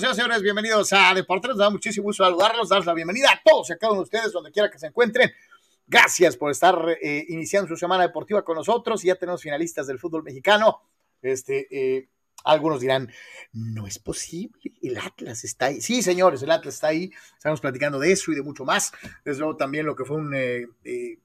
[0.00, 0.42] señores.
[0.42, 1.50] Bienvenidos a Deportes.
[1.50, 4.04] Nos da muchísimo gusto saludarlos, darles la bienvenida a todos y a cada uno de
[4.04, 5.30] ustedes, donde quiera que se encuentren.
[5.86, 9.02] Gracias por estar eh, iniciando su semana deportiva con nosotros.
[9.02, 10.80] Ya tenemos finalistas del fútbol mexicano.
[11.22, 12.08] Este, eh,
[12.44, 13.10] algunos dirán,
[13.52, 15.80] no es posible, el Atlas está ahí.
[15.80, 17.10] Sí, señores, el Atlas está ahí.
[17.36, 18.92] Estamos platicando de eso y de mucho más.
[19.24, 20.16] Desde luego también lo que fue
[20.84, 21.18] eh,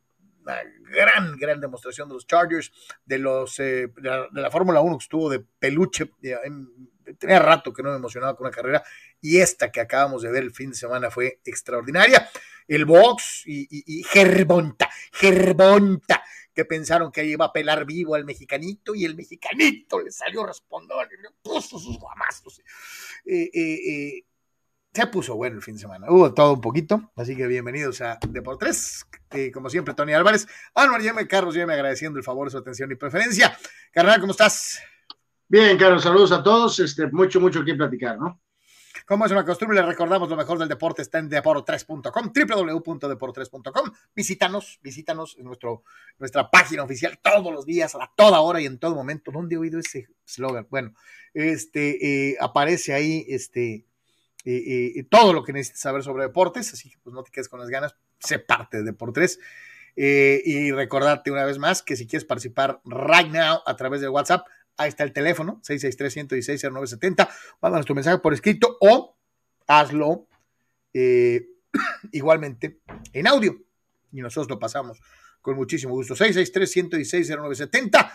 [0.43, 0.57] una
[0.91, 2.71] gran, gran demostración de los Chargers,
[3.05, 6.11] de, los, de la, la Fórmula 1 que estuvo de peluche.
[6.21, 8.83] En- tenía rato que no me emocionaba con una carrera
[9.21, 12.29] y esta que acabamos de ver el fin de semana fue extraordinaria.
[12.67, 18.25] El box y, y, y Gerbonta, Gerbonta, que pensaron que iba a pelar vivo al
[18.25, 22.59] mexicanito y el mexicanito le salió respondón y le puso sus guamazos.
[23.25, 24.25] Eh, eh, eh,
[24.95, 26.07] se puso bueno el fin de semana.
[26.09, 29.05] Hubo todo un poquito, así que bienvenidos a Deportes.
[29.31, 32.95] Eh, como siempre, Tony Álvarez, Anuar Yeme, Carlos Yeme, agradeciendo el favor, su atención y
[32.95, 33.57] preferencia.
[33.91, 34.79] Carnal, ¿cómo estás?
[35.47, 36.79] Bien, Carlos, saludos a todos.
[36.79, 38.41] Este, mucho, mucho que platicar, ¿no?
[39.05, 43.91] Como es una costumbre, les recordamos lo mejor del deporte está en deporo3.com, www.deporo3.com.
[44.15, 45.83] Visítanos, visítanos en nuestro,
[46.17, 49.31] nuestra página oficial todos los días, a toda hora y en todo momento.
[49.31, 50.65] ¿Dónde he oído ese slogan?
[50.71, 50.93] Bueno,
[51.35, 53.85] este eh, aparece ahí este,
[54.45, 57.49] eh, eh, todo lo que necesites saber sobre deportes, así que pues no te quedes
[57.49, 59.39] con las ganas, sé parte de Deportes.
[59.97, 64.09] Eh, y recordarte una vez más que si quieres participar right now a través de
[64.09, 64.45] WhatsApp,
[64.77, 67.29] ahí está el teléfono, 663-116-0970.
[67.61, 69.15] Mándanos tu mensaje por escrito o
[69.67, 70.27] hazlo
[70.93, 71.47] eh,
[72.11, 72.79] igualmente
[73.13, 73.55] en audio.
[74.11, 74.99] Y nosotros lo pasamos
[75.41, 76.15] con muchísimo gusto.
[76.15, 78.11] 663-116-0970.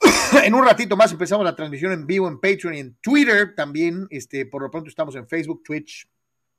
[0.42, 4.06] En un ratito más empezamos la transmisión en vivo en Patreon y en Twitter también.
[4.10, 6.08] Este, por lo pronto estamos en Facebook, Twitch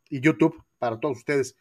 [0.09, 1.55] y YouTube para todos ustedes.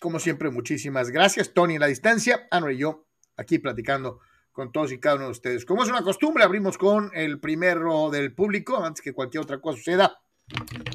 [0.00, 1.54] Como siempre, muchísimas gracias.
[1.54, 4.20] Tony en la distancia, Anor y yo aquí platicando
[4.54, 5.66] con todos y cada uno de ustedes.
[5.66, 9.78] Como es una costumbre, abrimos con el primero del público, antes que cualquier otra cosa
[9.78, 10.22] suceda.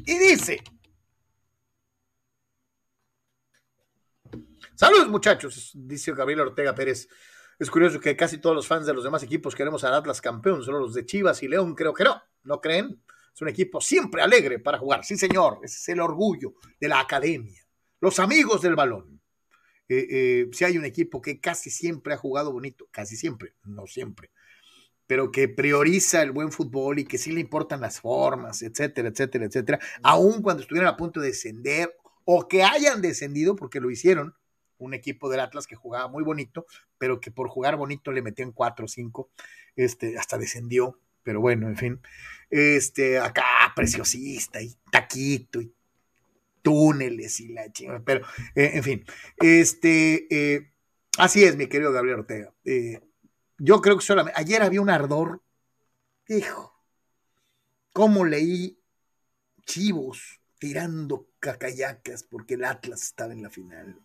[0.06, 0.64] Y dice:
[4.76, 7.10] Saludos, muchachos, dice Gabriel Ortega Pérez.
[7.60, 10.64] Es curioso que casi todos los fans de los demás equipos queremos al Atlas campeón,
[10.64, 12.24] solo los de Chivas y León creo que no.
[12.44, 13.04] ¿No creen?
[13.36, 15.04] Es un equipo siempre alegre para jugar.
[15.04, 17.62] Sí, señor, ese es el orgullo de la academia.
[18.00, 19.19] Los amigos del balón.
[19.90, 23.88] Eh, eh, si hay un equipo que casi siempre ha jugado bonito, casi siempre, no
[23.88, 24.30] siempre,
[25.08, 29.46] pero que prioriza el buen fútbol y que sí le importan las formas, etcétera, etcétera,
[29.46, 34.36] etcétera, aun cuando estuvieran a punto de descender o que hayan descendido, porque lo hicieron,
[34.78, 36.68] un equipo del Atlas que jugaba muy bonito,
[37.00, 39.32] pero que por jugar bonito le metían cuatro o cinco,
[39.76, 42.02] este, hasta descendió, pero bueno, en fin,
[42.52, 43.44] este, acá
[43.76, 45.74] preciosista y taquito y
[46.62, 48.26] túneles y la chingada, pero
[48.56, 49.06] eh, en fin,
[49.38, 50.72] este, eh,
[51.18, 52.54] así es, mi querido Gabriel Ortega.
[52.66, 53.02] Eh,
[53.58, 55.42] yo creo que solamente, ayer había un ardor,
[56.28, 56.74] hijo,
[57.94, 58.80] cómo leí
[59.66, 64.00] chivos tirando cacayacas porque el Atlas estaba en la final.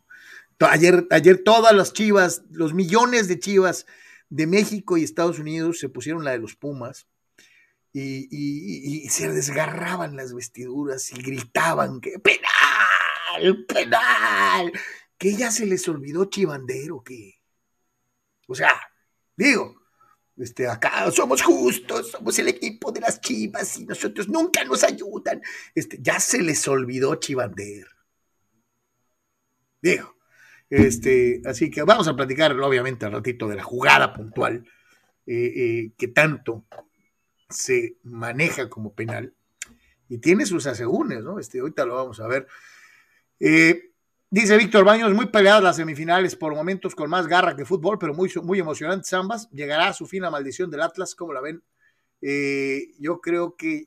[0.61, 3.87] Ayer, ayer todas las chivas, los millones de chivas
[4.31, 7.07] de México y Estados Unidos se pusieron la de los Pumas
[7.93, 12.19] y, y, y se desgarraban las vestiduras y gritaban que
[13.35, 14.73] penal, penal,
[15.19, 17.41] que ya se les olvidó chivandero, que,
[18.49, 18.73] o sea,
[19.37, 19.83] digo,
[20.37, 25.43] este, acá somos justos, somos el equipo de las chivas y nosotros nunca nos ayudan,
[25.75, 27.87] este, ya se les olvidó chivander,
[29.81, 30.17] digo,
[30.71, 34.67] este, así que vamos a platicar obviamente al ratito de la jugada puntual
[35.27, 36.65] eh, eh, que tanto
[37.49, 39.35] se maneja como penal
[40.09, 41.39] y tiene sus asegúnes, ¿no?
[41.39, 42.47] Este, ahorita lo vamos a ver.
[43.47, 43.93] Eh,
[44.31, 48.15] dice Víctor Baños, muy peleadas las semifinales, por momentos con más garra que fútbol, pero
[48.15, 49.51] muy, muy emocionantes ambas.
[49.51, 51.63] Llegará a su fin la maldición del Atlas, ¿cómo la ven?
[52.23, 53.85] Eh, yo creo que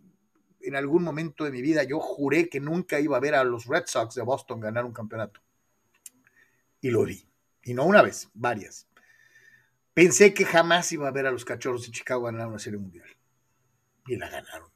[0.61, 3.65] en algún momento de mi vida yo juré que nunca iba a ver a los
[3.65, 5.41] Red Sox de Boston ganar un campeonato.
[6.79, 7.27] Y lo vi.
[7.63, 8.87] Y no una vez, varias.
[9.95, 13.09] Pensé que jamás iba a ver a los cachorros de Chicago ganar una serie mundial
[14.05, 14.69] y la ganaron.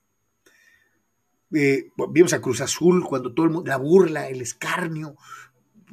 [1.53, 5.15] Eh, vimos a Cruz Azul cuando todo el mundo, la burla, el escarnio,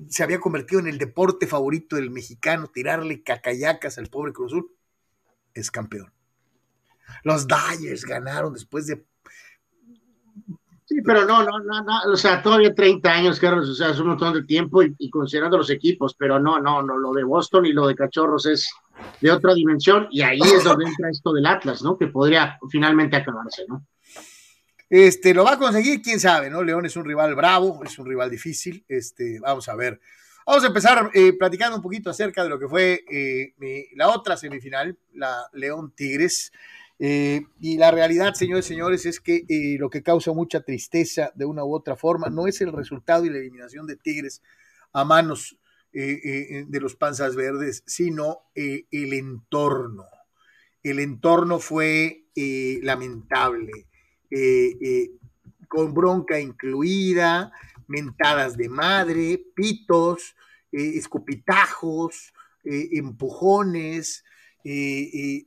[0.08, 4.70] se había convertido en el deporte favorito del mexicano, tirarle cacayacas al pobre Cruz Azul,
[5.54, 6.12] es campeón.
[7.24, 9.04] Los Dyers ganaron después de...
[10.84, 14.00] Sí, pero no, no, no, no, o sea, todavía 30 años, Carlos, o sea, es
[14.00, 17.24] un montón de tiempo y, y considerando los equipos, pero no, no, no, lo de
[17.24, 18.70] Boston y lo de Cachorros es
[19.20, 21.98] de otra dimensión y ahí es donde entra esto del Atlas, ¿no?
[21.98, 23.84] Que podría finalmente acabarse, ¿no?
[24.90, 26.62] Este, lo va a conseguir, quién sabe, ¿no?
[26.62, 28.84] León es un rival bravo, es un rival difícil.
[28.88, 30.00] Este, vamos a ver.
[30.46, 33.52] Vamos a empezar eh, platicando un poquito acerca de lo que fue eh,
[33.96, 36.52] la otra semifinal, la León Tigres.
[36.98, 41.32] Eh, y la realidad, señores y señores, es que eh, lo que causa mucha tristeza
[41.34, 44.42] de una u otra forma no es el resultado y la eliminación de Tigres
[44.94, 45.58] a manos
[45.92, 50.04] de los panzas verdes, sino el entorno.
[50.82, 52.26] El entorno fue
[52.82, 53.87] lamentable,
[55.68, 57.52] con bronca incluida,
[57.86, 60.34] mentadas de madre, pitos,
[60.72, 62.32] escupitajos,
[62.64, 64.24] empujones,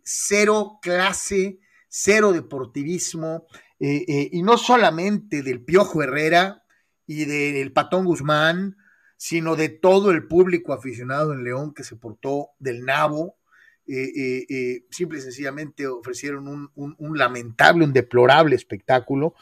[0.04, 3.46] cero clase, cero deportivismo,
[3.80, 6.64] y no solamente del Piojo Herrera
[7.06, 8.78] y del Patón Guzmán,
[9.18, 13.38] sino de todo el público aficionado en León que se portó del nabo.
[13.86, 19.36] Simple y sencillamente ofrecieron un, lamentable, un deplorable espectáculo.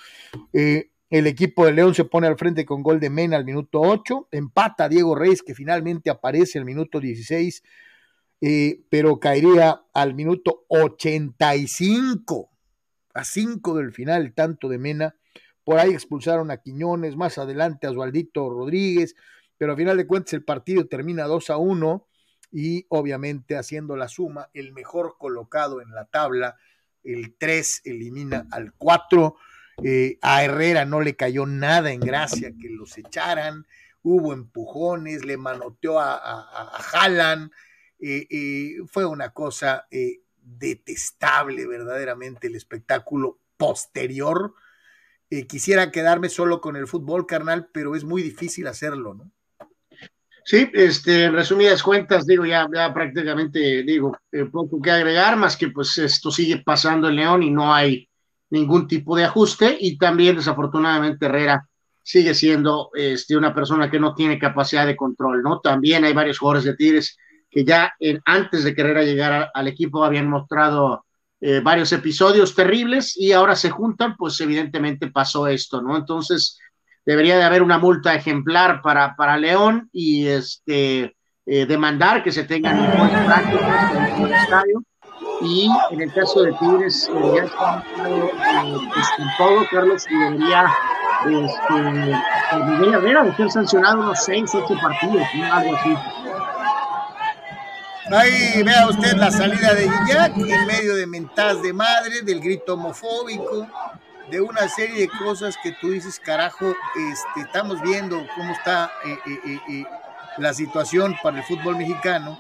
[0.53, 4.30] el equipo de León se pone al frente con gol de Mena al minuto 8,
[4.31, 7.63] empata Diego Reyes que finalmente aparece al minuto 16
[8.41, 12.50] eh, pero caería al minuto 85,
[13.13, 15.15] a 5 del final, tanto de Mena.
[15.63, 19.15] Por ahí expulsaron a Quiñones, más adelante a Osvaldito Rodríguez,
[19.57, 22.07] pero a final de cuentas el partido termina 2 a 1
[22.51, 26.57] y obviamente haciendo la suma, el mejor colocado en la tabla,
[27.04, 29.36] el 3 elimina al 4.
[29.84, 33.66] Eh, a Herrera no le cayó nada en gracia que los echaran,
[34.01, 37.40] hubo empujones, le manoteó a, a, a
[38.01, 39.88] eh, eh, fue una cosa
[40.42, 44.54] detestable verdaderamente el espectáculo posterior.
[45.48, 49.31] quisiera quedarme solo con el fútbol, carnal, pero es muy difícil hacerlo, ¿no?
[50.44, 54.18] Sí, este, en resumidas cuentas, digo, ya, ya prácticamente, digo,
[54.51, 58.09] poco que agregar, más que pues esto sigue pasando en León y no hay
[58.50, 61.68] ningún tipo de ajuste, y también desafortunadamente Herrera
[62.01, 65.59] sigue siendo este, una persona que no tiene capacidad de control, ¿no?
[65.59, 67.18] También hay varios jugadores de Tigres
[67.51, 67.94] que ya
[68.25, 71.06] antes de querer llegar al equipo habían mostrado
[71.41, 75.95] eh, varios episodios terribles y ahora se juntan, pues evidentemente pasó esto, ¿no?
[75.95, 76.59] Entonces
[77.09, 81.15] debería de haber una multa ejemplar para, para León y este
[81.47, 84.83] eh, demandar que se tengan buenas prácticas en el estadio.
[85.41, 87.83] Y en el caso de Tigres, eh, ya está
[88.94, 90.71] pues, con todo, Carlos, y debería,
[91.25, 95.95] este, Miguel Herrera de ser sancionado unos 6, 8 partidos, algo así.
[98.12, 102.75] Ahí vea usted la salida de Guiñac en medio de mentadas de madre, del grito
[102.75, 103.67] homofóbico,
[104.29, 109.17] de una serie de cosas que tú dices, carajo, este, estamos viendo cómo está eh,
[109.25, 109.83] eh, eh,
[110.37, 112.39] la situación para el fútbol mexicano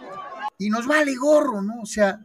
[0.57, 1.81] y nos vale gorro, ¿no?
[1.81, 2.19] O sea,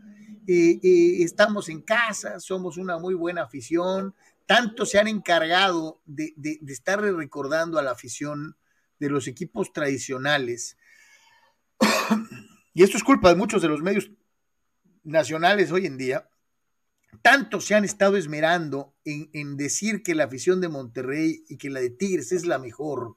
[0.46, 4.14] estamos en casa, somos una muy buena afición,
[4.46, 8.56] tanto se han encargado de, de, de estar recordando a la afición
[8.98, 10.76] de los equipos tradicionales.
[12.76, 14.10] Y esto es culpa de muchos de los medios
[15.04, 16.28] nacionales hoy en día,
[17.24, 21.80] tanto se han estado esmerando en, decir que la afición de Monterrey y que la
[21.80, 23.16] de Tigres es la mejor,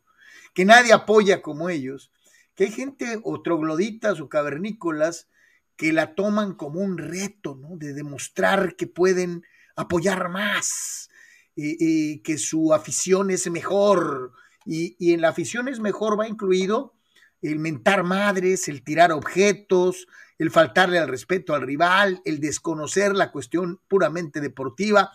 [0.53, 2.13] que nadie apoya como ellos,
[2.55, 5.27] que hay gente o trogloditas o cavernícolas
[5.75, 7.75] que la toman como un reto, ¿no?
[7.75, 9.43] De demostrar que pueden
[9.75, 11.09] apoyar más,
[11.57, 14.31] eh, eh, que su afición es mejor,
[14.65, 16.96] y, y en la afición es mejor va incluido
[17.41, 23.31] el mentar madres, el tirar objetos, el faltarle al respeto al rival, el desconocer la
[23.31, 25.11] cuestión puramente deportiva.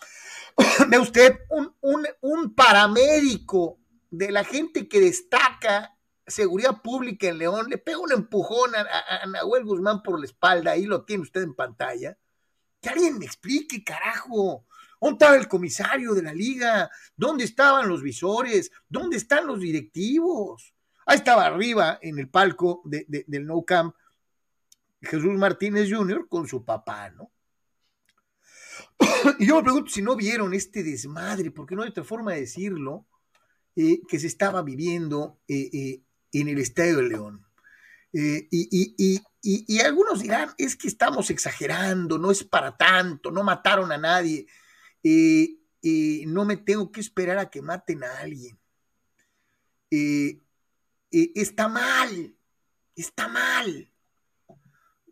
[0.88, 1.74] Ve usted, un,
[2.20, 3.78] un, paramédico
[4.10, 9.26] de la gente que destaca seguridad pública en León, le pega un empujón a, a,
[9.26, 12.16] Nahuel Guzmán por la espalda, ahí lo tiene usted en pantalla.
[12.80, 14.66] Que alguien me explique, carajo.
[15.00, 16.90] ¿Dónde estaba el comisario de la liga?
[17.16, 18.70] ¿Dónde estaban los visores?
[18.88, 20.74] ¿Dónde están los directivos?
[21.06, 23.94] Ahí estaba arriba en el palco del No Camp
[25.00, 26.28] Jesús Martínez Jr.
[26.28, 27.30] con su papá, ¿no?
[29.38, 32.40] Y yo me pregunto si no vieron este desmadre, porque no hay otra forma de
[32.40, 33.06] decirlo,
[33.74, 37.44] eh, que se estaba viviendo eh, eh, en el Estadio de León.
[38.12, 44.46] y, algunos dirán, es que estamos exagerando, no es para tanto, no mataron a nadie,
[45.02, 48.58] no me tengo que esperar a que maten a alguien.
[49.94, 50.41] Eh,
[51.12, 52.34] está mal,
[52.96, 53.90] está mal.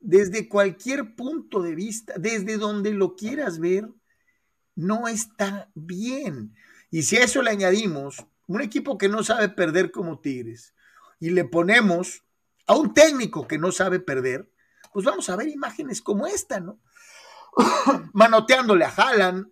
[0.00, 3.88] Desde cualquier punto de vista, desde donde lo quieras ver,
[4.75, 6.54] no está bien.
[6.90, 10.75] Y si a eso le añadimos un equipo que no sabe perder como Tigres
[11.21, 12.25] y le ponemos
[12.66, 14.50] a un técnico que no sabe perder,
[14.92, 16.80] pues vamos a ver imágenes como esta, ¿no?
[18.12, 19.47] Manoteándole a Haaland,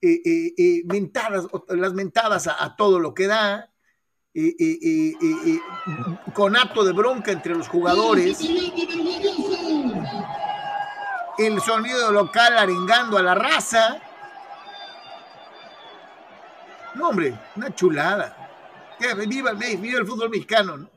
[0.00, 3.72] eh, eh, mentadas, las mentadas a, todo lo que da,
[6.32, 8.40] con acto de bronca entre los jugadores.
[11.38, 14.00] el sonido local arengando a la raza.
[16.94, 18.40] No, hombre, una chulada.
[19.28, 20.90] Viva, viva el fútbol mexicano, ¿no?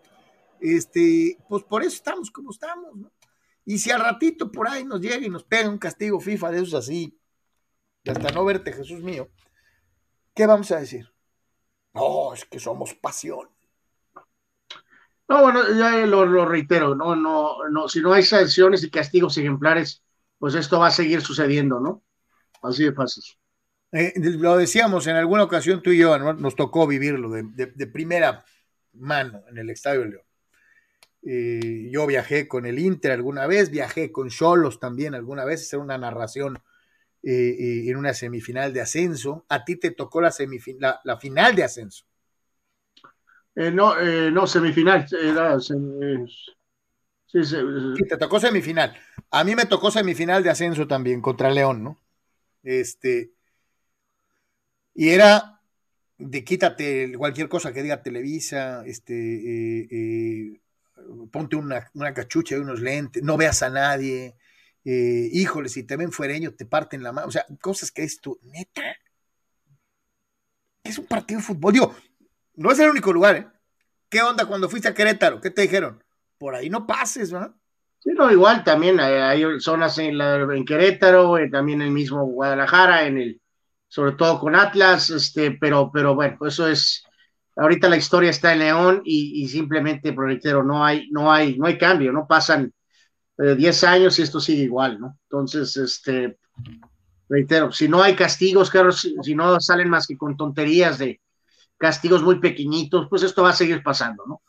[0.60, 3.12] Este, pues por eso estamos como estamos, ¿no?
[3.66, 6.58] Y si al ratito por ahí nos llega y nos pega un castigo FIFA de
[6.62, 7.20] esos así,
[8.06, 9.30] hasta no verte, Jesús mío,
[10.34, 11.12] ¿qué vamos a decir?
[11.94, 13.50] No, es que somos pasión.
[15.30, 20.02] No, bueno, ya lo, reitero, no, no, no, si no hay sanciones y castigos ejemplares,
[20.38, 22.04] pues esto va a seguir sucediendo, ¿no?
[22.62, 23.24] Así de fácil.
[23.92, 28.46] Eh, lo decíamos en alguna ocasión tú y yo, nos tocó vivirlo de, primera
[28.94, 30.24] mano en el Estadio León.
[31.24, 35.80] Eh, yo viajé con el Inter alguna vez, viajé con Cholos también alguna vez, hacer
[35.80, 36.58] una narración
[37.30, 39.46] eh, en una semifinal de ascenso.
[39.50, 40.32] A ti te tocó la,
[41.04, 42.06] la final de ascenso.
[43.56, 45.08] Eh, no, eh, no, semifinal.
[45.12, 45.74] Era, sí,
[48.08, 48.96] te tocó semifinal.
[49.32, 52.00] A mí me tocó semifinal de ascenso también contra León, ¿no?
[52.62, 53.32] Este.
[54.94, 55.60] Y era
[56.20, 60.62] de quítate cualquier cosa que diga Televisa, este, eh,
[61.32, 64.36] ponte una, cachucha y unos lentes, no veas a nadie,
[64.92, 68.40] híjole, si te ven fuereño, te parten la mano, o sea, cosas que es tu
[68.44, 68.84] neta.
[70.84, 71.74] Es un partido de fútbol.
[71.74, 71.96] Digo,
[72.56, 73.48] no es el único lugar, ¿eh?
[74.10, 75.42] ¿Qué onda cuando fuiste a Querétaro?
[75.42, 76.02] ¿Qué te dijeron?
[76.38, 77.54] Por ahí no pases, ¿verdad?
[78.00, 83.06] Sí, no, igual también hay, zonas en, en Querétaro, eh, también en el mismo Guadalajara,
[83.06, 83.42] en el,
[83.88, 87.04] sobre todo con Atlas, este, pero, pero bueno, eso es,
[87.56, 91.78] ahorita la historia está en León y, simplemente, reitero, no hay, no hay, no hay
[91.78, 92.72] cambio, no pasan
[93.38, 95.18] 10 eh, años y esto sigue igual, ¿no?
[95.24, 96.38] Entonces, este,
[97.30, 101.22] reitero, si no hay castigos, claro, si no salen más que con tonterías de,
[101.78, 104.42] castigos muy pequeñitos, pues esto va a seguir pasando, ¿no?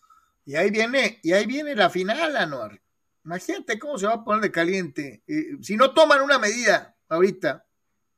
[0.45, 2.81] Y ahí viene, y ahí viene la final, Anuar.
[3.25, 5.23] Imagínate cómo se va a poner de caliente.
[5.27, 7.67] Eh, si no toman una medida ahorita,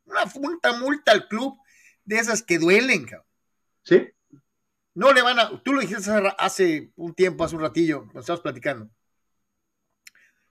[0.05, 1.59] una multa, multa al club
[2.05, 3.27] de esas que duelen, cabrón.
[3.83, 4.09] Sí.
[4.95, 8.43] No le van a, tú lo dijiste hace un tiempo, hace un ratillo, cuando estábamos
[8.43, 8.91] platicando.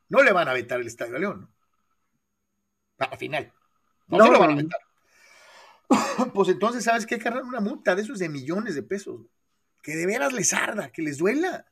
[0.10, 3.06] No le van a vetar el Estadio a León, ¿no?
[3.06, 3.54] A la final.
[4.08, 4.80] No, no se lo van a vetar.
[6.34, 7.18] pues entonces, ¿sabes qué?
[7.18, 9.22] Cargar una multa de esos de millones de pesos.
[9.82, 11.66] Que de veras les arda, que les duela.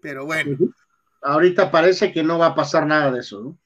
[0.00, 0.56] Pero bueno.
[1.22, 3.58] Ahorita parece que no va a pasar nada de eso, ¿no?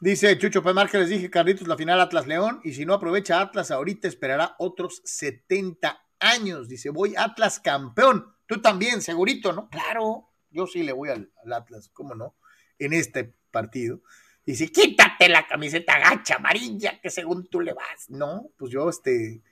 [0.00, 3.40] Dice Chucho Pemar que les dije, Carlitos, la final Atlas León, y si no aprovecha
[3.40, 6.68] Atlas ahorita esperará otros 70 años.
[6.68, 8.34] Dice, voy Atlas campeón.
[8.46, 9.68] Tú también, segurito, ¿no?
[9.68, 12.36] Claro, yo sí le voy al, Atlas, ¿cómo no?
[12.78, 14.02] En este partido.
[14.44, 18.08] Dice, quítate la camiseta gacha amarilla, que según tú le vas.
[18.08, 19.42] No, pues yo, este,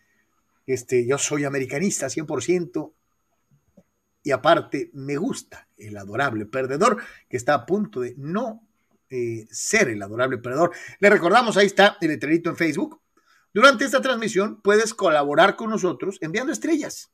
[0.66, 2.92] este, yo soy americanista 100%.
[4.22, 8.66] Y aparte, me gusta el adorable perdedor que está a punto de no
[9.08, 10.72] eh, ser el adorable perdedor.
[10.98, 13.00] Le recordamos, ahí está el letrerito en Facebook.
[13.52, 17.12] Durante esta transmisión puedes colaborar con nosotros enviando estrellas.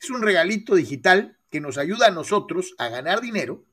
[0.00, 3.64] Es un regalito digital que nos ayuda a nosotros a ganar dinero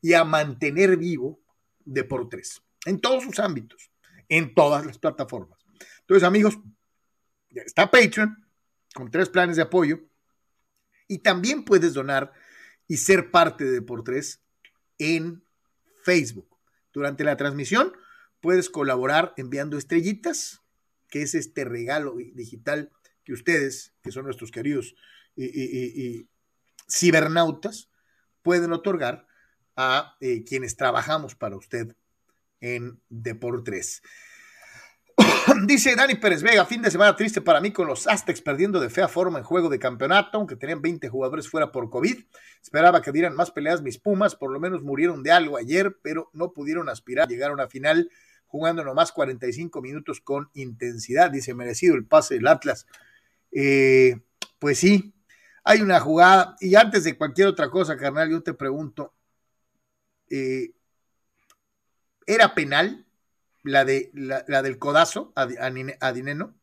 [0.00, 1.40] y a mantener vivo
[1.84, 3.90] de por tres, en todos sus ámbitos,
[4.28, 5.58] en todas las plataformas.
[6.00, 6.58] Entonces, amigos,
[7.50, 8.46] está Patreon
[8.94, 10.00] con tres planes de apoyo
[11.08, 12.32] y también puedes donar
[12.86, 14.40] y ser parte de por tres
[14.98, 15.42] en
[16.02, 16.48] Facebook.
[16.92, 17.92] Durante la transmisión
[18.40, 20.60] puedes colaborar enviando estrellitas,
[21.08, 22.90] que es este regalo digital
[23.24, 24.94] que ustedes, que son nuestros queridos
[25.34, 26.28] y,
[26.88, 27.90] cibernautas,
[28.42, 29.26] pueden otorgar
[29.76, 31.96] a eh, quienes trabajamos para usted
[32.60, 34.02] en Deportes.
[35.66, 38.90] Dice Dani Pérez Vega, fin de semana triste para mí con los Aztecs perdiendo de
[38.90, 42.24] fea forma en juego de campeonato, aunque tenían 20 jugadores fuera por COVID.
[42.62, 46.30] Esperaba que dieran más peleas mis Pumas, por lo menos murieron de algo ayer, pero
[46.32, 48.10] no pudieron aspirar a llegar a final
[48.46, 51.30] jugando nomás 45 minutos con intensidad.
[51.30, 52.86] Dice, merecido el pase del Atlas.
[53.50, 54.20] Eh,
[54.58, 55.14] pues sí,
[55.64, 59.14] hay una jugada, y antes de cualquier otra cosa, carnal, yo te pregunto,
[60.30, 60.72] eh,
[62.26, 63.04] era penal
[63.62, 65.48] la, de, la, del codazo a,
[66.00, 66.54] a, Dineno?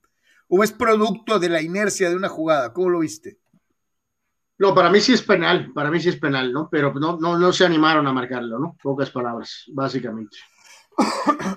[0.48, 2.74] ¿O es producto de la inercia de una jugada?
[2.74, 3.40] ¿Cómo lo viste?
[4.58, 6.70] No, para mí sí es penal, para mí sí es penal, ¿no?
[6.70, 8.78] Pero no, no, no se animaron a marcarlo, ¿no?
[8.82, 10.38] Pocas palabras, básicamente.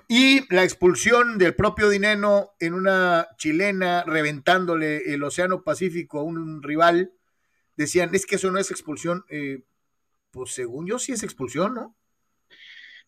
[0.08, 6.62] y la expulsión del propio Dineno en una chilena reventándole el Océano Pacífico a un
[6.62, 7.12] rival,
[7.76, 9.24] decían, es que eso no es expulsión.
[9.28, 9.62] Eh,
[10.30, 11.96] pues según yo sí es expulsión, ¿no?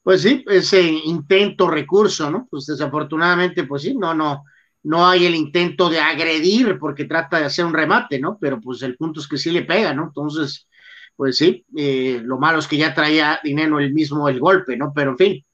[0.02, 2.46] Pues sí, ese intento, recurso, ¿no?
[2.48, 4.44] Pues desafortunadamente, pues sí, no, no,
[4.84, 8.38] no hay el intento de agredir porque trata de hacer un remate, ¿no?
[8.40, 10.04] Pero pues el punto es que sí le pega, ¿no?
[10.04, 10.68] Entonces,
[11.16, 14.92] pues sí, eh, lo malo es que ya traía dinero el mismo el golpe, ¿no?
[14.94, 15.46] Pero en fin,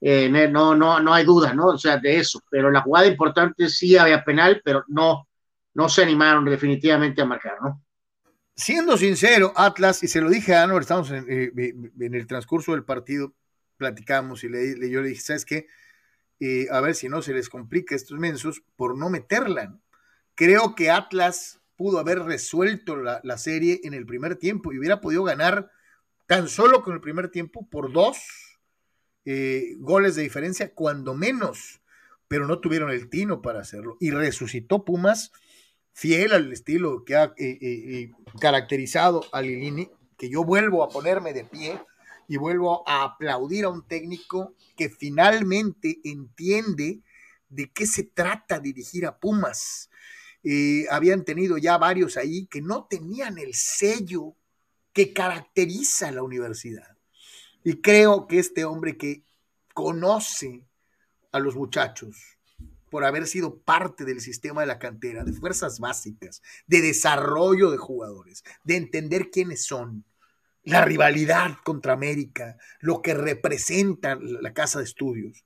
[0.00, 1.66] eh, no, no, no hay duda, ¿no?
[1.68, 2.40] O sea, de eso.
[2.50, 5.28] Pero la jugada importante sí había penal, pero no,
[5.74, 7.82] no se animaron definitivamente a marcar, ¿no?
[8.56, 11.52] Siendo sincero, Atlas, y se lo dije a Anwar, estamos en, eh,
[12.00, 13.34] en el transcurso del partido,
[13.76, 14.48] platicamos y
[14.90, 15.66] yo le dije, ¿sabes qué?
[16.70, 19.78] a ver si no se les complica estos mensos por no meterla.
[20.34, 25.24] Creo que Atlas pudo haber resuelto la, serie en el primer tiempo y hubiera podido
[25.24, 25.70] ganar
[26.26, 28.18] tan solo con el primer tiempo por dos
[29.24, 31.80] eh, goles de diferencia, cuando menos,
[32.28, 33.96] pero no tuvieron el tino para hacerlo.
[34.00, 35.32] Y resucitó Pumas
[35.96, 39.88] fiel al estilo que ha eh, eh, caracterizado a Lilini,
[40.18, 41.80] que yo vuelvo a ponerme de pie
[42.28, 47.00] y vuelvo a aplaudir a un técnico que finalmente entiende
[47.48, 49.88] de qué se trata dirigir a Pumas
[50.44, 54.36] eh, habían tenido ya varios ahí que no tenían el sello
[54.92, 56.98] que caracteriza a la universidad.
[57.64, 59.24] Y creo que este hombre que
[59.72, 60.62] conoce
[61.32, 62.35] a los muchachos
[62.96, 67.76] por haber sido parte del sistema de la cantera, de fuerzas básicas, de desarrollo de
[67.76, 70.06] jugadores, de entender quiénes son,
[70.62, 75.44] la rivalidad contra América, lo que representa la casa de estudios,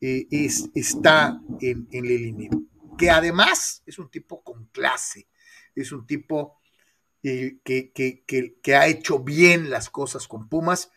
[0.00, 5.28] eh, es, está en, en que además es un tipo con clase,
[5.74, 6.62] es un tipo
[7.22, 10.90] eh, que, que, ha hecho bien las cosas con Pumas.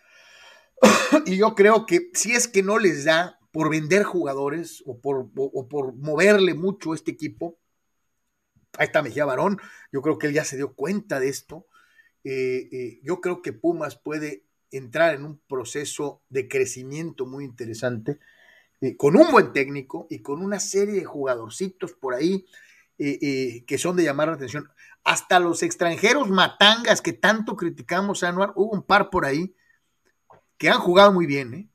[1.26, 5.30] y yo creo que si es que no les da por vender jugadores o por,
[5.32, 7.58] por moverle mucho este equipo,
[8.78, 9.58] ahí está Mejía Barón,
[9.94, 11.68] yo creo que él ya se dio cuenta de esto.
[12.26, 18.20] Eh, eh, yo creo que Pumas puede entrar en un proceso de crecimiento muy interesante
[18.84, 22.46] eh, con un buen técnico y con una serie de jugadorcitos por ahí
[22.98, 24.70] eh, eh, que son de llamar la atención.
[25.06, 29.56] Hasta los extranjeros matangas que tanto criticamos a Anuar, hubo un par por ahí
[30.58, 31.72] que han jugado muy bien,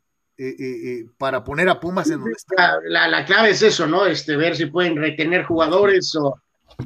[1.19, 2.79] para poner a Pumas en donde está.
[2.85, 4.07] La, clave es eso, ¿no?
[4.07, 6.41] Este, ver si pueden retener jugadores o,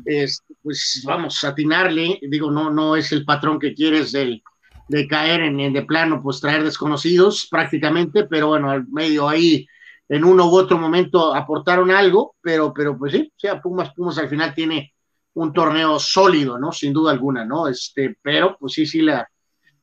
[0.05, 2.19] este, pues vamos, atinarle.
[2.23, 6.41] Digo, no, no es el patrón que quieres de caer en, en, de plano, pues
[6.41, 9.67] traer desconocidos prácticamente, pero bueno, al medio ahí
[10.09, 14.29] en uno u otro momento aportaron algo, pero, pero pues sí, sea, Pumas, Pumas al
[14.29, 14.93] final tiene
[15.35, 16.71] un torneo sólido, ¿no?
[16.71, 17.67] Sin duda alguna, ¿no?
[17.67, 19.27] Este, pero pues sí, sí, la,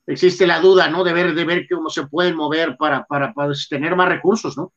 [0.10, 1.04] existe la duda, ¿no?
[1.04, 4.74] De ver, de ver cómo se pueden mover para, para, para tener más recursos, ¿no?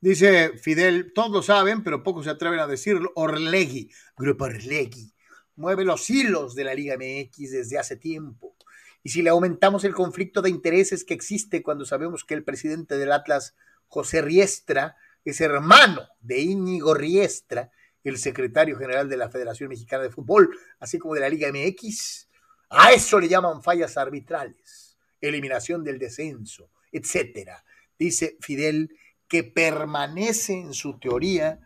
[0.00, 3.12] Dice Fidel, todos lo saben, pero pocos se atreven a decirlo.
[3.14, 5.12] Orlegui, Grupo Orlegui,
[5.56, 8.56] mueve los hilos de la Liga MX desde hace tiempo.
[9.02, 12.96] Y si le aumentamos el conflicto de intereses que existe cuando sabemos que el presidente
[12.96, 13.54] del Atlas
[13.88, 17.70] José Riestra es hermano de Íñigo Riestra,
[18.02, 22.29] el secretario general de la Federación Mexicana de Fútbol, así como de la Liga MX.
[22.70, 27.64] A eso le llaman fallas arbitrales, eliminación del descenso, etcétera.
[27.98, 28.96] Dice Fidel
[29.28, 31.60] que permanece en su teoría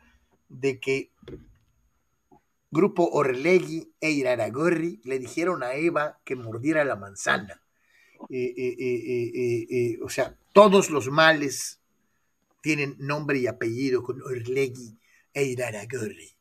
[0.48, 1.10] de que
[2.70, 7.62] Grupo Orlegui e Iraragorri le dijeron a Eva que mordiera la manzana.
[8.30, 11.80] Eh, eh, eh, o sea, todos los males
[12.62, 14.98] tienen nombre y apellido con Orlegui
[15.32, 16.33] e Iraragorri.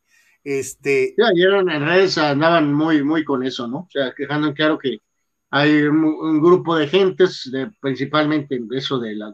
[0.44, 1.16] Este...
[1.18, 3.80] Ya, ayer en redes andaban muy, muy con eso, ¿no?
[3.80, 5.00] O sea, quejando en claro que
[5.50, 9.34] hay un, grupo de gentes, de, principalmente eso de, las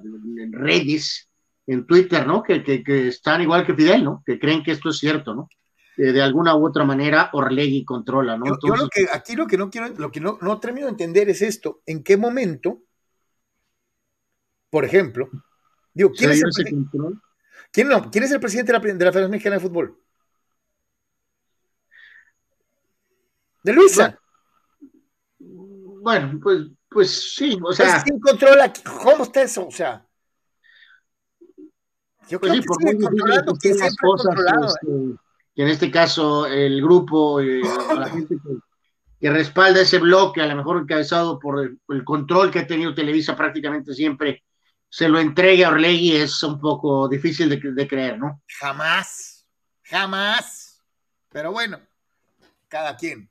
[0.52, 1.30] redes,
[1.66, 2.44] en Twitter, ¿no?
[2.44, 4.22] Que, que, están igual que Fidel, ¿no?
[4.26, 5.50] Que creen que esto es cierto, ¿no?
[6.00, 8.46] de alguna u otra manera Orlegui controla, ¿no?
[8.46, 11.30] yo, lo que aquí lo que no quiero, lo que no, no termino de entender
[11.30, 12.84] es esto, ¿en qué momento,
[14.70, 15.30] por ejemplo,
[15.94, 16.88] ¿quién, es el,
[17.72, 18.10] ¿quién, no?
[18.10, 19.98] ¿quién es el presidente de la, Federación Mexicana de Fútbol?
[23.70, 24.20] De Luisa.
[25.38, 28.02] Bueno, pues, pues sí, o sea.
[28.02, 28.74] ¿Quién controla?
[29.04, 29.68] ¿Cómo está eso?
[29.68, 30.04] O sea.
[32.28, 35.16] Yo pues creo que sigue controlando que las cosas, este, ¿eh?
[35.54, 37.62] que en este caso el grupo, eh,
[37.96, 38.38] la gente
[39.20, 43.36] que, respalda ese bloque, a lo mejor encabezado por el, control que ha tenido Televisa
[43.36, 44.44] prácticamente siempre
[44.90, 48.42] se lo entregue a Orlegui es un poco difícil de, creer, ¿no?
[48.48, 49.48] Jamás,
[49.84, 50.82] jamás.
[51.30, 51.80] Pero bueno,
[52.68, 53.29] cada quien.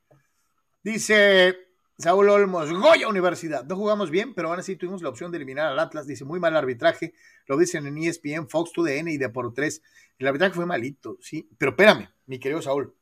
[0.89, 1.67] Dice
[1.99, 3.63] Saúl Olmos, Goya Universidad.
[3.63, 6.07] No jugamos bien, pero aún así tuvimos la opción de eliminar al Atlas.
[6.07, 7.13] Dice, muy mal arbitraje.
[7.45, 9.83] Lo dicen en ESPN, Fox 2DN y de por 3.
[10.17, 11.47] El arbitraje fue malito, sí.
[11.59, 12.95] Pero espérame, mi querido Saúl.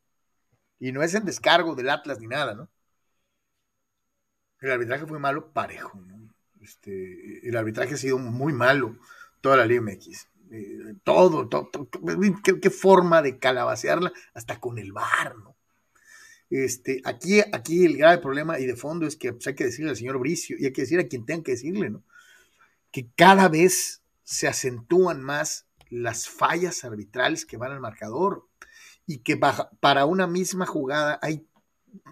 [0.79, 2.69] Y no es en descargo del Atlas ni nada, ¿no?
[4.59, 6.33] El arbitraje fue malo parejo, ¿no?
[6.59, 8.97] Este, el arbitraje ha sido muy malo
[9.39, 10.27] toda la Liga MX.
[10.51, 11.69] Eh, todo, todo,
[12.43, 15.56] qué, forma de calabacearla, hasta con el bar, ¿no?
[16.49, 19.91] Este, aquí, aquí el grave problema y de fondo es que pues, hay que decirle
[19.91, 22.03] al señor Bricio y hay que decir a quien tenga que decirle, ¿no?
[22.91, 28.45] Que cada vez se acentúan más las fallas arbitrales que van al marcador
[29.05, 31.45] y que para una misma jugada hay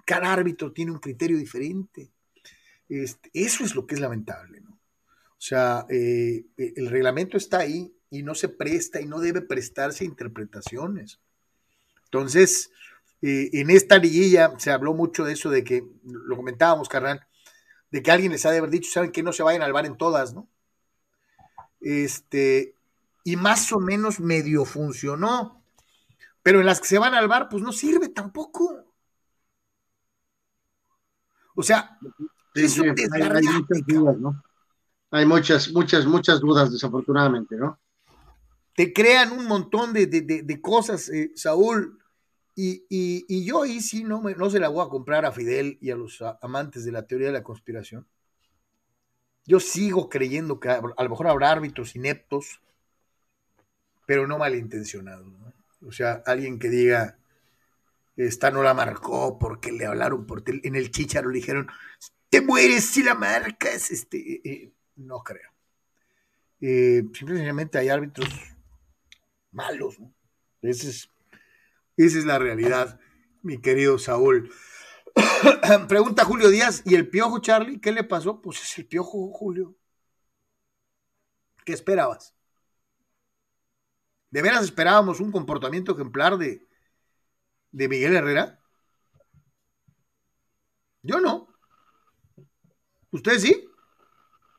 [0.06, 2.12] cada árbitro tiene un criterio diferente.
[2.90, 4.72] Este, eso es lo que es lamentable, ¿no?
[4.72, 10.04] O sea, eh, el reglamento está ahí y no se presta y no debe prestarse
[10.04, 11.20] a interpretaciones.
[12.06, 12.72] Entonces,
[13.28, 17.26] eh, en esta liguilla se habló mucho de eso, de que, lo comentábamos, carnal,
[17.90, 19.88] de que alguien les ha de haber dicho, saben que no se vayan al bar
[19.88, 20.48] en todas, ¿no?
[21.82, 22.76] Este,
[23.24, 25.64] y más o menos medio funcionó,
[26.44, 28.94] pero en las que se van al bar, pues no sirve tampoco.
[31.56, 31.98] O sea,
[32.54, 34.44] es hay, muchas dudas, ¿no?
[35.10, 37.80] Hay muchas, muchas, muchas dudas, desafortunadamente, ¿no?
[38.76, 41.98] Te crean un montón de, cosas, eh, Saúl,
[42.56, 45.92] y, yo ahí sí no, me, no se la voy a comprar a Fidel y
[45.92, 48.08] a los amantes de la teoría de la conspiración.
[49.46, 52.62] Yo sigo creyendo que a, lo mejor habrá árbitros ineptos,
[54.08, 55.28] pero no malintencionados.
[55.86, 57.20] O sea, alguien que diga,
[58.16, 61.68] esta no la marcó porque le hablaron por en el chicharo le dijeron,
[62.30, 63.92] te mueres si la marcas.
[63.92, 65.52] Este, eh, eh, no creo.
[66.62, 68.30] Eh, simplemente hay árbitros
[69.52, 69.98] malos.
[70.62, 71.10] Esa, es,
[71.98, 73.00] esa es la realidad,
[73.42, 74.52] mi querido Saúl.
[75.88, 77.80] Pregunta Julio Díaz, ¿y el piojo, Charlie?
[77.80, 78.42] ¿Qué le pasó?
[78.42, 79.76] Pues es el piojo, Julio.
[81.66, 82.36] ¿Qué esperabas?
[84.30, 86.62] ¿De veras esperábamos un comportamiento ejemplar de,
[87.72, 88.60] de Miguel Herrera?
[91.02, 91.48] Yo no.
[93.12, 93.70] ¿Ustedes sí?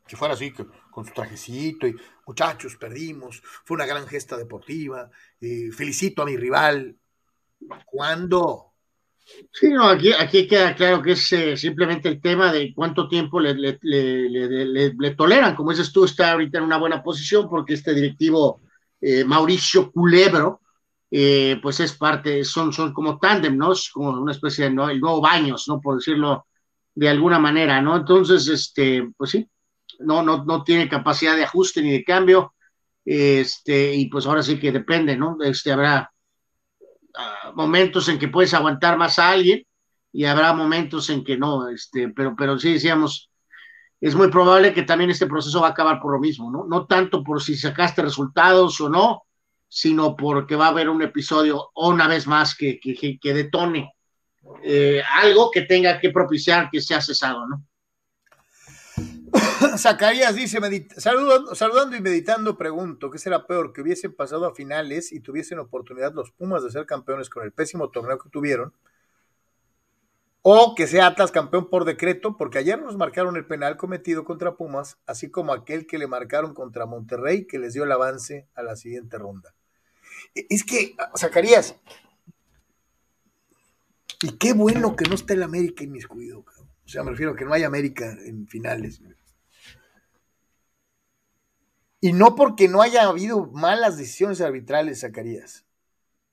[0.06, 1.96] Que fuera así, con su trajecito y
[2.26, 6.96] muchachos, perdimos, fue una gran gesta deportiva, eh, felicito a mi rival.
[7.86, 8.72] ¿Cuándo?
[9.52, 13.40] Sí, no, aquí, aquí queda claro que es eh, simplemente el tema de cuánto tiempo
[13.40, 15.56] le, le, le, toleran.
[15.56, 18.60] Como dices tú, está ahorita en una buena posición porque este directivo
[19.00, 20.60] eh, Mauricio Culebro
[21.10, 23.72] eh, pues es parte, son, son como tándem, ¿no?
[23.92, 25.80] Como una especie de nuevo Baños, ¿no?
[25.80, 26.46] Por decirlo
[26.94, 27.96] de alguna manera, ¿no?
[27.96, 29.48] Entonces, este, pues sí,
[30.00, 32.54] no, no, no tiene capacidad de ajuste ni de cambio,
[33.04, 35.36] este, y pues ahora sí que depende, ¿no?
[35.42, 36.12] Este, habrá
[37.54, 39.64] momentos en que puedes aguantar más a alguien
[40.12, 43.30] y habrá momentos en que no, este, pero, pero sí decíamos,
[44.00, 46.64] es muy probable que también este proceso va a acabar por lo mismo, ¿no?
[46.66, 49.22] No tanto por si sacaste resultados o no,
[49.68, 53.92] sino porque va a haber un episodio o una vez más que, que, detone
[54.62, 57.64] eh, algo que tenga que propiciar que sea cesado, ¿no?
[59.78, 60.58] Zacarías dice,
[60.98, 63.72] saludando, y meditando, pregunto, ¿qué será peor?
[63.72, 67.52] ¿Que hubiesen pasado a finales y tuviesen oportunidad los Pumas de ser campeones con el
[67.52, 68.72] pésimo torneo que tuvieron?
[70.42, 72.36] ¿O que sea Atlas campeón por decreto?
[72.36, 76.54] Porque ayer nos marcaron el penal cometido contra Pumas, así como aquel que le marcaron
[76.54, 79.54] contra Monterrey, que les dio el avance a la siguiente ronda.
[80.34, 81.76] Es que, Zacarías,
[84.22, 86.55] y qué bueno que no esté el América inmiscuido, cabrón.
[86.86, 89.02] O sea, me refiero a que no haya América en finales.
[92.00, 95.66] Y no porque no haya habido malas decisiones arbitrales, Zacarías.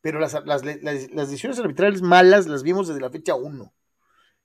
[0.02, 3.74] Pero las, decisiones arbitrales malas las vimos desde la fecha 1.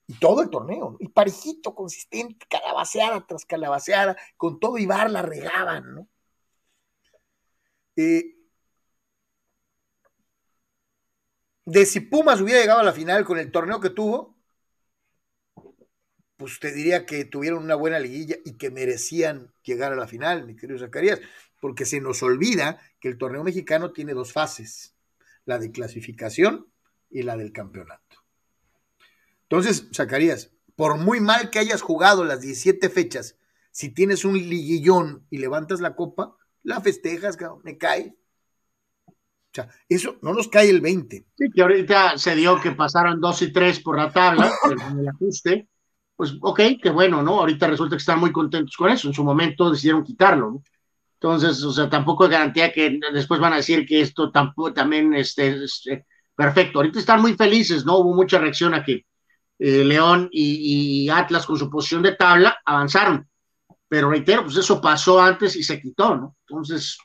[0.07, 0.97] Y todo el torneo.
[0.99, 6.07] Y parejito, consistente, calabaceada tras calabaceada, con todo Ibar la regaban, ¿no?
[7.97, 8.35] Eh,
[11.65, 14.38] de si Pumas hubiera llegado a la final con el torneo que tuvo,
[16.39, 20.45] pues te diría que tuvieron una buena liguilla y que merecían llegar a la final,
[20.45, 21.19] mi querido Zacarías,
[21.59, 24.95] porque se nos olvida que el torneo mexicano tiene dos fases,
[25.43, 26.67] la de clasificación
[27.09, 28.23] y la del campeonato.
[29.49, 33.35] Entonces, Zacarías, por muy mal que hayas jugado las 17 fechas,
[33.71, 38.15] si tienes un liguillón y levantas la copa, la festejas, me cae,
[39.07, 41.25] o sea, eso no nos cae el 20.
[41.35, 44.53] Sí, que ahorita se dio que pasaron 2 y 3 por la tabla,
[44.93, 45.67] en el ajuste.
[46.19, 47.39] Pues, ok, qué bueno, ¿no?
[47.39, 49.07] Ahorita resulta que están muy contentos con eso.
[49.07, 50.63] En su momento decidieron quitarlo, ¿no?
[51.13, 55.13] Entonces, o sea, tampoco hay garantía que después van a decir que esto tampoco también
[55.13, 56.05] esté este,
[56.35, 56.79] perfecto.
[56.79, 57.99] Ahorita están muy felices, ¿no?
[57.99, 59.05] Hubo mucha reacción a que
[59.59, 63.25] eh, León y, Atlas con su posición de tabla avanzaron.
[63.87, 66.35] Pero reitero, pues eso pasó antes y se quitó, ¿no?
[66.49, 66.97] Entonces,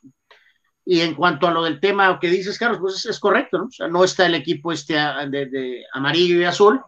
[0.84, 3.66] y en cuanto a lo del tema que dices, Carlos, pues es, correcto, ¿no?
[3.66, 6.80] O sea, no está el equipo este ah, de, amarillo y azul,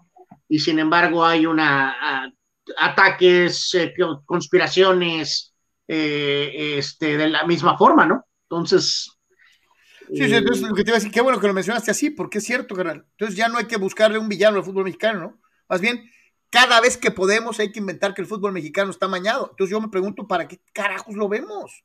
[0.48, 2.32] y sin embargo hay una
[2.76, 5.54] ataques, eh, conspiraciones,
[5.86, 8.24] eh, este, de la misma forma, ¿no?
[8.48, 9.12] Entonces,
[10.08, 12.10] Sí, sí, entonces lo que te iba a decir, qué bueno que lo mencionaste así,
[12.10, 13.04] porque es cierto, carnal.
[13.12, 15.40] Entonces ya no hay que buscarle un villano al fútbol mexicano, ¿no?
[15.68, 16.08] Más bien,
[16.48, 19.48] cada vez que podemos hay que inventar que el fútbol mexicano está mañado.
[19.50, 21.82] Entonces yo me pregunto, ¿para qué carajos lo vemos?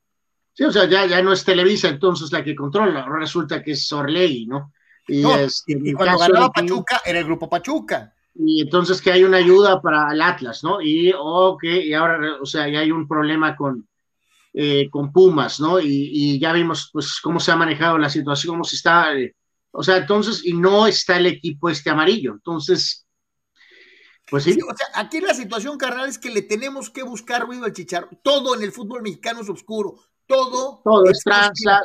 [0.54, 3.92] Sí, o sea, ya, ya no es Televisa entonces la que controla, resulta que es
[3.92, 4.72] Orley, ¿no?
[5.08, 8.14] Y, este, y cuando ganaba Pachuca, era el grupo Pachuca.
[8.34, 10.82] Y entonces que hay una ayuda para el Atlas, ¿no?
[10.82, 13.88] Y, okay, y ahora, o sea, ya hay un problema con,
[14.54, 15.80] eh, con Pumas, ¿no?
[15.80, 19.36] Y, ya vimos, pues, cómo se ha manejado la situación, cómo se está, eh,
[19.72, 22.34] o sea, entonces, y no está el equipo este amarillo.
[22.34, 23.06] Entonces,
[24.30, 24.52] pues sí.
[24.52, 28.10] o sea, aquí la situación, carnal, es que le tenemos que buscar ruido al chicharro.
[28.24, 29.96] Todo en el fútbol mexicano es oscuro.
[30.26, 31.22] Todo, todo es,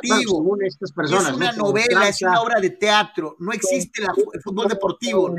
[0.01, 1.29] según estas personas.
[1.29, 3.35] Es una novela, es una obra de teatro.
[3.39, 5.35] No existe el fútbol deportivo.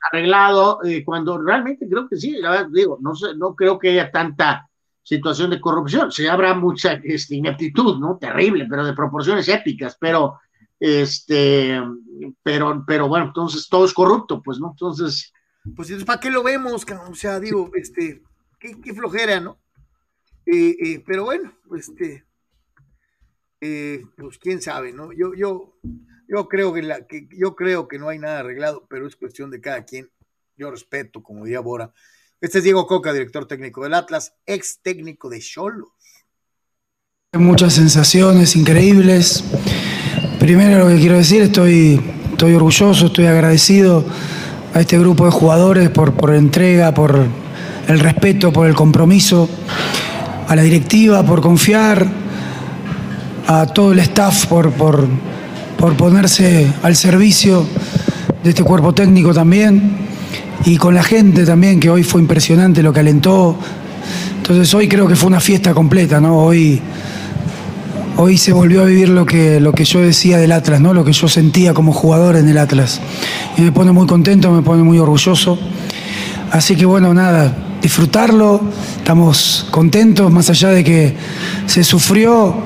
[0.00, 3.90] Arreglado, eh, cuando realmente creo que sí, la verdad, digo, no, sé, no creo que
[3.90, 4.68] haya tanta
[5.02, 6.12] situación de corrupción.
[6.12, 8.18] Sí habrá mucha este, ineptitud, ¿no?
[8.18, 10.38] Terrible, pero de proporciones épicas, pero
[10.80, 11.80] este,
[12.42, 14.70] pero, pero bueno, entonces todo es corrupto, pues, ¿no?
[14.70, 15.32] Entonces,
[15.74, 16.86] pues ¿para qué lo vemos?
[17.08, 18.22] O sea, digo, este,
[18.58, 19.58] qué, flojera, ¿no?
[20.46, 22.24] Eh, eh, pero bueno, este,
[23.60, 25.12] eh, pues quién sabe, ¿no?
[25.12, 25.78] Yo, yo,
[26.28, 29.84] yo creo que, yo creo que no hay nada arreglado, pero es cuestión de cada
[29.84, 30.10] quien.
[30.56, 31.92] Yo respeto, como diría Bora.
[32.40, 35.88] Este es Diego Coca, director técnico del Atlas, ex técnico de Cholos.
[37.32, 39.42] Muchas sensaciones increíbles.
[40.38, 42.00] Primero lo que quiero decir, estoy,
[42.32, 44.04] estoy orgulloso, estoy agradecido
[44.74, 47.26] a este grupo de jugadores por, por entrega, por
[47.88, 49.48] el respeto, por el compromiso,
[50.46, 52.06] a la directiva por confiar,
[53.46, 55.08] a todo el staff por, por,
[55.78, 57.64] por ponerse al servicio
[58.42, 59.96] de este cuerpo técnico también
[60.64, 63.56] y con la gente también, que hoy fue impresionante lo que alentó.
[64.38, 66.36] Entonces hoy creo que fue una fiesta completa, ¿no?
[66.36, 66.82] Hoy
[68.16, 70.92] hoy se volvió a vivir lo que, lo que yo decía del Atlas, ¿no?
[70.92, 73.00] lo que yo sentía como jugador en el Atlas.
[73.56, 75.56] Y me pone muy contento, me pone muy orgulloso.
[76.50, 78.60] Así que bueno, nada, disfrutarlo,
[78.96, 81.14] estamos contentos, más allá de que
[81.66, 82.56] se sufrió,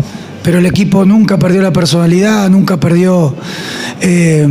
[0.43, 3.35] pero el equipo nunca perdió la personalidad, nunca perdió
[4.01, 4.47] eh,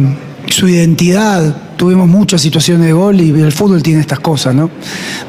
[0.48, 1.76] su identidad.
[1.78, 4.70] Tuvimos muchas situaciones de gol y el fútbol tiene estas cosas, ¿no?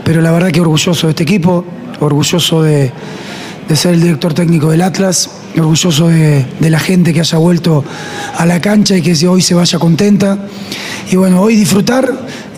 [0.04, 1.64] Pero la verdad que orgulloso de este equipo,
[2.00, 2.92] orgulloso de,
[3.68, 7.84] de ser el director técnico del Atlas orgulloso de, la gente que haya vuelto
[8.36, 10.38] a la cancha y que hoy se vaya contenta.
[11.10, 12.10] Y bueno, hoy disfrutar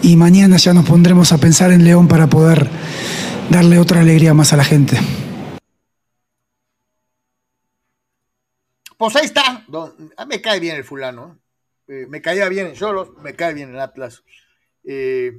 [0.02, 2.68] y mañana ya nos pondremos a pensar en León para poder
[3.50, 4.98] darle otra alegría más a la gente.
[8.96, 9.64] Pues ahí está.
[10.26, 11.38] me cae bien el fulano.
[11.86, 14.24] Eh, me caía bien en Cholos, me cae bien en Atlas.
[14.84, 15.32] Eh,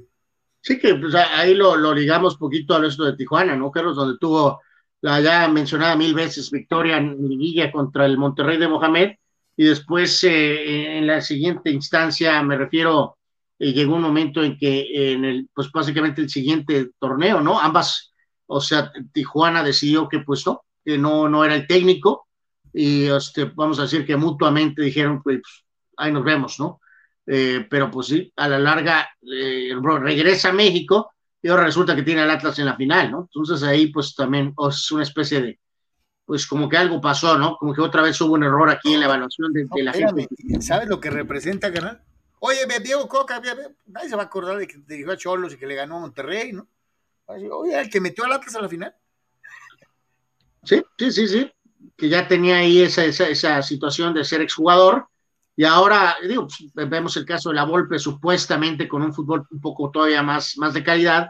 [0.61, 3.95] sí que pues, ahí lo, lo ligamos poquito al resto de Tijuana, ¿no, Carlos?
[3.95, 4.61] Donde tuvo
[5.01, 9.11] la ya mencionada mil veces victoria en liguilla contra el Monterrey de Mohamed,
[9.57, 13.17] y después eh, en la siguiente instancia, me refiero,
[13.59, 17.59] eh, llegó un momento en que en el, pues básicamente el siguiente torneo, ¿no?
[17.59, 18.13] Ambas,
[18.47, 22.24] o sea, Tijuana decidió que pues no, que no, no era el técnico,
[22.77, 25.39] y este, vamos a decir que mutuamente dijeron, pues
[25.95, 26.81] ahí nos vemos, ¿no?
[27.25, 32.21] Eh, pero pues sí, a la larga regresa a México y ahora resulta que tiene
[32.21, 33.29] al Atlas en la final, ¿no?
[33.33, 35.59] Entonces ahí pues también es una especie de,
[36.25, 37.55] pues como que algo pasó, ¿no?
[37.55, 40.27] Como que otra vez hubo un error aquí en la evaluación de, la gente.
[40.59, 42.03] ¿Sabes lo que representa, canal?
[42.39, 43.41] Oye, Diego Coca,
[43.85, 46.01] nadie se va a acordar de que dirigió a Cholos y que le ganó a
[46.01, 46.67] Monterrey, ¿no?
[47.27, 48.93] Oye, el que metió al Atlas a la final.
[50.63, 51.51] Sí, sí, sí, sí.
[51.97, 55.07] Que ya tenía ahí esa, esa, esa situación de ser exjugador
[55.57, 59.61] y ahora, digo, pues, vemos el caso de la Volpe, supuestamente con un fútbol un
[59.61, 61.29] poco todavía más, más de calidad,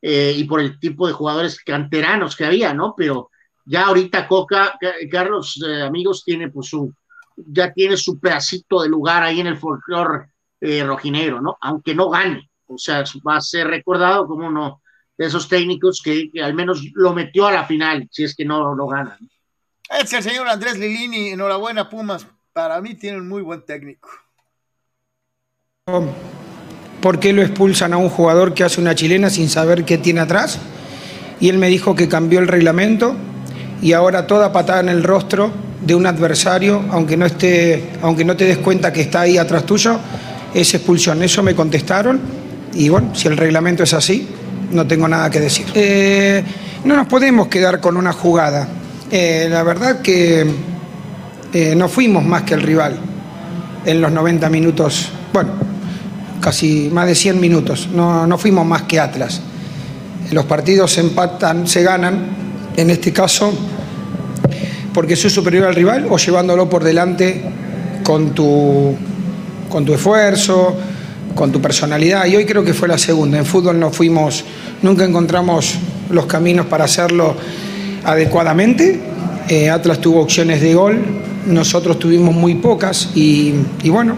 [0.00, 2.94] eh, y por el tipo de jugadores canteranos que había, ¿no?
[2.96, 3.30] Pero
[3.64, 4.78] ya ahorita Coca,
[5.10, 6.94] Carlos, eh, amigos, tiene pues su,
[7.36, 10.28] ya tiene su pedacito de lugar ahí en el folclore
[10.60, 11.58] eh, rojinegro, ¿no?
[11.60, 14.80] Aunque no gane, o sea, va a ser recordado como uno
[15.18, 18.76] de esos técnicos que, al menos lo metió a la final, si es que no
[18.76, 19.18] lo gana.
[19.88, 24.08] Es el señor Andrés Lilini, enhorabuena Pumas para mí tiene un muy buen técnico.
[27.02, 30.20] ¿Por qué lo expulsan a un jugador que hace una chilena sin saber qué tiene
[30.20, 30.58] atrás?
[31.38, 33.14] Y él me dijo que cambió el reglamento
[33.82, 38.38] y ahora toda patada en el rostro de un adversario, aunque no, esté, aunque no
[38.38, 40.00] te des cuenta que está ahí atrás tuyo,
[40.54, 41.22] es expulsión.
[41.22, 42.20] Eso me contestaron
[42.72, 44.26] y bueno, si el reglamento es así,
[44.72, 45.66] no tengo nada que decir.
[45.74, 46.42] Eh,
[46.84, 48.66] no nos podemos quedar con una jugada.
[49.10, 50.44] Eh, la verdad que
[51.52, 52.98] eh, no fuimos más que el rival
[53.84, 55.50] en los 90 minutos, bueno,
[56.40, 59.40] casi más de 100 minutos, no, no fuimos más que Atlas.
[60.32, 62.26] Los partidos se empatan, se ganan,
[62.76, 63.52] en este caso,
[64.92, 67.44] porque soy superior al rival o llevándolo por delante
[68.02, 68.96] con tu,
[69.68, 70.76] con tu esfuerzo,
[71.36, 72.26] con tu personalidad.
[72.26, 73.38] Y hoy creo que fue la segunda.
[73.38, 74.44] En fútbol no fuimos,
[74.82, 75.76] nunca encontramos
[76.10, 77.36] los caminos para hacerlo
[78.06, 79.00] adecuadamente.
[79.48, 81.04] Eh, Atlas tuvo opciones de gol,
[81.46, 83.52] nosotros tuvimos muy pocas y,
[83.84, 84.14] bueno,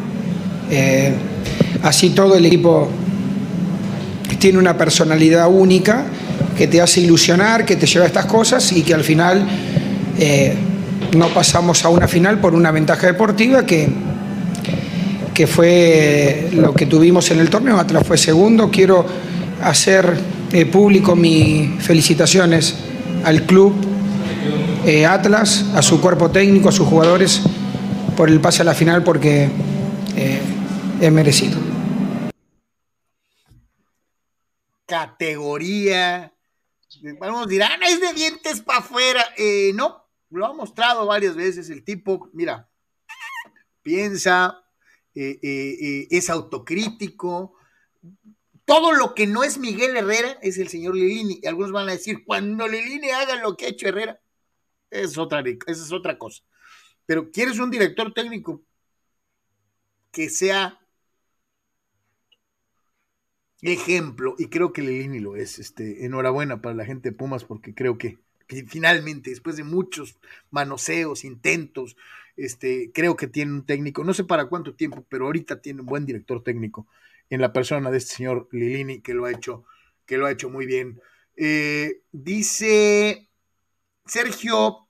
[0.70, 1.12] eh,
[1.82, 2.88] así todo el equipo
[4.38, 6.04] tiene una personalidad única
[6.56, 9.46] que te hace ilusionar, que te lleva a estas cosas y que al final
[10.18, 10.54] eh,
[11.16, 13.88] no pasamos a una final por una ventaja deportiva que,
[15.34, 17.78] que fue lo que tuvimos en el torneo.
[17.78, 18.70] Atlas fue segundo.
[18.70, 19.04] Quiero
[19.62, 20.38] hacer
[20.70, 22.87] público mis felicitaciones
[23.28, 23.74] al club
[24.86, 27.42] eh, Atlas, a su cuerpo técnico, a sus jugadores
[28.16, 29.48] por el pase a la final porque
[31.00, 31.58] es merecido.
[34.86, 36.32] Categoría
[37.20, 39.24] Vamos dirán, es de dientes para afuera.
[39.36, 41.70] Eh, no, lo ha mostrado varias veces.
[41.70, 42.68] El tipo, mira,
[43.82, 44.64] piensa,
[45.14, 47.57] eh, eh, es autocrítico.
[48.68, 51.40] Todo lo que no es Miguel Herrera es el señor Lilini.
[51.42, 54.20] Y algunos van a decir, cuando Lilini haga lo que ha hecho Herrera,
[54.90, 56.42] es otra, esa es otra cosa.
[57.06, 58.62] Pero quieres un director técnico
[60.12, 60.78] que sea
[63.62, 65.58] ejemplo, y creo que Lelini lo es.
[65.58, 68.18] Este, enhorabuena para la gente de Pumas, porque creo que,
[68.66, 70.18] finalmente, después de muchos
[70.50, 71.96] manoseos, intentos,
[72.36, 75.86] este, creo que tiene un técnico, no sé para cuánto tiempo, pero ahorita tiene un
[75.86, 76.86] buen director técnico
[77.30, 79.64] en la persona de este señor Lilini, que lo ha hecho,
[80.06, 81.00] que lo ha hecho muy bien.
[81.36, 83.28] Eh, dice
[84.06, 84.88] Sergio,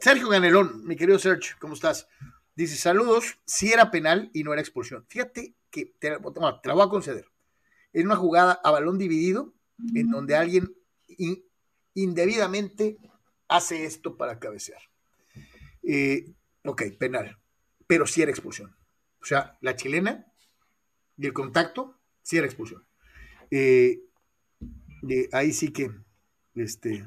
[0.00, 2.08] Sergio Ganelón, mi querido Sergio, ¿cómo estás?
[2.54, 5.04] Dice, saludos, si era penal y no era expulsión.
[5.08, 7.26] Fíjate que te, te la voy a conceder
[7.92, 9.54] en una jugada a balón dividido,
[9.94, 10.74] en donde alguien
[11.94, 12.98] indebidamente
[13.48, 14.80] hace esto para cabecear.
[15.82, 16.32] Eh,
[16.64, 17.38] ok, penal,
[17.86, 18.76] pero sí era expulsión.
[19.20, 20.29] O sea, la chilena
[21.20, 22.82] y el contacto, sí era expulsión.
[23.50, 24.00] Eh,
[25.32, 25.90] ahí sí que,
[26.54, 27.06] este,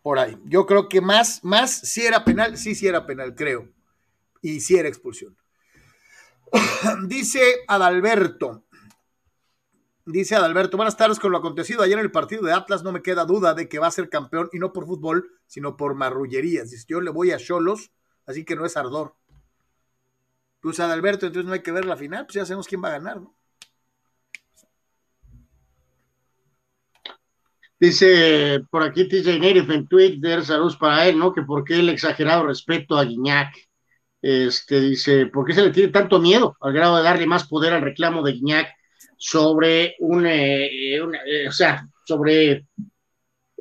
[0.00, 0.38] por ahí.
[0.46, 3.68] Yo creo que más, más, si era penal, sí, sí era penal, creo.
[4.40, 5.36] Y sí era expulsión.
[7.06, 8.64] Dice Adalberto,
[10.06, 13.02] Dice Adalberto, buenas tardes con lo acontecido ayer en el partido de Atlas, no me
[13.02, 16.86] queda duda de que va a ser campeón y no por fútbol, sino por marrullerías.
[16.88, 17.92] Yo le voy a Cholos,
[18.24, 19.14] así que no es ardor.
[20.60, 22.92] Pues Adalberto, entonces no hay que ver la final, pues ya sabemos quién va a
[22.92, 23.34] ganar, ¿no?
[27.78, 31.32] Dice por aquí TJ Nerif en Twitter, saludos para él, ¿no?
[31.32, 33.54] Que por qué el exagerado respeto a Guiñac.
[34.20, 37.72] Este dice, ¿por qué se le tiene tanto miedo al grado de darle más poder
[37.72, 38.68] al reclamo de Guiñac?
[39.20, 42.66] sobre un, eh, eh, o sea, sobre,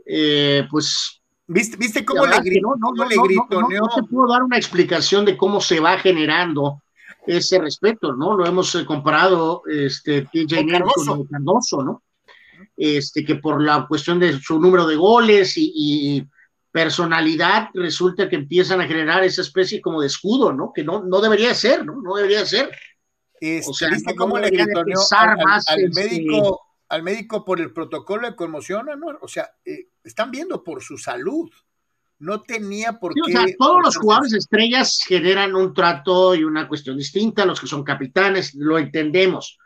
[0.06, 1.22] eh, pues...
[1.46, 2.76] ¿Viste, ¿Viste cómo le gritó?
[2.80, 6.82] No, no, le gritó, no, se pudo dar una explicación de cómo se va generando
[7.26, 8.36] ese respeto, ¿no?
[8.36, 10.66] Lo hemos comparado, este, TJ
[11.06, 12.04] con Cardoso, ¿no?
[12.76, 16.28] Este, que por la cuestión de su número de goles y, y,
[16.72, 20.72] personalidad resulta que empiezan a generar esa especie como de escudo, ¿no?
[20.74, 22.00] Que no, no debería ser, ¿no?
[22.00, 22.70] No debería ser.
[23.40, 27.74] Este, o sea, ¿Viste cómo le gritoneó al, al, este médico, al médico por el
[27.74, 28.88] protocolo de conmoción?
[28.98, 29.18] ¿no?
[29.22, 31.50] O sea, eh, están viendo por su salud.
[32.20, 33.22] No tenía por qué.
[33.22, 37.68] O sea, todos los jugadores estrellas generan un trato y una cuestión distinta, los que
[37.68, 39.58] son capitanes, lo entendemos.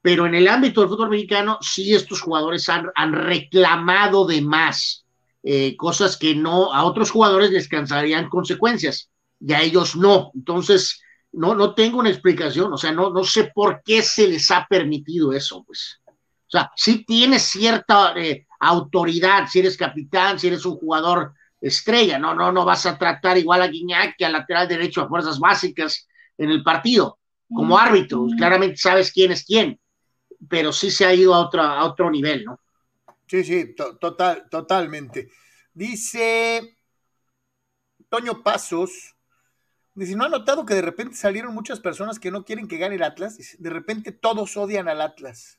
[0.00, 5.04] Pero en el ámbito del fútbol mexicano, sí estos jugadores han, han reclamado de más,
[5.42, 10.30] eh, cosas que no, a otros jugadores les cansarían consecuencias, y a ellos no.
[10.34, 11.02] Entonces,
[11.32, 14.66] no, no tengo una explicación, o sea, no, no sé por qué se les ha
[14.68, 16.00] permitido eso, pues.
[16.06, 22.18] O sea, sí tienes cierta eh, autoridad, si eres capitán, si eres un jugador estrella,
[22.18, 25.38] no, no, no vas a tratar igual a Guiñac que al lateral derecho a fuerzas
[25.38, 27.18] básicas en el partido,
[27.52, 29.80] como árbitro, claramente sabes quién es quién,
[30.48, 32.60] pero sí se ha ido a, otra, a otro nivel, ¿no?
[33.26, 35.28] Sí, sí, total, totalmente.
[35.74, 36.76] Dice
[38.08, 39.14] Toño Pasos,
[39.98, 42.94] Dice, ¿no ha notado que de repente salieron muchas personas que no quieren que gane
[42.94, 43.56] el Atlas?
[43.58, 45.58] de repente todos odian al Atlas.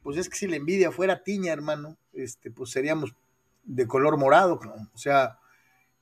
[0.00, 3.16] Pues es que si la envidia fuera tiña, hermano, este, pues seríamos
[3.66, 4.60] de color morado,
[4.94, 5.38] O sea,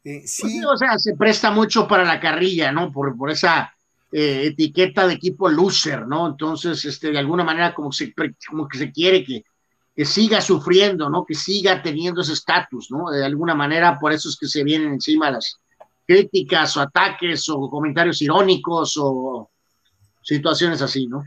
[0.04, 0.64] eh, pues sí.
[0.64, 2.92] o sea, se presta mucho para la carrilla, ¿no?
[2.92, 3.74] Por, por esa
[4.12, 6.28] eh, etiqueta de equipo loser, ¿no?
[6.28, 8.14] Entonces, este, de alguna manera, como, se,
[8.48, 9.44] como que se quiere que,
[9.96, 11.24] que siga sufriendo, ¿no?
[11.24, 13.10] Que siga teniendo ese estatus, ¿no?
[13.10, 15.58] De alguna manera, por eso es que se vienen encima las,
[16.06, 19.50] críticas o ataques o comentarios irónicos o
[20.22, 21.24] situaciones así, ¿no?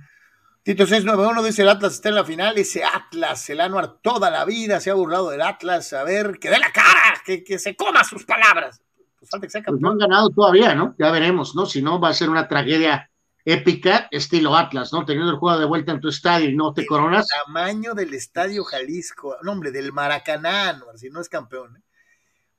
[0.68, 4.44] Tito 691 dice el Atlas está en la final, ese Atlas, el Anuar toda la
[4.44, 7.74] vida se ha burlado del Atlas, a ver, que dé la cara, que, que se
[7.78, 8.82] coma sus palabras.
[9.18, 10.94] Pues falta que Pues no han ganado todavía, ¿no?
[11.00, 11.66] Ya veremos, ¿no?
[11.66, 13.10] Si no, va a ser una tragedia
[13.46, 15.06] épica, estilo Atlas, ¿no?
[15.06, 17.28] Teniendo el juego de vuelta en tu estadio y no te coronas.
[17.46, 21.78] tamaño del estadio Jalisco, no hombre, del Maracaná, no, si no es campeón.
[21.78, 21.82] ¿eh?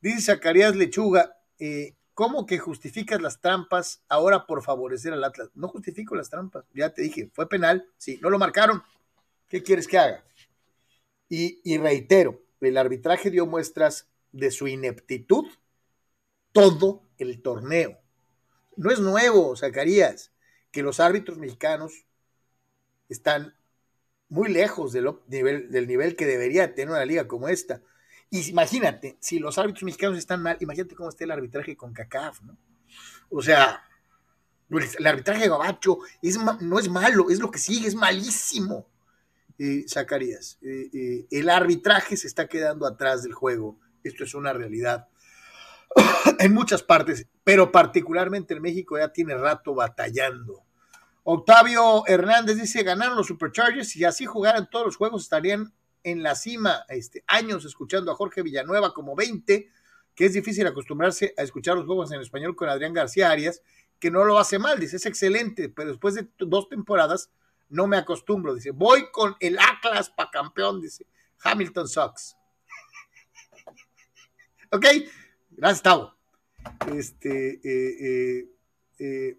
[0.00, 5.50] Dice Zacarías Lechuga, eh, ¿cómo que justificas las trampas ahora por favorecer al Atlas?
[5.54, 8.82] No justifico las trampas, ya te dije, fue penal, sí, no lo marcaron.
[9.48, 10.24] ¿Qué quieres que haga?
[11.28, 15.46] Y, reitero, el arbitraje dio muestras de su ineptitud
[16.50, 18.00] todo el torneo.
[18.74, 20.32] No es nuevo, Zacarías,
[20.72, 22.04] que los árbitros mexicanos
[23.08, 23.54] están
[24.28, 27.80] muy lejos del, nivel, del nivel que debería tener una liga como esta.
[28.30, 32.42] Y imagínate, si los árbitros mexicanos están mal, imagínate cómo está el arbitraje con CACAF,
[32.42, 32.58] ¿no?
[33.30, 33.82] O sea,
[34.70, 38.86] el arbitraje gabacho es, no es malo, es lo que sigue, es malísimo.
[39.58, 43.80] Eh, Zacarías, eh, eh, el arbitraje se está quedando atrás del juego.
[44.04, 45.08] Esto es una realidad
[46.38, 50.64] en muchas partes, pero particularmente en México ya tiene rato batallando.
[51.24, 56.34] Octavio Hernández dice, ganaron los Superchargers y así jugaran todos los juegos estarían en la
[56.34, 59.70] cima, este, años escuchando a Jorge Villanueva como 20,
[60.14, 63.62] que es difícil acostumbrarse a escuchar los juegos en español con Adrián García Arias,
[63.98, 67.30] que no lo hace mal, dice, es excelente, pero después de dos temporadas
[67.68, 71.06] no me acostumbro, dice, voy con el Atlas para campeón, dice,
[71.42, 72.36] Hamilton sucks.
[74.72, 74.86] ok,
[75.50, 76.14] gracias, Tavo.
[76.92, 78.48] Este, eh, eh,
[78.98, 79.38] eh,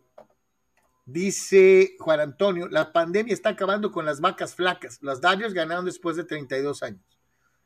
[1.11, 4.99] Dice Juan Antonio, la pandemia está acabando con las vacas flacas.
[5.01, 7.01] Las Dodgers ganaron después de 32 años.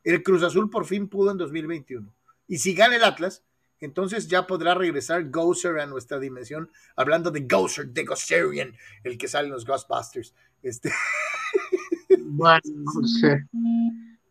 [0.04, 2.14] El Cruz Azul por fin pudo en 2021.
[2.48, 3.44] Y si gana el Atlas,
[3.82, 9.28] entonces ya podrá regresar Gozer a nuestra dimensión, hablando de Gozer, de Gozerian, el que
[9.28, 10.34] sale en los Ghostbusters.
[10.62, 10.90] Este,
[12.20, 12.62] Bueno,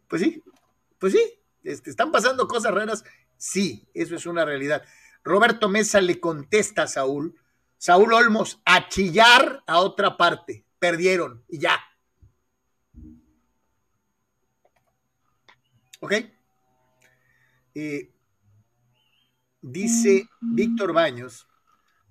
[0.09, 0.43] pues sí,
[0.99, 3.05] pues sí, este, están pasando cosas raras.
[3.37, 4.83] Sí, eso es una realidad.
[5.23, 7.37] Roberto Mesa le contesta a Saúl,
[7.83, 10.65] Saúl Olmos, a chillar a otra parte.
[10.79, 11.81] Perdieron y ya.
[15.99, 16.13] ¿Ok?
[17.75, 18.15] Eh,
[19.61, 21.49] dice Víctor Baños,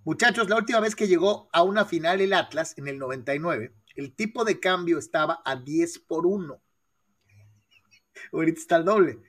[0.04, 4.14] muchachos, la última vez que llegó a una final el Atlas, en el 99, el
[4.14, 6.62] tipo de cambio estaba a 10 por 1.
[8.34, 9.20] Ahorita está el doble.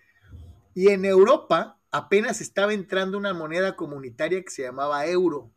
[0.75, 5.53] Y en Europa apenas estaba entrando una moneda comunitaria que se llamaba euro.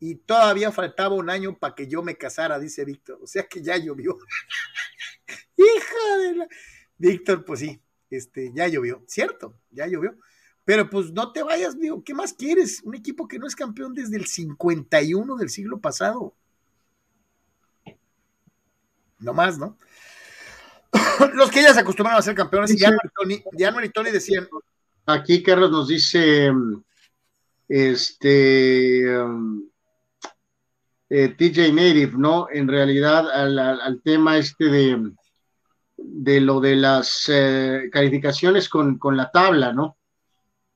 [0.00, 3.18] Y todavía faltaba un año para que yo me casara, dice Víctor.
[3.22, 4.18] O sea que ya llovió.
[5.56, 6.48] Hija de la.
[6.96, 7.80] Víctor, pues sí,
[8.10, 9.04] este, ya llovió.
[9.06, 10.16] Cierto, ya llovió.
[10.64, 12.82] Pero pues no te vayas, digo, ¿qué más quieres?
[12.82, 16.34] Un equipo que no es campeón desde el 51 del siglo pasado.
[19.18, 19.76] No más, ¿no?
[21.34, 24.10] Los que ya se acostumbraron a ser campeones, y ya, Tony, ya no y Tony
[24.10, 24.48] decían.
[25.06, 26.50] Aquí Carlos nos dice,
[27.68, 29.69] este, um,
[31.10, 32.46] eh, TJ Native, ¿no?
[32.50, 35.12] En realidad al, tema este de,
[35.96, 39.96] de, lo de las eh, calificaciones con, con, la tabla, ¿no?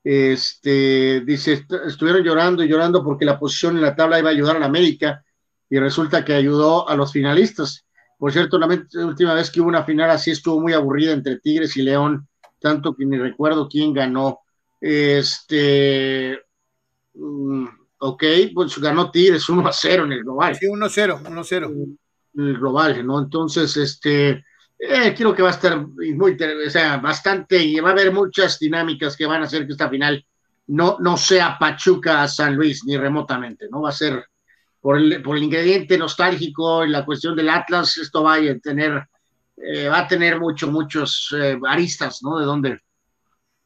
[0.03, 4.33] Este, dice, est estuvieron llorando y llorando porque la posición en la tabla iba a
[4.33, 5.23] ayudar a la América
[5.69, 7.85] y resulta que ayudó a los finalistas.
[8.19, 11.75] Por cierto, la última vez que hubo una final así estuvo muy aburrida entre Tigres
[11.77, 12.27] y León,
[12.59, 14.41] tanto que ni recuerdo quién ganó.
[14.81, 16.39] Este,
[17.13, 17.67] um,
[18.05, 20.55] ok, pues ganó Tigres 1 a 0 en el global.
[20.55, 21.71] Sí, 1 a 0, 1 a 0.
[22.37, 23.19] En el global, ¿no?
[23.19, 24.43] Entonces, este,
[24.77, 28.59] eh, creo que va a estar muy, o sea, bastante, y va a haber muchas
[28.59, 30.25] dinámicas que van a hacer que esta final
[30.67, 33.81] no, no sea Pachuca a San Luis, ni remotamente, ¿no?
[33.81, 34.25] Va a ser
[34.81, 39.07] por el, por el ingrediente nostálgico y la cuestión del Atlas, esto va a tener,
[39.57, 42.37] eh, va a tener mucho, muchos eh, aristas, ¿no?
[42.37, 42.79] De dónde,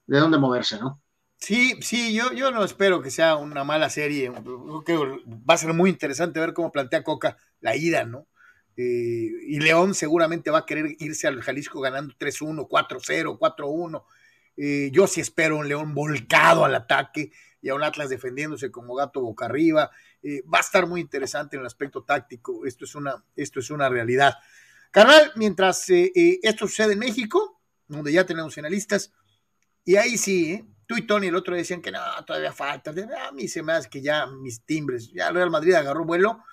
[0.05, 1.01] de dónde moverse, ¿no?
[1.39, 4.31] Sí, sí, yo, yo no espero que sea una mala serie.
[4.31, 8.27] Creo que va a ser muy interesante ver cómo plantea Coca la ida, ¿no?
[8.75, 14.03] Eh, y León seguramente va a querer irse al Jalisco ganando 3-1, 4-0, 4-1.
[14.57, 17.31] Eh, yo sí espero un León volcado al ataque
[17.61, 19.91] y a un Atlas defendiéndose como gato boca arriba.
[20.21, 22.65] Eh, va a estar muy interesante en el aspecto táctico.
[22.65, 24.35] Esto es una, esto es una realidad.
[24.91, 29.13] Carnal, mientras eh, esto sucede en México, donde ya tenemos finalistas,
[29.85, 30.65] y ahí sí, ¿eh?
[30.89, 32.91] Tú y Tony el otro decían que no, todavía falta.
[33.27, 36.43] A mí se me hace que ya mis timbres, ya el Real Madrid agarró vuelo.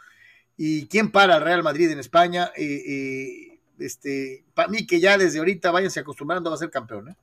[0.59, 2.53] ¿Y quién para al Real Madrid en España?
[2.55, 7.09] Eh, eh, este, para mí que ya desde ahorita váyanse acostumbrando a ser campeón.
[7.09, 7.17] ¿eh?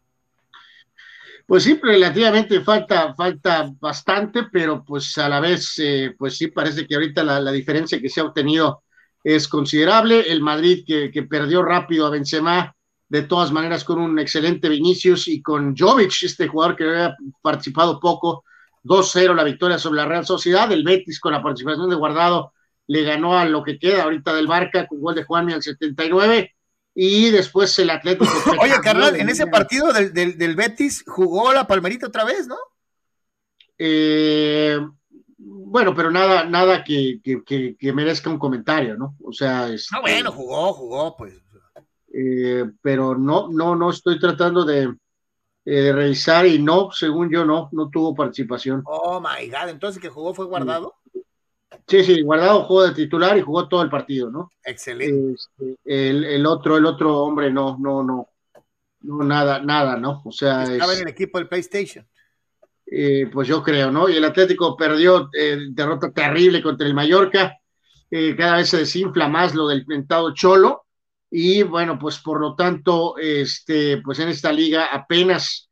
[1.46, 6.88] Pues sí, relativamente falta, falta bastante, pero pues a la vez, eh, pues sí parece
[6.88, 8.82] que ahorita la, la, diferencia que se ha obtenido
[9.24, 10.32] es considerable.
[10.32, 12.76] El Madrid que, que, perdió rápido a Benzema,
[13.14, 18.00] de todas maneras con un excelente Vinicius y con Jovic, este jugador que había participado
[18.00, 18.44] poco,
[18.84, 20.72] 2-0 la victoria sobre la Real Sociedad.
[20.72, 22.54] El Betis con la participación de Guardado
[22.88, 26.56] le ganó a lo que queda ahorita del Barca con gol de Juanmi al 79
[26.96, 28.26] y después el Atlético.
[28.60, 32.58] Oye, carnal, en ese partido del, del, Betis jugó la Palmerita otra vez, ¿no?
[33.78, 34.80] Eh,
[35.38, 39.16] bueno, pero nada, nada que, que, que, merezca un comentario, ¿no?
[39.24, 41.43] O sea, es, ah, bueno, jugó, jugó, pues.
[42.14, 44.94] Eh, pero no, no, no estoy tratando de,
[45.66, 48.84] eh, revisar y no, según yo, no, no tuvo participación.
[48.86, 50.96] Oh my God, entonces que jugó fue guardado.
[51.88, 54.52] Sí, sí, guardado jugó de titular y jugó todo el partido, ¿no?
[54.64, 55.34] Excelente.
[55.34, 58.30] Este, el, el, otro, el otro hombre, no, no, no,
[59.02, 60.22] no, nada, nada, ¿no?
[60.26, 60.64] O sea.
[60.64, 62.06] Estaba en el equipo del PlayStation.
[62.86, 64.10] Eh, pues yo creo, ¿no?
[64.10, 67.58] Y el Atlético perdió eh, derrota terrible contra el Mallorca.
[68.12, 70.83] Eh, cada vez se desinfla más lo del mentado Cholo.
[71.36, 75.68] Y bueno, pues por lo tanto, este, pues en esta liga apenas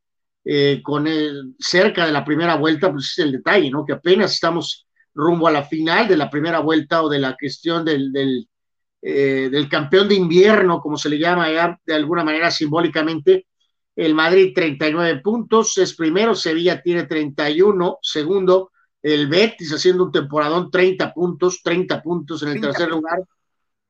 [0.81, 3.85] con el, cerca de la primera vuelta, pues es el detalle, ¿no?
[3.85, 7.85] Que apenas estamos rumbo a la final de la primera vuelta o de la cuestión
[7.85, 8.47] del, del,
[8.99, 13.45] del campeón de invierno, como se le llama ya de alguna manera simbólicamente,
[13.95, 18.71] el Madrid 39 puntos, es primero, Sevilla tiene 31, segundo,
[19.03, 23.19] el Betis haciendo un temporadón 30 puntos, 30 puntos en el tercer lugar,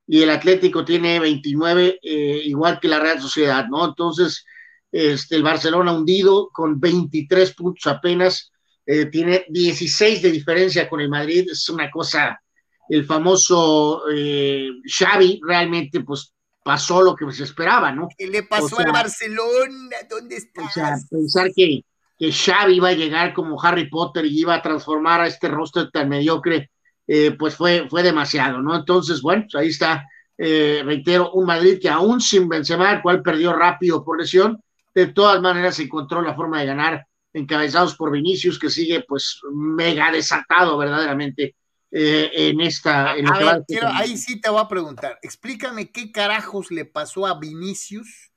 [0.07, 3.85] y el Atlético tiene 29, eh, igual que la Real Sociedad, ¿no?
[3.85, 4.45] Entonces,
[4.91, 8.51] este, el Barcelona hundido con 23 puntos apenas,
[8.85, 12.41] eh, tiene 16 de diferencia con el Madrid, es una cosa,
[12.89, 16.33] el famoso eh, Xavi realmente pues
[16.63, 18.09] pasó lo que se esperaba, ¿no?
[18.17, 19.97] ¿Qué le pasó al Barcelona?
[20.09, 20.63] ¿Dónde está?
[20.63, 21.85] O sea, pensar que,
[22.17, 25.89] que Xavi iba a llegar como Harry Potter y iba a transformar a este rostro
[25.89, 26.69] tan mediocre,
[27.13, 28.73] eh, pues fue, fue demasiado, ¿no?
[28.73, 30.07] Entonces, bueno, pues ahí está,
[30.37, 34.63] eh, reitero, un Madrid que aún sin Benzema, el cual perdió rápido por lesión,
[34.95, 40.09] de todas maneras encontró la forma de ganar encabezados por Vinicius, que sigue pues mega
[40.09, 41.57] desatado verdaderamente
[41.91, 43.17] eh, en esta.
[43.17, 45.19] En ahí sí te voy a preguntar.
[45.21, 48.30] Explícame qué carajos le pasó a Vinicius,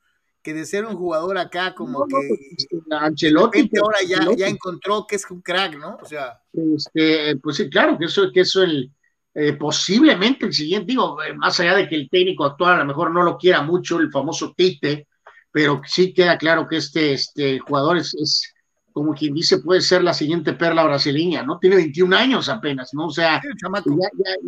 [0.44, 2.14] que de ser un jugador acá como que.
[2.28, 3.70] Pues, este, Ancelotti.
[3.80, 5.98] ahora ya, ya, encontró que es un crack, ¿no?
[6.00, 6.38] O sea.
[6.52, 8.92] Este, pues sí, claro, que eso, que eso el.
[9.36, 12.84] Eh, posiblemente el siguiente, digo, eh, más allá de que el técnico actual a lo
[12.84, 15.08] mejor no lo quiera mucho, el famoso Tite,
[15.50, 18.54] pero sí queda claro que este, este jugador es
[18.94, 21.58] como quien dice, puede ser la siguiente perla brasileña, ¿no?
[21.58, 23.06] Tiene 21 años apenas, ¿no?
[23.06, 23.42] O sea,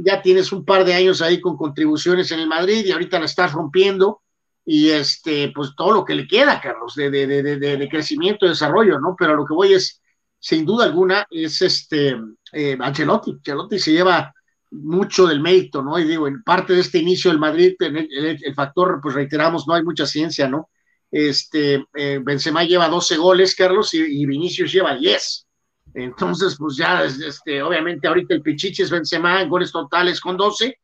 [0.05, 3.25] ya, tienes un par de años ahí con contribuciones en el Madrid y ahorita la
[3.25, 4.23] estás rompiendo
[4.69, 8.99] y este, pues todo lo que le queda, Carlos, de, de, de, de crecimiento, desarrollo,
[8.99, 9.15] ¿no?
[9.17, 10.03] Pero lo que voy es,
[10.41, 12.17] sin duda alguna, es este,
[12.53, 13.31] eh, Ancelotti.
[13.31, 14.35] Ancelotti se lleva
[14.73, 15.97] mucho del mérito, ¿no?
[16.01, 19.85] Y digo, en parte de este inicio del Madrid, el factor, pues reiteramos, no hay
[19.85, 20.69] mucha ciencia, ¿no?
[21.13, 25.47] Este, eh, Benzema lleva 12 goles, Carlos, y, Vinicius lleva 10.
[25.95, 30.77] Entonces, pues ya, este, obviamente ahorita el Pichichi es Benzema en goles totales con 12,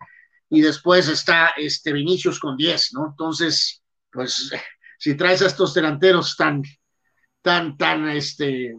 [0.54, 3.06] y después está este Vinicius con 10, ¿no?
[3.06, 3.82] Entonces,
[4.12, 4.52] pues,
[4.98, 6.62] si traes a estos delanteros tan,
[7.40, 8.76] tan, tan, este,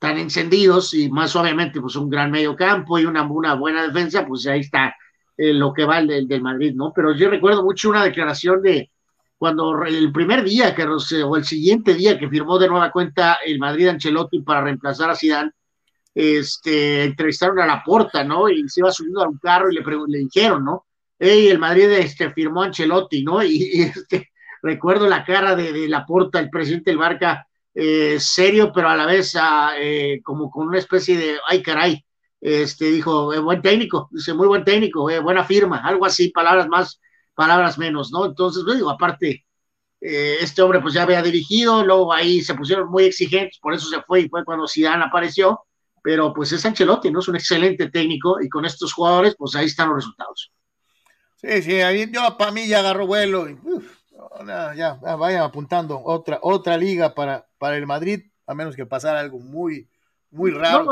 [0.00, 4.26] tan encendidos, y más obviamente, pues un gran medio campo y una, una buena defensa,
[4.26, 4.96] pues ahí está
[5.36, 6.92] eh, lo que va el del Madrid, ¿no?
[6.92, 8.90] Pero yo recuerdo mucho una declaración de,
[9.38, 13.60] cuando el primer día que, o el siguiente día que firmó de nueva cuenta el
[13.60, 15.52] Madrid Ancelotti para reemplazar a Zidane,
[16.16, 18.48] este, entrevistaron a la porta, ¿no?
[18.48, 20.86] Y se iba subiendo a un carro y le, le dijeron, ¿no?
[21.30, 23.42] El Madrid este, firmó a Ancelotti, ¿no?
[23.42, 24.30] Y, este,
[24.62, 28.96] recuerdo la cara de, de la porta, el presidente del Barca, eh, serio, pero a
[28.96, 32.04] la vez ah, eh, como con una especie de, ay caray,
[32.40, 37.00] este, dijo, eh, buen técnico, dice, muy buen técnico, buena firma, algo así, palabras más
[37.34, 38.26] palabras menos, ¿no?
[38.26, 39.44] Entonces, digo, aparte,
[40.00, 43.88] eh, este hombre pues ya había dirigido, luego ahí se pusieron muy exigentes, por eso
[43.88, 45.60] se fue y fue cuando Zidane apareció,
[46.02, 47.20] pero pues es Ancelotti, ¿no?
[47.20, 50.52] Es un excelente técnico y con estos jugadores, pues ahí están los resultados.
[51.42, 53.58] Sí, sí, ahí yo para mí ya agarró vuelo y
[54.46, 59.40] ya, vayan apuntando otra, otra liga para, para el Madrid, a menos que pasara algo
[59.40, 59.88] muy,
[60.30, 60.86] muy raro.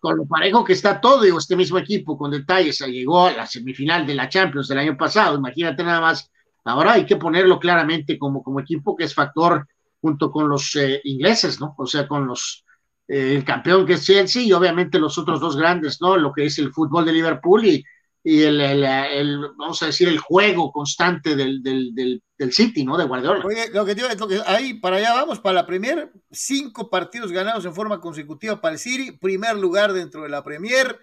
[0.00, 3.46] con lo parejo que está todo, digo, este mismo equipo con detalles, llegó a la
[3.46, 6.30] semifinal de la Champions del año pasado, imagínate nada más,
[6.64, 9.66] ahora hay que ponerlo claramente como, como equipo que es factor
[10.00, 11.74] junto con los eh, ingleses, ¿no?
[11.78, 12.64] O sea, con los,
[13.06, 16.16] eh, el campeón que es Chelsea y obviamente los otros dos grandes, ¿no?
[16.16, 17.84] Lo que es el fútbol de Liverpool y,
[18.30, 21.94] y el, el, vamos a decir, el juego constante del, del,
[22.36, 22.98] del, City, ¿no?
[22.98, 23.42] De Guardiola.
[23.72, 27.74] Lo que digo que ahí para allá vamos, para la Premier, cinco partidos ganados en
[27.74, 30.98] forma consecutiva para el City, primer lugar dentro de la Premier,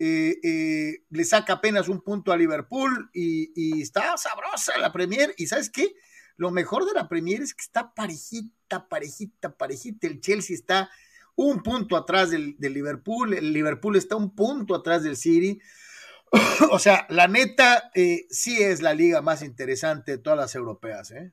[0.00, 5.32] eh, eh, le saca apenas un punto a Liverpool y, y, está sabrosa la Premier.
[5.38, 5.94] ¿Y sabes qué?
[6.36, 10.08] Lo mejor de la Premier es que está parejita, parejita, parejita.
[10.08, 10.90] El Chelsea está
[11.36, 15.60] un punto atrás del, Liverpool, el Liverpool está un punto atrás del City.
[16.70, 21.10] o sea, la neta, eh, sí es la liga más interesante de todas las europeas.
[21.12, 21.32] ¿eh?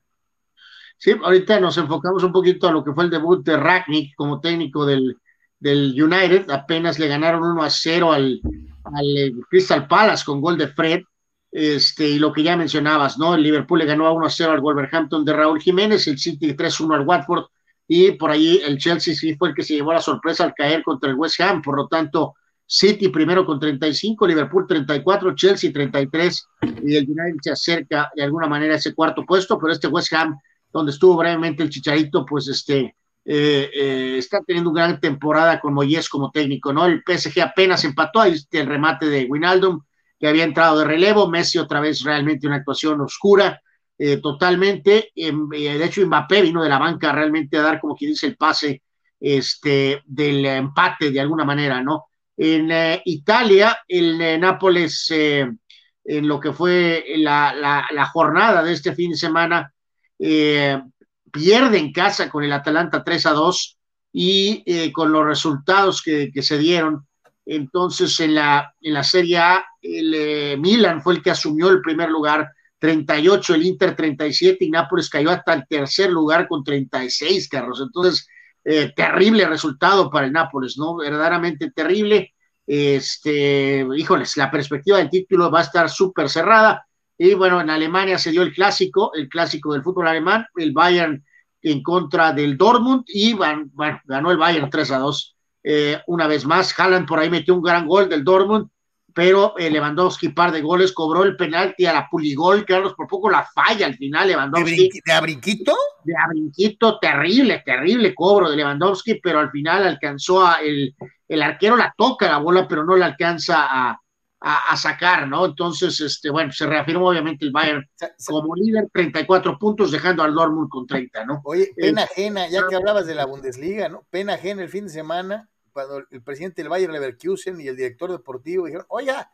[0.98, 4.40] Sí, ahorita nos enfocamos un poquito a lo que fue el debut de Ragnick como
[4.40, 5.16] técnico del,
[5.58, 6.50] del United.
[6.50, 8.40] Apenas le ganaron 1 a 0 al,
[8.84, 11.02] al eh, Crystal Palace con gol de Fred.
[11.50, 13.34] Este, y lo que ya mencionabas, ¿no?
[13.34, 16.54] El Liverpool le ganó a 1 a 0 al Wolverhampton de Raúl Jiménez, el City
[16.54, 17.44] 3-1 al Watford,
[17.86, 20.82] y por ahí el Chelsea sí fue el que se llevó la sorpresa al caer
[20.82, 22.36] contra el West Ham, por lo tanto,
[22.74, 26.48] City primero con 35, Liverpool 34, Chelsea 33,
[26.82, 30.10] y el United se acerca de alguna manera a ese cuarto puesto, pero este West
[30.14, 30.38] Ham,
[30.72, 32.96] donde estuvo brevemente el Chicharito, pues este,
[33.26, 36.86] eh, eh, está teniendo una gran temporada con Moyes como técnico, ¿no?
[36.86, 39.82] El PSG apenas empató, ahí el remate de Winaldum,
[40.18, 43.60] que había entrado de relevo, Messi otra vez realmente una actuación oscura,
[43.98, 48.12] eh, totalmente, em, de hecho Mbappé vino de la banca realmente a dar, como quien
[48.12, 48.82] dice, el pase
[49.20, 52.06] este, del empate de alguna manera, ¿no?
[52.44, 55.58] En Italia, el Nápoles, en
[56.04, 59.72] lo que fue la, jornada de este fin de semana,
[60.18, 63.78] pierde en casa con el Atalanta 3 a 2
[64.12, 67.06] y eh, con los resultados que, se dieron.
[67.46, 71.80] Entonces, en la, en la Serie A, el eh, Milan fue el que asumió el
[71.80, 77.48] primer lugar, 38, el Inter 37 y Nápoles cayó hasta el tercer lugar con 36
[77.48, 77.80] carros.
[77.80, 78.26] Entonces,
[78.64, 80.96] eh, terrible resultado para el Nápoles, ¿no?
[80.96, 82.34] Verdaderamente terrible.
[82.66, 86.86] Este, híjoles, la perspectiva del título va a estar súper cerrada.
[87.18, 91.24] Y bueno, en Alemania se dio el clásico, el clásico del fútbol alemán, el Bayern
[91.62, 93.70] en contra del Dortmund y bueno,
[94.04, 95.36] ganó el Bayern 3 a 2.
[95.64, 98.68] Eh, una vez más, Haaland por ahí metió un gran gol del Dortmund,
[99.14, 103.30] pero eh, Lewandowski, par de goles, cobró el penalti a la Puligol, Carlos, por poco
[103.30, 104.88] la falla al final, Lewandowski.
[105.04, 105.76] ¿De, abrinquito?
[106.04, 110.94] De abrinquito, terrible, terrible cobro de Lewandowski, pero al final alcanzó a el,
[111.28, 114.00] el arquero la toca la bola, pero no la alcanza a,
[114.42, 115.46] a, sacar, ¿no?
[115.46, 117.88] Entonces, este, bueno, se reafirmó obviamente el Bayern
[118.26, 121.40] como líder, 34 puntos, dejando al Dortmund con 30, ¿no?
[121.44, 124.04] Oye, pena ajena, ya que hablabas de la Bundesliga, ¿no?
[124.10, 128.10] Pena ajena el fin de semana, cuando el presidente del Bayern Leverkusen y el director
[128.10, 129.30] deportivo dijeron, oiga,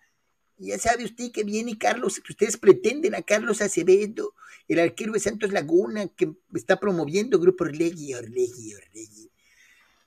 [0.58, 4.34] ya sabe usted que viene Carlos, que ustedes pretenden a Carlos Acevedo,
[4.66, 9.30] el arquero de Santos Laguna, que está promoviendo Grupo Orlegui, Orlegui, Orlegui.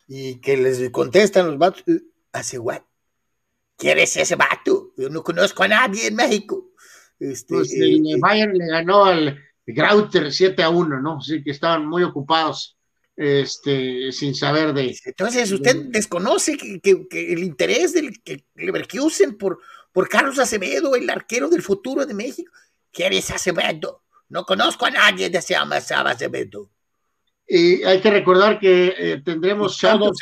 [0.08, 1.84] Y que les contestan los vatos,
[2.34, 2.82] ¿hace what?
[3.78, 4.94] ¿Quién es ese vato?
[4.98, 6.72] Yo no conozco a nadie en México.
[7.20, 11.18] Este, pues el eh, Bayern le ganó al Grauter 7 a 1, ¿no?
[11.18, 12.78] Así que estaban muy ocupados
[13.16, 14.98] este, sin saber de.
[15.06, 19.60] Entonces, usted desconoce que, el interés del que Leverkusen por,
[19.92, 22.52] por Carlos Acevedo, el arquero del futuro de México.
[22.92, 24.04] ¿Quién es Acevedo?
[24.30, 26.70] No conozco a nadie de se llama Acevedo.
[27.48, 30.20] Y hay que recordar que eh, tendremos Champions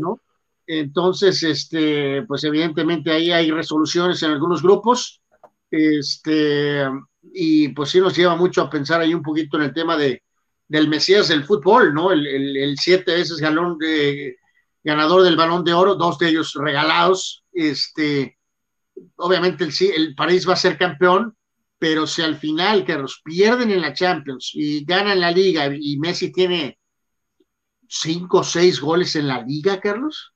[0.00, 0.20] ¿no?
[0.66, 5.22] Entonces, este, pues evidentemente ahí hay resoluciones en algunos grupos,
[5.70, 6.84] este,
[7.22, 10.22] y pues sí nos lleva mucho a pensar ahí un poquito en el tema de,
[10.68, 12.12] del Mesías del fútbol, ¿no?
[12.12, 14.36] El, el, siete veces galón de,
[14.84, 18.38] ganador del balón de oro, dos de ellos regalados, este,
[19.16, 21.34] obviamente el, el París va a ser campeón,
[21.78, 25.96] pero si al final, que los pierden en la Champions y ganan la liga y
[25.98, 26.78] Messi tiene
[27.88, 30.32] cinco o seis goles en la liga, Carlos,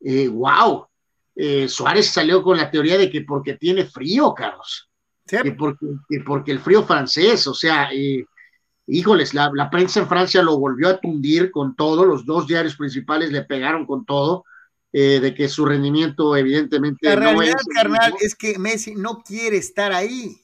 [0.00, 0.86] wow,
[1.34, 4.88] eh, eh, Suárez salió con la teoría de que porque tiene frío, Carlos,
[5.26, 5.86] que, porque,
[6.24, 8.24] porque, el frío francés, o sea, eh,
[8.86, 13.32] híjoles, la, prensa en Francia lo volvió a tundir con todo, los dos diarios principales
[13.32, 14.44] le pegaron con todo,
[14.92, 17.06] de que su rendimiento evidentemente...
[17.06, 20.40] La realidad, carnal, es que Messi no quiere estar ahí.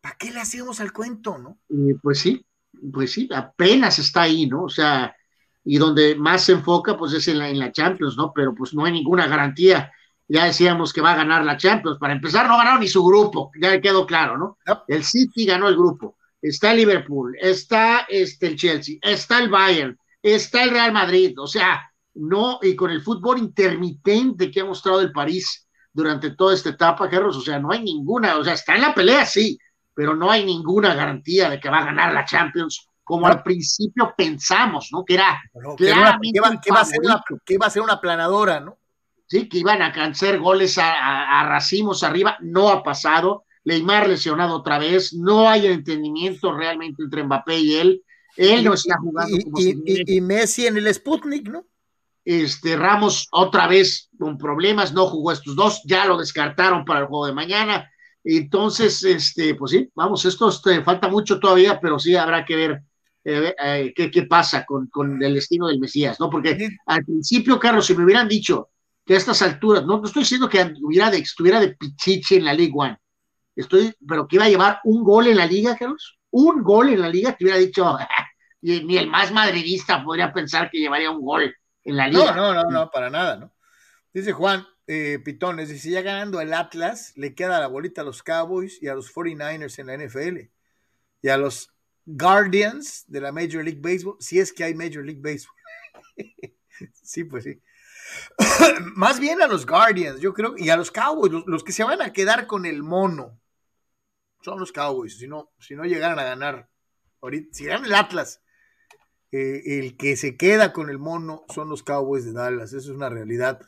[0.00, 1.58] ¿Para qué le hacemos al cuento, no?
[2.02, 2.44] pues sí,
[2.92, 4.64] pues sí, apenas está ahí, ¿no?
[4.64, 5.14] O sea,
[5.64, 8.32] y donde más se enfoca pues es en la, en la Champions, ¿no?
[8.34, 9.90] Pero pues no hay ninguna garantía.
[10.28, 11.98] Ya decíamos que va a ganar la Champions.
[11.98, 14.58] Para empezar, no ganaron ni su grupo, ya quedó claro, ¿no?
[14.88, 16.16] El City ganó el grupo.
[16.44, 21.34] Está Liverpool, está este, el Chelsea, está el Bayern, está el Real Madrid.
[21.38, 26.52] O sea, no, y con el fútbol intermitente que ha mostrado el París durante toda
[26.52, 29.58] esta etapa, Carlos, o sea, no hay ninguna, o sea, está en la pelea, sí,
[29.94, 34.12] pero no hay ninguna garantía de que va a ganar la Champions como al principio
[34.16, 35.04] pensamos, ¿no?
[35.04, 35.40] Que era
[35.76, 36.08] que, va,
[36.80, 38.78] a ser una, que a ser una planadora, ¿no?
[39.26, 43.44] Sí, que iban a hacer goles a, racimos arriba, no ha pasado.
[43.64, 48.02] Neymar lesionado otra vez, no hay entendimiento realmente entre Mbappé y él.
[48.36, 51.64] Él no está jugando como y, y, Messi en el Sputnik, ¿no?
[52.24, 57.06] Este Ramos otra vez con problemas, no jugó estos dos, ya lo descartaron para el
[57.06, 57.90] juego de mañana.
[58.24, 62.82] Entonces, este, pues sí, vamos, esto este, falta mucho todavía, pero sí habrá que ver
[63.24, 66.30] eh, qué, qué, pasa con, con, el destino del Mesías, ¿no?
[66.30, 68.70] Porque al principio, Carlos, si me hubieran dicho
[69.04, 72.46] que a estas alturas, no, no estoy diciendo que hubiera de, estuviera de pichiche en
[72.46, 72.98] la League One,
[73.60, 77.00] estoy, pero que iba a llevar un gol en la liga, Carlos, un gol en
[77.00, 77.96] la liga, te hubiera dicho,
[78.62, 82.34] ni el más madridista podría pensar que llevaría un gol en la liga.
[82.34, 83.52] No, no, no, no, para nada, ¿no?
[84.12, 88.22] Dice Juan eh, Pitones, dice, ya ganando el Atlas, le queda la bolita a los
[88.22, 90.50] Cowboys y a los 49ers en la NFL
[91.22, 91.70] y a los
[92.04, 95.56] Guardians de la Major League Baseball, si es que hay Major League Baseball.
[97.02, 97.62] sí, pues sí.
[98.94, 102.02] Más bien a los Guardians, yo creo, y a los Cowboys, los, que se van
[102.02, 103.40] a quedar con el mono,
[104.44, 106.68] son los Cowboys, si no, si no llegaran a ganar,
[107.22, 108.42] ahorita, si ganan el Atlas,
[109.32, 112.96] eh, el que se queda con el mono son los Cowboys de Dallas, eso es
[112.96, 113.60] una realidad.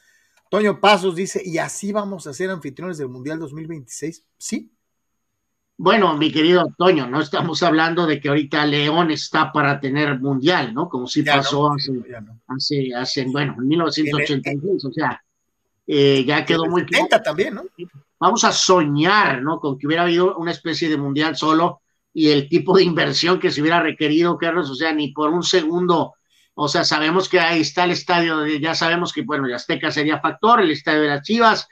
[0.50, 4.26] Toño Pasos dice, ¿y así vamos a ser anfitriones del Mundial 2026?
[4.36, 4.76] Sí,
[5.78, 10.72] bueno, mi querido Toño, no estamos hablando de que ahorita León está para tener mundial,
[10.72, 10.88] ¿no?
[10.88, 11.70] Como si pasó
[12.46, 15.22] hace, hace, bueno, en 1986, o sea,
[15.86, 17.08] eh, ya quedó muy claro.
[17.22, 17.64] también, ¿no?
[18.18, 19.60] Vamos a soñar, ¿no?
[19.60, 23.50] Con que hubiera habido una especie de mundial solo y el tipo de inversión que
[23.50, 26.14] se hubiera requerido, Carlos, o sea, ni por un segundo,
[26.54, 30.18] o sea, sabemos que ahí está el estadio, ya sabemos que, bueno, el Azteca sería
[30.18, 31.68] factor, el estadio de las Chivas,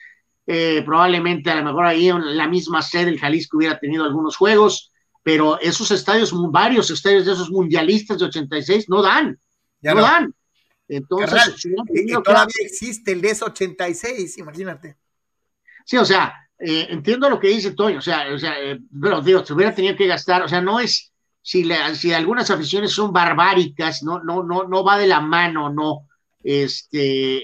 [0.46, 4.36] eh, probablemente a lo mejor ahí en la misma sede el Jalisco hubiera tenido algunos
[4.36, 4.92] juegos,
[5.22, 9.38] pero esos estadios, varios estadios de esos mundialistas de 86 no dan,
[9.80, 10.34] no, dan.
[10.86, 11.66] Entonces,
[12.22, 14.98] todavía existe el de 86, imagínate.
[15.84, 19.20] Sí, o sea, eh, entiendo lo que dice Toño, o sea, o sea eh, pero
[19.20, 21.12] digo, se hubiera tenido que gastar, o sea, no es,
[21.42, 26.08] si, si algunas aficiones son barbáricas, no, no, no, no va de la mano, no,
[26.42, 27.42] este,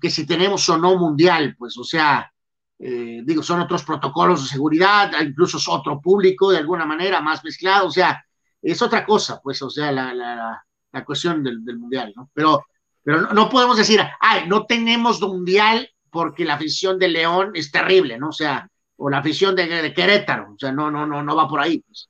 [0.00, 2.30] que si tenemos o no mundial, pues, o sea,
[2.78, 7.42] eh, digo, son otros protocolos de seguridad, incluso es otro público de alguna manera más
[7.42, 8.22] mezclado, o sea,
[8.60, 12.30] es otra cosa, pues, o sea, la, la, la cuestión del, del, mundial, ¿no?
[12.34, 12.66] Pero,
[13.02, 18.16] pero no, podemos decir, ay, no tenemos mundial porque la afición de León es terrible,
[18.16, 18.30] ¿no?
[18.30, 21.46] O sea, o la afición de, de Querétaro, o sea, no, no, no, no va
[21.46, 22.08] por ahí, pues.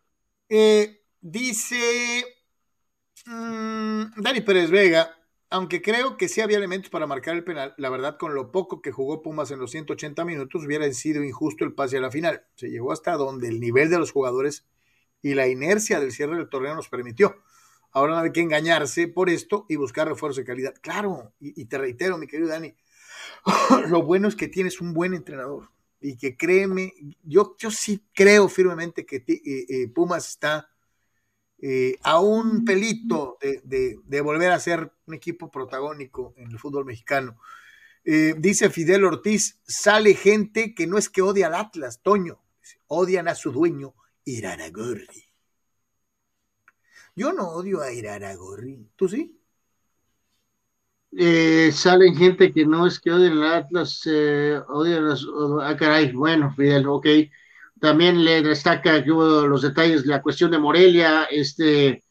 [0.49, 2.25] Eh, dice
[3.27, 5.13] mmm, Dani Pérez Vega,
[5.51, 8.81] aunque creo que sí había elementos para marcar el penal, la verdad con lo poco
[8.81, 12.45] que jugó Pumas en los 180 minutos hubiera sido injusto el pase a la final.
[12.55, 14.69] Se llegó hasta donde el nivel de los jugadores
[15.21, 17.43] y la inercia del cierre del torneo nos permitió.
[17.91, 20.75] Ahora no hay que engañarse por esto y buscar refuerzo de calidad.
[20.81, 22.77] Claro, y, te reitero, mi querido Dani,
[23.89, 25.71] lo bueno es que tienes un buen entrenador
[26.01, 26.93] y que créeme,
[27.23, 30.69] yo, yo sí creo firmemente que eh, eh, Pumas está
[31.59, 37.39] eh, a un pelito de, volver a ser un equipo protagónico en el fútbol mexicano.
[38.05, 42.41] Dice Fidel Ortiz, sale gente que no es que odia al Atlas, Toño,
[42.87, 43.95] odian a su dueño,
[44.25, 45.25] Iraragorri.
[47.17, 49.36] Yo no odio a Iraragorri, ¿tú sí?
[51.19, 54.07] Eh, salen gente que no es que odien al Atlas,
[54.69, 55.61] odian a su...
[55.63, 57.07] Ah, caray, bueno, Fidel, ok.
[57.81, 62.03] También le destaca hubo los detalles, la cuestión de Morelia, este,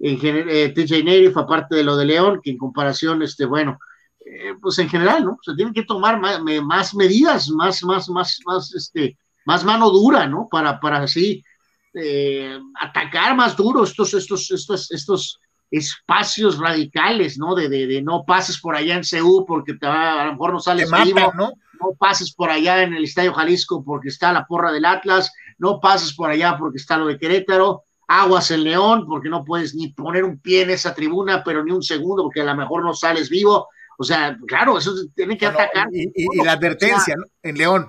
[0.00, 3.78] en eh, TJ Nerif, aparte de lo de León, que en comparación, este, bueno,
[4.24, 5.38] eh, pues en general, ¿no?
[5.42, 10.26] Se tienen que tomar más, más, medidas, más, más, más, más, este, más mano dura,
[10.26, 10.48] ¿no?
[10.50, 11.44] Para, para así
[11.92, 15.40] eh, atacar más duro estos, estos, estos, estos
[15.70, 17.54] espacios radicales, ¿no?
[17.54, 20.52] De, de, de no pases por allá en CEU porque te va, a lo mejor
[20.52, 21.52] no sales vivo, ¿no?
[21.80, 25.80] no pases por allá en el Estadio Jalisco porque está la porra del Atlas, no
[25.80, 29.88] pases por allá porque está lo de Querétaro, aguas en León porque no puedes ni
[29.92, 32.94] poner un pie en esa tribuna, pero ni un segundo porque a lo mejor no
[32.94, 33.68] sales vivo.
[33.98, 35.88] O sea, claro, eso tiene que atacar.
[35.92, 37.88] Y, la advertencia en León,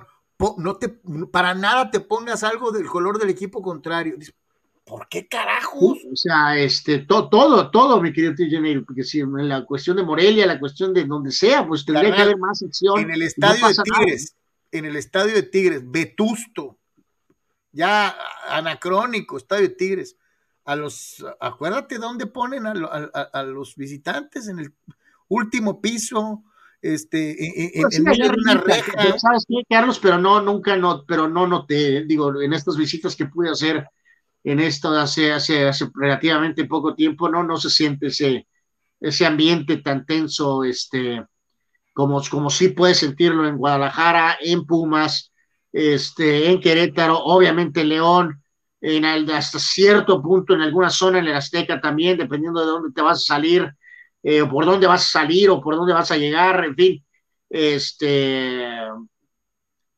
[0.58, 0.88] no te,
[1.30, 4.16] para nada te pongas algo del color del equipo contrario.
[4.84, 5.98] ¿Por qué carajos?
[6.10, 10.44] O sea, este, todo, todo, mi querido TJ porque si en la cuestión de Morelia,
[10.46, 12.98] la cuestión de donde sea, pues tendría que haber más acción.
[12.98, 14.36] En el estadio de Tigres,
[14.72, 16.78] en el estadio de Tigres, vetusto,
[17.70, 18.16] ya
[18.48, 20.16] anacrónico, estadio de Tigres.
[20.64, 24.72] A los, acuérdate dónde ponen a, a, los visitantes en el
[25.28, 26.44] último piso,
[26.80, 28.92] este, en, pues una reja.
[29.18, 29.98] ¿Sabes qué, Carlos?
[30.00, 33.86] Pero no, nunca, no, pero no noté, digo, en estas visitas que pude hacer
[34.44, 37.44] en esto hace, hace, hace relativamente poco tiempo, ¿no?
[37.44, 38.46] No se siente ese,
[39.00, 41.24] ese ambiente tan tenso, este,
[41.92, 45.32] como, como sí puede sentirlo en Guadalajara, en Pumas,
[45.72, 48.42] este, en Querétaro, obviamente León,
[48.80, 52.92] en el, hasta cierto punto en alguna zona en el Azteca también, dependiendo de dónde
[52.92, 53.72] te vas a salir,
[54.22, 57.04] eh, o por dónde vas a salir, o por dónde vas a llegar, en fin,
[57.48, 58.66] este,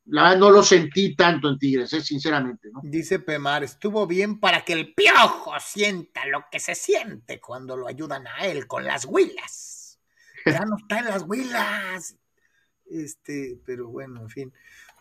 [0.06, 2.68] la verdad no lo sentí tanto en Tigres, eh, sinceramente.
[2.70, 2.80] ¿no?
[2.82, 7.86] Dice Pemar, estuvo bien para que el piojo sienta lo que se siente cuando lo
[7.86, 9.98] ayudan a él con las huilas.
[10.44, 12.16] Ya no está en las huilas.
[12.90, 14.52] Este, pero bueno, en fin.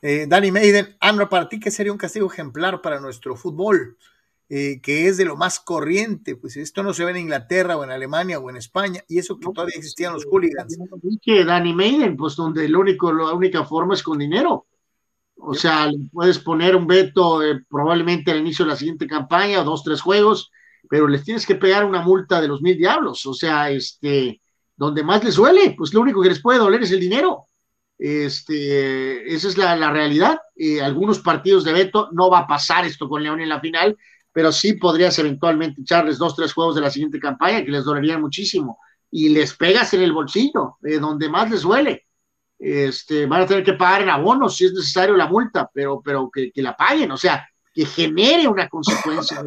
[0.01, 3.97] Eh, Danny Maiden, Andro, para ti, ¿qué sería un castigo ejemplar para nuestro fútbol?
[4.49, 7.83] Eh, que es de lo más corriente, pues esto no se ve en Inglaterra o
[7.83, 10.77] en Alemania o en España, y eso que todavía existían los hooligans.
[11.21, 14.67] Que Danny Maiden, pues donde el único, la única forma es con dinero.
[15.45, 19.63] O sea, le puedes poner un veto eh, probablemente al inicio de la siguiente campaña,
[19.63, 20.51] dos, tres juegos,
[20.89, 23.25] pero les tienes que pegar una multa de los mil diablos.
[23.25, 24.39] O sea, este,
[24.77, 27.47] donde más les duele, pues lo único que les puede doler es el dinero.
[27.97, 30.39] Este, esa es la, la realidad.
[30.55, 33.97] Eh, algunos partidos de veto, no va a pasar esto con León en la final,
[34.31, 38.21] pero sí podrías eventualmente echarles dos, tres juegos de la siguiente campaña que les dolerían
[38.21, 38.79] muchísimo.
[39.11, 42.05] Y les pegas en el bolsillo, eh, donde más les duele
[42.63, 46.29] este, van a tener que pagar en abonos si es necesario la multa, pero, pero
[46.33, 49.43] que, que la paguen, o sea, que genere una consecuencia.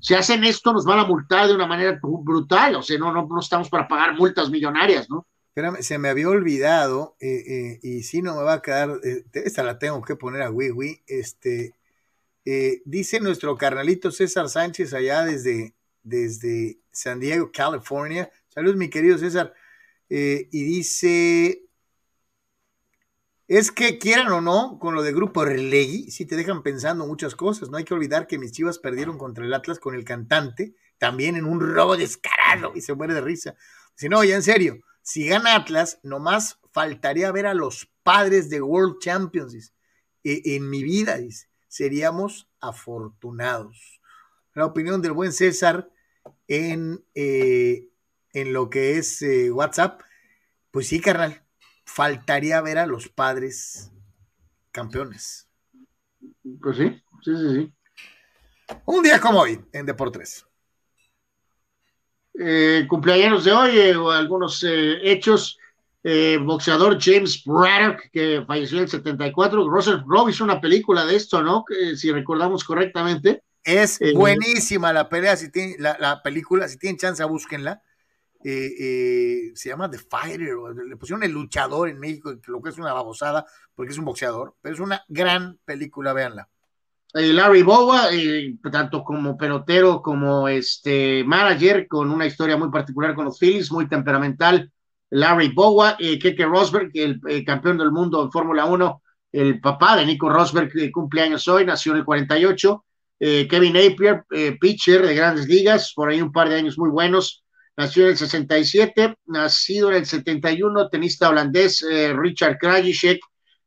[0.00, 3.28] si hacen esto, nos van a multar de una manera brutal, o sea, no, no,
[3.28, 5.24] no estamos para pagar multas millonarias, ¿no?
[5.54, 9.22] Espérame, se me había olvidado, eh, eh, y si no me va a quedar, eh,
[9.34, 11.74] esta la tengo que poner a Wii este,
[12.84, 18.30] dice nuestro carnalito César Sánchez allá desde, desde San Diego, California.
[18.48, 19.52] Saludos, mi querido César.
[20.08, 21.62] y dice,
[23.58, 27.34] es que quieran o no, con lo de Grupo Relegui, sí te dejan pensando muchas
[27.34, 27.68] cosas.
[27.68, 31.36] No hay que olvidar que mis chivas perdieron contra el Atlas con el cantante, también
[31.36, 33.54] en un robo descarado, y se muere de risa.
[33.94, 38.62] Si no, ya en serio, si gana Atlas, nomás faltaría ver a los padres de
[38.62, 39.74] World Champions.
[40.24, 44.00] E, en mi vida, dice, seríamos afortunados.
[44.54, 45.90] La opinión del buen César
[46.48, 47.90] en, eh,
[48.32, 50.00] en lo que es eh, WhatsApp,
[50.70, 51.44] pues sí, carnal,
[51.84, 53.90] faltaría ver a los padres
[54.70, 55.48] campeones.
[56.60, 57.72] Pues sí, sí, sí, sí.
[58.86, 60.46] Un día como hoy en Deportes.
[62.38, 65.58] Eh, cumpleaños de hoy eh, o algunos eh, hechos.
[66.04, 69.68] Boxeador James Braddock, que falleció en el 74.
[69.68, 71.64] Russell Crowe hizo una película de esto, ¿no?
[71.64, 73.44] Que, si recordamos correctamente.
[73.62, 77.84] Es buenísima la pelea, si tiene, la, la, película, si tienen chance, búsquenla.
[78.44, 80.56] Eh, eh, se llama The Fighter,
[80.88, 84.56] le pusieron el luchador en México, lo que es una babosada, porque es un boxeador,
[84.60, 86.48] pero es una gran película, véanla.
[87.14, 88.08] Eh, Larry Bowa,
[88.70, 93.88] tanto como pelotero como este manager, con una historia muy particular con los Phillies, muy
[93.88, 94.72] temperamental.
[95.10, 100.30] Larry Bowa, Keke Rosberg, el, campeón del mundo en Fórmula 1, el papá de Nico
[100.30, 102.84] Rosberg, que cumple años hoy, nació en el 48.
[103.20, 104.24] Kevin Napier,
[104.58, 107.42] pitcher de grandes ligas, por ahí un par de años muy buenos
[107.76, 113.20] nació en el 67, nacido en el 71, tenista holandés eh, Richard Krajicek,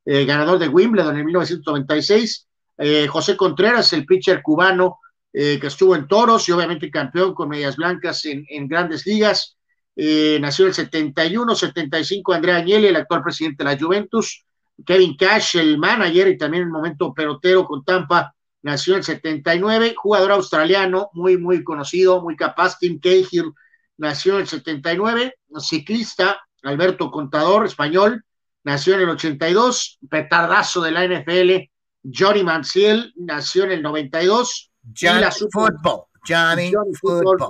[0.06, 2.48] eh, ganador de Wimbledon en 1996,
[2.78, 5.00] eh, José Contreras, el pitcher cubano
[5.34, 9.58] eh, que estuvo en Toros y obviamente campeón con medias blancas en, grandes ligas,
[9.96, 14.46] nació en el 71, 75, Andrea Agnelli, el actual presidente de la Juventus,
[14.86, 19.04] Kevin Cash, el manager y también en el momento pelotero con Tampa, nació en el
[19.06, 23.52] 79, jugador australiano muy, muy conocido, muy capaz, Tim Cahill,
[23.98, 28.24] nació en el 79, ciclista, Alberto Contador, español,
[28.64, 31.70] nació en el 82, petardazo de la NFL,
[32.04, 37.50] Johnny Manciel, nació en el 92, Johnny la Football, Johnny, Johnny Football,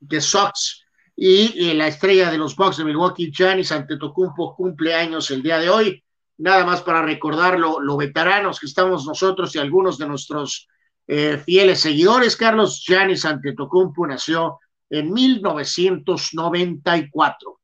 [0.00, 0.84] de Sox,
[1.16, 5.58] y, y, la estrella de los Bucks de Milwaukee, Giannis Antetokounmpo, cumple años el día
[5.58, 6.04] de hoy,
[6.38, 10.66] nada más para recordar lo, lo veteranos que estamos nosotros y algunos de nuestros
[11.06, 14.58] eh, fieles seguidores, Carlos Giannis Antetokounmpo nació
[14.98, 17.60] en 1994.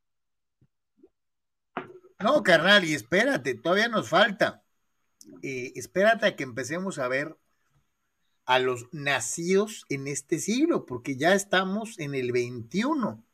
[2.19, 4.65] No, carnal, y espérate, todavía nos falta.
[5.43, 7.37] Eh, espérate a que empecemos a ver
[8.47, 13.25] a los nacidos en este siglo, porque ya estamos en el 21.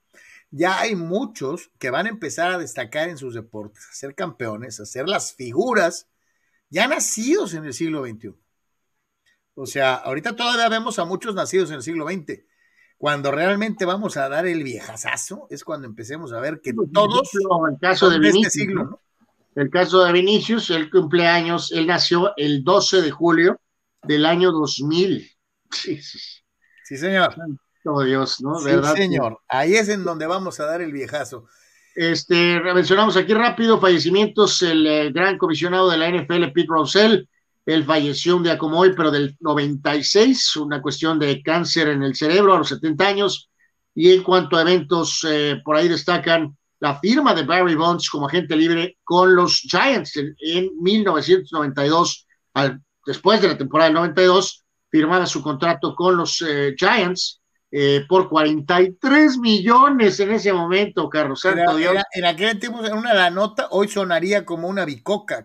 [0.50, 4.78] Ya hay muchos que van a empezar a destacar en sus deportes, a ser campeones,
[4.78, 6.08] a ser las figuras
[6.68, 8.34] ya nacidos en el siglo XXI.
[9.54, 12.44] O sea, ahorita todavía vemos a muchos nacidos en el siglo XX,
[12.98, 17.30] cuando realmente vamos a dar el viejazazo, es cuando empecemos a ver que todos.
[17.34, 19.00] el caso de Vinicius, este siglo, ¿no?
[19.54, 23.60] El caso de Vinicius, el cumpleaños, él nació el 12 de julio
[24.02, 25.30] del año 2000.
[25.70, 26.96] Sí, sí.
[26.96, 27.34] señor.
[27.84, 28.58] Oh, Dios, ¿no?
[28.58, 28.94] Sí, ¿verdad?
[28.94, 29.40] señor.
[29.48, 31.46] Ahí es en donde vamos a dar el viejazo.
[31.94, 37.26] Este, mencionamos aquí rápido fallecimientos, el, el gran comisionado de la NFL, Pete Rozelle,
[37.66, 42.14] él falleció un día como hoy, pero del 96, una cuestión de cáncer en el
[42.14, 43.50] cerebro a los 70 años.
[43.92, 48.28] Y en cuanto a eventos, eh, por ahí destacan la firma de Barry Bonds como
[48.28, 55.26] agente libre con los Giants en, 1992, al, después de la temporada del 92, firmaba
[55.26, 57.40] su contrato con los eh, Giants
[57.72, 61.76] eh, por 43 millones en ese momento, Carlos Santo
[62.12, 65.44] en aquel tiempo en una la nota, hoy sonaría como una bicoca,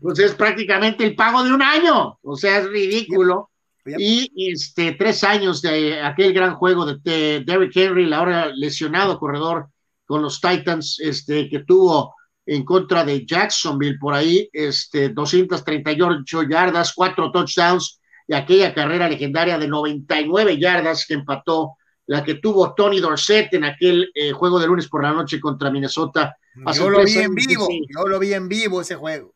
[0.00, 3.50] Pues es prácticamente el pago de un año, o sea, es ridículo.
[3.98, 9.68] Y este, tres años de aquel gran juego de, Derrick Henry, la ahora lesionado corredor
[10.04, 16.92] con los Titans, este, que tuvo en contra de Jacksonville por ahí, este, 238 yardas,
[16.94, 21.76] cuatro touchdowns y aquella carrera legendaria de 99 yardas que empató
[22.06, 25.70] la que tuvo Tony Dorsett en aquel eh, juego de lunes por la noche contra
[25.70, 26.36] Minnesota.
[26.74, 29.35] Yo lo vi en vivo, yo lo vi en vivo ese juego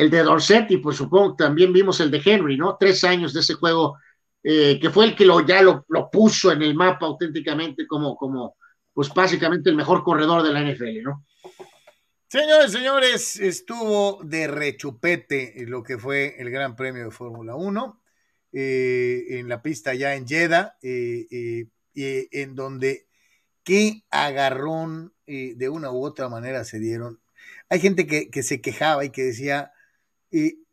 [0.00, 2.78] el de Dorset y por supongo también vimos el de Henry, ¿no?
[2.80, 3.98] Tres años de ese juego,
[4.42, 8.56] eh, que fue el que lo, ya lo, puso en el mapa auténticamente como, como,
[8.94, 11.26] pues básicamente el mejor corredor de la NFL, ¿no?
[12.28, 18.02] Señores, señores, estuvo de rechupete lo que fue el Gran Premio de Fórmula 1
[18.52, 23.06] eh, en la pista ya en Jeddah, eh, en donde
[23.64, 27.20] qué agarrón de una u otra manera se dieron.
[27.68, 29.72] Hay gente que, que se quejaba y que decía,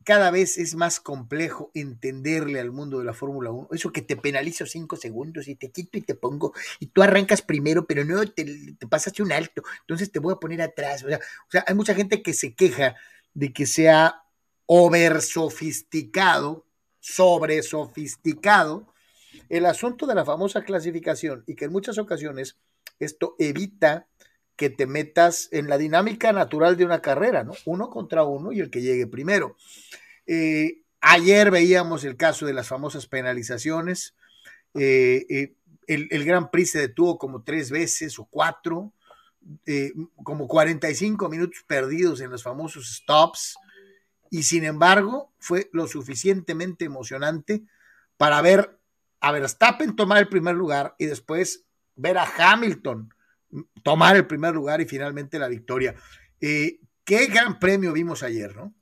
[0.07, 3.67] cada vez es más complejo entenderle al mundo de la Fórmula 1.
[3.73, 7.41] Eso que te penalizo cinco segundos y te quito y te pongo, y tú arrancas
[7.41, 8.45] primero, pero no te,
[8.79, 11.03] te pasaste un alto, entonces te voy a poner atrás.
[11.03, 12.95] O sea, o sea, hay mucha gente que se queja
[13.33, 14.23] de que sea
[14.65, 16.65] over sofisticado,
[17.01, 18.93] sobre sofisticado,
[19.49, 22.57] el asunto de la famosa clasificación y que en muchas ocasiones
[22.99, 24.07] esto evita
[24.57, 27.53] que te metas en la dinámica natural de una carrera, ¿no?
[27.65, 29.55] Uno contra uno y el que llegue primero.
[30.25, 34.15] Eh, ayer veíamos el caso de las famosas penalizaciones.
[34.73, 35.53] Eh, eh,
[35.85, 38.91] el, el, Gran Prix se detuvo como tres veces o cuatro,
[40.23, 43.57] como 45 minutos perdidos en los famosos stops.
[44.31, 47.63] Y sin embargo, fue lo suficientemente emocionante
[48.17, 48.77] para ver
[49.21, 51.63] a Verstappen tomar el primer lugar y después
[51.95, 53.13] ver a Hamilton
[53.83, 55.95] tomar el primer lugar y finalmente la victoria.
[56.39, 58.73] Eh, qué gran premio vimos ayer, ¿no?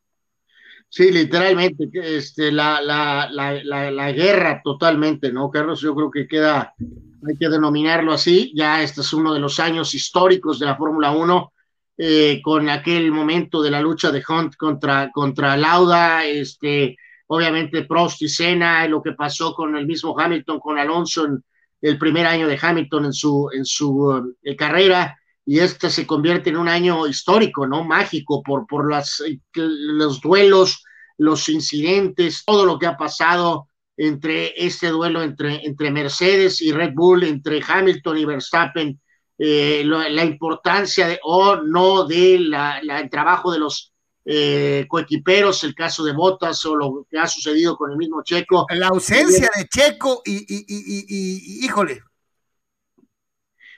[0.89, 5.81] Sí, literalmente, este, la, la, la, la, guerra totalmente, ¿no, Carlos?
[5.81, 9.93] Yo creo que queda, hay que denominarlo así, ya este es uno de los años
[9.93, 11.53] históricos de la Fórmula 1,
[11.97, 16.95] eh, con aquel momento de la lucha de Hunt contra, contra Lauda, este,
[17.27, 21.43] obviamente Prost y Senna, lo que pasó con el mismo Hamilton, con Alonso en,
[21.81, 26.49] el primer año de Hamilton en su, en su eh, carrera y este se convierte
[26.49, 27.83] en un año histórico, ¿no?
[27.83, 29.21] Mágico por, por las,
[29.53, 30.83] los duelos,
[31.17, 36.93] los incidentes, todo lo que ha pasado entre este duelo entre, entre Mercedes y Red
[36.93, 39.01] Bull, entre Hamilton y Verstappen,
[39.37, 43.93] eh, la importancia de, o no de la, el trabajo de los
[44.27, 48.65] eh, coequiperos, el caso de Botas o lo que ha sucedido con el mismo Checo.
[48.71, 52.01] La ausencia de Checo y, híjole.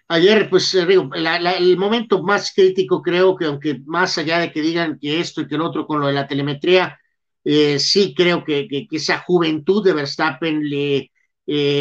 [0.07, 4.61] Ayer, pues eh, digo, el momento más crítico creo que aunque más allá de que
[4.61, 6.97] digan que esto y que el otro con lo de la telemetría,
[7.43, 11.11] eh, sí creo que, que, esa juventud de Verstappen le,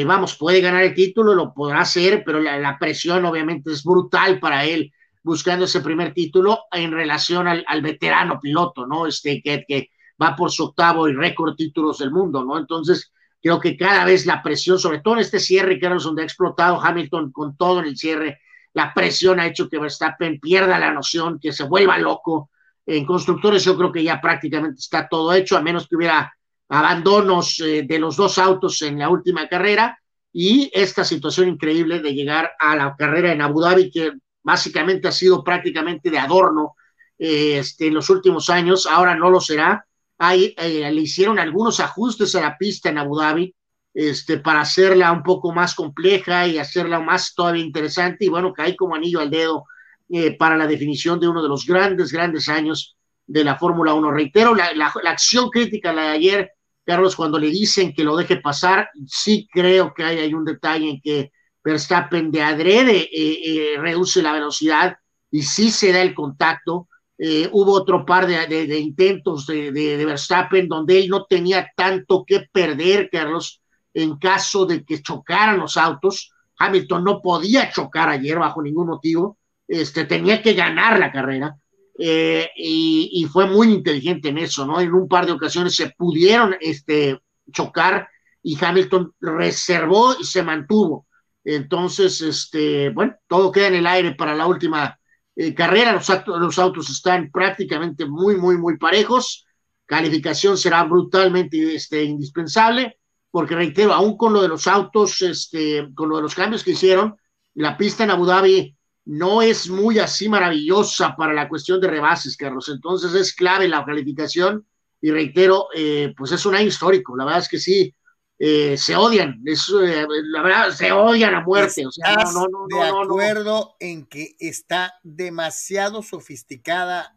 [0.04, 4.64] vamos, puede ganar el título, lo podrá hacer, pero la, presión obviamente es brutal para
[4.64, 4.92] él
[5.26, 9.08] buscando ese primer título en relación al, veterano piloto, ¿no?
[9.08, 9.90] Este que,
[10.22, 12.56] va por su octavo y récord títulos del mundo, ¿no?
[12.56, 13.12] Entonces,
[13.42, 16.24] creo que cada vez la presión, sobre todo en este cierre, que era donde ha
[16.24, 18.38] explotado Hamilton con todo el cierre,
[18.72, 22.50] la presión ha hecho que Verstappen pierda la noción, que se vuelva loco.
[22.86, 26.32] En constructores yo creo que ya prácticamente está todo hecho, a menos que hubiera
[26.68, 29.98] abandonos eh, de los dos autos en la última carrera
[30.32, 34.12] y esta situación increíble de llegar a la carrera en Abu Dhabi, que
[34.46, 36.76] básicamente ha sido prácticamente de adorno
[37.18, 39.84] eh, este, en los últimos años, ahora no lo será.
[40.18, 43.52] Ahí, eh, le hicieron algunos ajustes a la pista en Abu Dhabi
[43.92, 48.76] este, para hacerla un poco más compleja y hacerla más todavía interesante y bueno, cae
[48.76, 49.64] como anillo al dedo
[50.08, 54.12] eh, para la definición de uno de los grandes, grandes años de la Fórmula 1.
[54.12, 56.50] Reitero, la, la, acción crítica la de ayer,
[56.84, 60.88] Carlos, cuando le dicen que lo deje pasar, sí creo que hay, hay un detalle
[60.88, 61.32] en que
[61.66, 64.98] Verstappen de adrede eh, eh, reduce la velocidad
[65.32, 66.88] y sí se da el contacto.
[67.18, 73.10] Eh, hubo otro par de, intentos de, Verstappen donde él no tenía tanto que perder,
[73.10, 73.60] Carlos,
[73.92, 76.30] en caso de que chocaran los autos.
[76.56, 79.36] Hamilton no podía chocar ayer bajo ningún motivo,
[79.66, 81.56] este, tenía que ganar la carrera.
[81.98, 84.80] y, y, fue muy inteligente en eso, ¿no?
[84.80, 87.18] En un par de ocasiones se pudieron este,
[87.50, 88.08] chocar
[88.40, 91.06] y Hamilton reservó y se mantuvo.
[91.48, 94.98] Entonces, este, bueno, todo queda en el aire para la última
[95.36, 99.46] eh, carrera, los, los autos están prácticamente muy, muy, muy parejos.
[99.84, 102.98] Calificación será brutalmente este, indispensable,
[103.30, 106.72] porque reitero, aún con lo de los autos, este, con lo de los cambios que
[106.72, 107.14] hicieron,
[107.54, 112.36] la pista en Abu Dhabi no es muy así maravillosa para la cuestión de rebases,
[112.36, 112.68] Carlos.
[112.68, 114.66] Entonces es clave la calificación
[115.00, 117.16] y reitero, eh, pues es un año histórico.
[117.16, 117.94] La verdad es que sí,
[118.38, 121.86] eh, se odian, es, eh, la verdad, se odian a muerte.
[121.86, 127.16] O sea, no, no, no, de acuerdo en que está demasiado sofisticada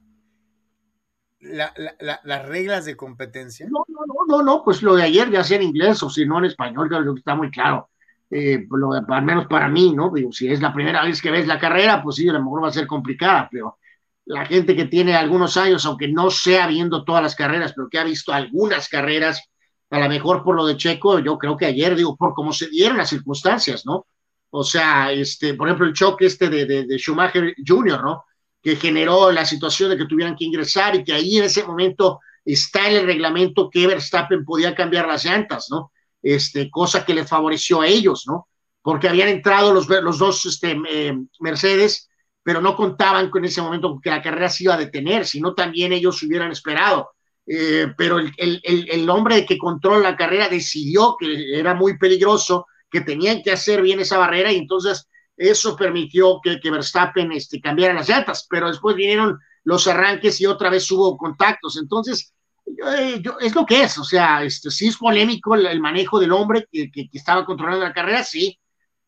[1.40, 3.68] la, la, las reglas de competencia.
[3.70, 6.26] No, no, no, no, no, pues lo de ayer ya sea en inglés o si
[6.26, 7.90] no en español, creo que está muy claro.
[8.32, 10.12] Eh, lo, al menos para mí, ¿no?
[10.14, 12.64] Digo, si es la primera vez que ves la carrera, pues sí, a lo mejor
[12.64, 13.78] va a ser complicada, pero
[14.26, 17.98] la gente que tiene algunos años, aunque no sea viendo todas las carreras, pero que
[17.98, 19.49] ha visto algunas carreras,
[19.90, 22.70] a lo mejor por lo de Checo, yo creo que ayer, digo, por cómo se
[22.70, 24.06] dieron las circunstancias, ¿no?
[24.52, 28.26] O sea, este, por ejemplo, el choque este de, de, Schumacher Jr., ¿no?
[28.62, 32.20] Que generó la situación de que tuvieran que ingresar y que ahí en ese momento
[32.46, 35.92] está en el reglamento que Verstappen podía cambiar las llantas, ¿no?
[36.22, 38.48] este, cosa que les favoreció a ellos, ¿no?
[38.82, 42.10] Porque habían entrado los, los dos este, eh, Mercedes,
[42.44, 45.94] pero no contaban con ese momento que la carrera se iba a detener, sino también
[45.94, 47.12] ellos hubieran esperado.
[47.52, 52.68] Eh, pero el, el, el, hombre que controla la carrera decidió que era muy peligroso,
[52.92, 57.60] que tenían que hacer bien esa barrera y entonces eso permitió que, que Verstappen este,
[57.60, 61.78] cambiara las llantas, pero después vinieron los arranques y otra vez hubo contactos.
[61.78, 62.36] Entonces,
[62.68, 66.68] eh, es lo que es, o sea, este, sí es polémico el, manejo del hombre
[66.72, 68.60] que, que, estaba controlando la carrera, sí,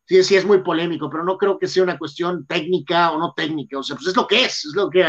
[0.05, 3.33] sí, sí es muy polémico, pero no creo que sea una cuestión técnica o no
[3.35, 5.05] técnica, o sea, pues es lo que es, es lo que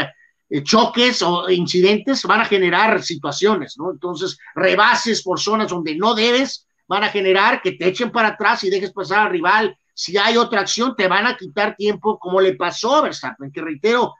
[0.63, 3.91] choques o incidentes van a generar situaciones, ¿no?
[3.91, 8.63] Entonces, rebases por zonas donde no debes van a generar que te echen para atrás
[8.63, 9.77] y dejes pasar al rival.
[9.93, 13.61] Si hay otra acción, te van a quitar tiempo, como le pasó a Verstappen, que
[13.61, 14.13] reitero,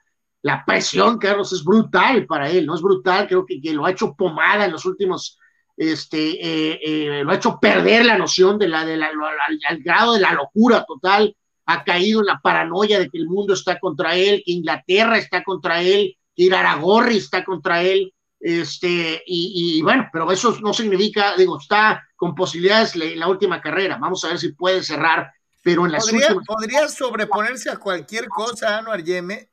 [0.44, 2.76] la presión, Carlos, es brutal para él, ¿no?
[2.76, 5.40] Es brutal, creo que, que lo ha hecho pomada en los últimos,
[5.78, 10.20] este, eh, eh, lo ha hecho perder la noción de la, de al, grado de
[10.20, 11.36] la locura total,
[11.66, 15.44] ha caído en la paranoia de que el mundo está contra él, que Inglaterra está
[15.44, 21.36] contra él, que Iraragorri está contra él, este, y, y, bueno, pero eso no significa,
[21.38, 25.32] digo, está con posibilidades en la última carrera, vamos a ver si puede cerrar,
[25.64, 26.46] pero en las ¿Podría, últimas...
[26.46, 29.50] ¿Podría sobreponerse a cualquier cosa, Anuar Yeme?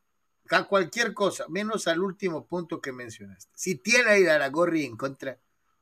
[0.56, 3.52] a cualquier cosa, menos al último punto que mencionaste.
[3.54, 5.38] Si tiene a la en contra,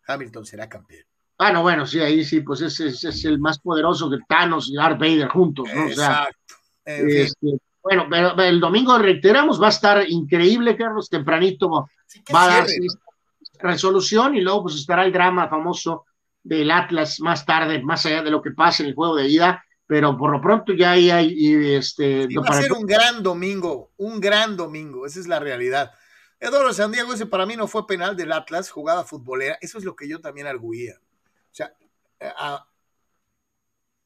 [0.06, 1.06] Hamilton será campeón.
[1.38, 4.74] Ah, no, bueno, sí, ahí sí, pues ese, es el más poderoso que Thanos y
[4.74, 5.86] Darth Vader juntos, ¿no?
[5.86, 6.36] Exacto.
[6.84, 11.88] este, bueno, pero el domingo reiteramos, va a estar increíble, Carlos, tempranito
[12.34, 12.66] va a dar
[13.60, 16.04] resolución y luego pues estará el drama famoso
[16.42, 19.64] del Atlas más tarde, más allá de lo que pase en el juego de ida
[19.88, 22.28] pero por lo pronto ya hay, hay este...
[22.36, 25.92] va a ser un gran domingo, un gran domingo, esa es la realidad.
[26.38, 29.84] Eduardo San Diego, ese para mí no fue penal del Atlas, jugada futbolera, eso es
[29.84, 31.00] lo que yo también arguía.
[31.58, 32.66] Sea,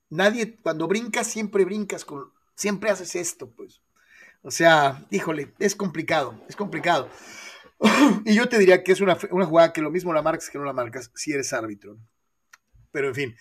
[0.09, 3.83] nadie, cuando brincas, siempre brincas con, siempre haces esto, pues.
[4.43, 7.09] O sea, híjole, es complicado, es complicado.
[8.25, 10.59] y yo te diría que es una, una jugada que lo mismo la marcas que
[10.59, 11.99] no la marcas si eres árbitro.
[12.91, 13.37] Pero en fin,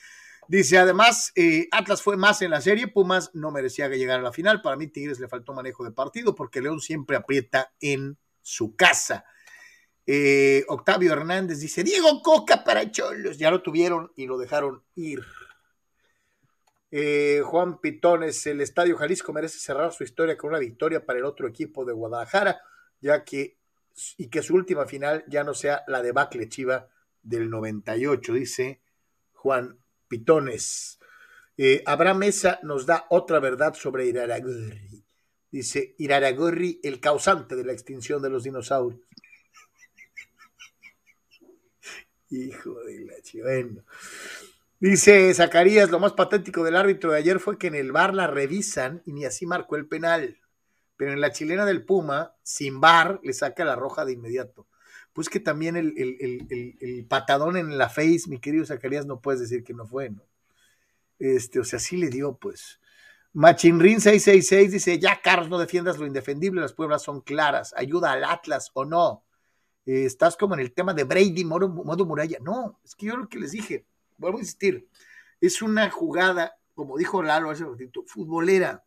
[0.48, 4.34] Dice, además, eh, Atlas fue más en la serie, Pumas no merecía llegar a la
[4.34, 4.62] final.
[4.62, 9.24] Para mí, Tigres le faltó manejo de partido porque León siempre aprieta en su casa.
[10.06, 13.38] Eh, Octavio Hernández dice, Diego Coca para Cholos.
[13.38, 15.22] Ya lo tuvieron y lo dejaron ir.
[16.92, 21.26] Eh, Juan Pitones, el Estadio Jalisco merece cerrar su historia con una victoria para el
[21.26, 22.62] otro equipo de Guadalajara,
[23.00, 23.58] ya que
[24.18, 26.88] y que su última final ya no sea la debacle chiva
[27.22, 28.82] del 98, dice
[29.34, 31.00] Juan pitones.
[31.58, 35.04] Eh, Abraham Mesa nos da otra verdad sobre Iraragorri.
[35.52, 39.02] Dice Iraragorri, el causante de la extinción de los dinosaurios.
[42.32, 43.84] Hijo de la chivena.
[44.80, 48.26] Dice Zacarías, lo más patético del árbitro de ayer fue que en el bar la
[48.26, 50.40] revisan y ni así marcó el penal.
[50.98, 54.68] Pero en la chilena del Puma, sin bar, le saca la roja de inmediato
[55.14, 59.74] pues que también el, patadón en la face, mi querido Zacarías, no puedes decir que
[59.74, 60.24] no fue, ¿no?
[61.20, 62.80] Este, o sea, sí le dio, pues.
[63.34, 68.24] Machinrin 666 dice, ya Carlos, no defiendas lo indefendible, las pruebas son claras, ayuda al
[68.24, 69.24] Atlas o no.
[69.86, 72.38] Eh, estás como en el tema de Brady, modo, muralla.
[72.42, 73.86] No, es que yo lo que les dije,
[74.18, 74.88] vuelvo a insistir,
[75.40, 78.84] es una jugada, como dijo Lalo hace un ratito, futbolera.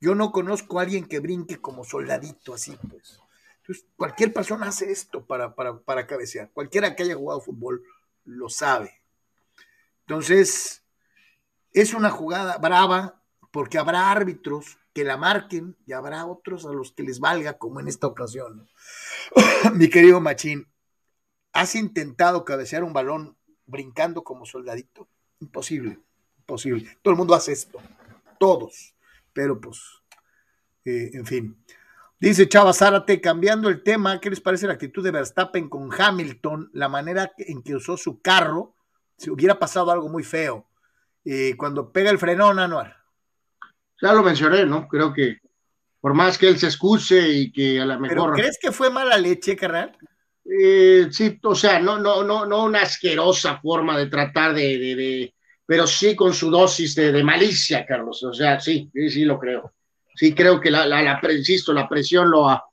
[0.00, 3.20] Yo no conozco a alguien que brinque como soldadito así, pues.
[3.60, 6.50] Entonces, cualquier persona hace esto para, para, cabecear.
[6.52, 7.84] Cualquiera que haya jugado fútbol
[8.24, 9.00] lo sabe.
[10.00, 10.82] Entonces,
[11.72, 13.22] es una jugada brava
[13.52, 17.80] porque habrá árbitros que la marquen y habrá otros a los que les valga, como
[17.80, 18.68] en esta ocasión.
[19.74, 20.68] Mi querido Machín,
[21.52, 23.36] ¿has intentado cabecear un balón
[23.66, 25.08] brincando como soldadito?
[25.40, 25.98] Imposible,
[26.38, 26.98] imposible.
[27.02, 27.78] Todo el mundo hace esto,
[28.38, 28.94] todos,
[29.32, 29.80] pero pues,
[30.84, 31.64] eh, en fin.
[32.20, 36.70] Dice Chava Zárate, cambiando el tema, ¿qué les parece la actitud de Verstappen con Hamilton?
[36.72, 38.76] La manera en que usó su carro,
[39.16, 40.68] si hubiera pasado algo muy feo.
[41.24, 43.01] Eh, cuando pega el frenón, Anuar.
[44.02, 44.86] Ya lo mencioné, ¿no?
[44.86, 45.38] Creo que
[46.00, 48.34] por más que él se excuse y que a lo mejor.
[48.34, 49.96] crees que fue mala leche, carnal?
[50.44, 55.34] Eh, sí, o sea, no, no, no, no una asquerosa forma de tratar de, de,
[55.64, 58.22] pero sí con su dosis de, de, malicia, Carlos.
[58.24, 59.72] O sea, sí, sí, sí lo creo
[60.14, 62.64] sí creo que la, la, la insisto, la presión lo ha,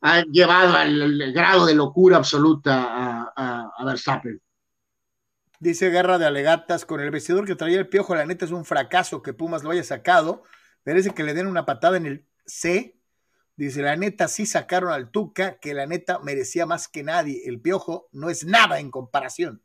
[0.00, 4.40] ha llevado al, grado de locura absoluta a, a, a, Verstappen.
[5.58, 8.64] Dice Guerra de Alegatas, con el vestidor que traía el piojo, la neta es un
[8.64, 10.42] fracaso que Pumas lo haya sacado.
[10.86, 12.96] Merece que le den una patada en el C.
[13.56, 17.42] Dice, la neta sí sacaron al Tuca, que la neta merecía más que nadie.
[17.44, 19.60] El piojo no es nada en comparación.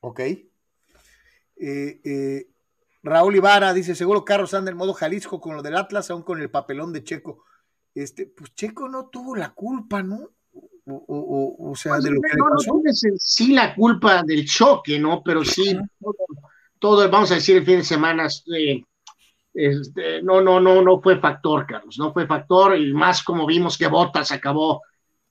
[0.00, 0.20] Ok.
[0.20, 0.48] Eh,
[1.56, 2.48] eh,
[3.04, 6.40] Raúl Ibarra dice, seguro Carlos anda en modo Jalisco con lo del Atlas, aún con
[6.40, 7.44] el papelón de Checo.
[7.94, 10.30] Este, pues Checo no tuvo la culpa, ¿no?
[10.86, 12.74] O, o, o sea, pues de lo que no, le pasó.
[12.74, 15.22] No tienes sí la culpa del choque, ¿no?
[15.22, 16.14] Pero sí, todo,
[16.84, 18.84] todo vamos a decir, el fin de semana, eh,
[19.54, 23.78] este, no, no, no, no fue factor, Carlos, no fue factor, y más como vimos
[23.78, 24.82] que Bottas acabó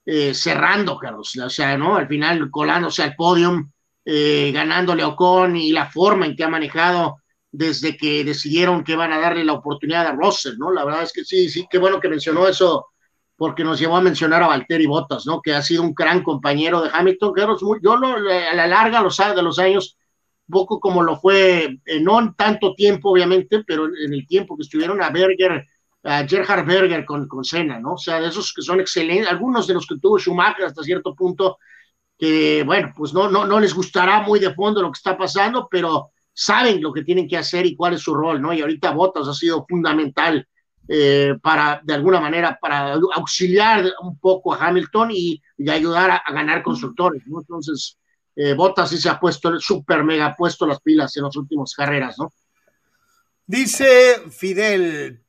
[0.04, 1.94] eh, cerrando, Carlos, o sea, ¿no?
[1.94, 3.70] Al final colándose al podium,
[4.04, 7.18] eh, ganándole a Ocon y la forma en que ha manejado
[7.52, 10.72] desde que decidieron que van a darle la oportunidad a Russell, ¿no?
[10.72, 12.88] La verdad es que sí, sí, qué bueno que mencionó eso,
[13.36, 15.40] porque nos llevó a mencionar a Valtteri Bottas, ¿no?
[15.40, 17.46] Que ha sido un gran compañero de Hamilton, que
[17.80, 19.96] yo lo, a la larga, lo sabe de los años,
[20.48, 24.62] poco como lo fue, eh, no en tanto tiempo, obviamente, pero en el tiempo que
[24.62, 25.66] estuvieron a Berger,
[26.02, 27.94] a Gerhard Berger con, con Senna, ¿no?
[27.94, 31.14] O sea, de esos que son excelentes, algunos de los que tuvo Schumacher hasta cierto
[31.14, 31.58] punto,
[32.18, 35.68] que, bueno, pues no, no, no les gustará muy de fondo lo que está pasando,
[35.70, 38.52] pero saben lo que tienen que hacer y cuál es su rol, ¿no?
[38.52, 40.46] Y ahorita Bottas ha sido fundamental
[40.86, 46.16] eh, para, de alguna manera, para auxiliar un poco a Hamilton y, y ayudar a,
[46.16, 47.40] a, ganar constructores, ¿no?
[47.40, 47.98] Entonces,
[48.36, 52.18] eh, Bottas sí se ha puesto, súper mega puesto las pilas en las últimas carreras,
[52.18, 52.32] ¿no?
[53.46, 55.22] Dice Fidel,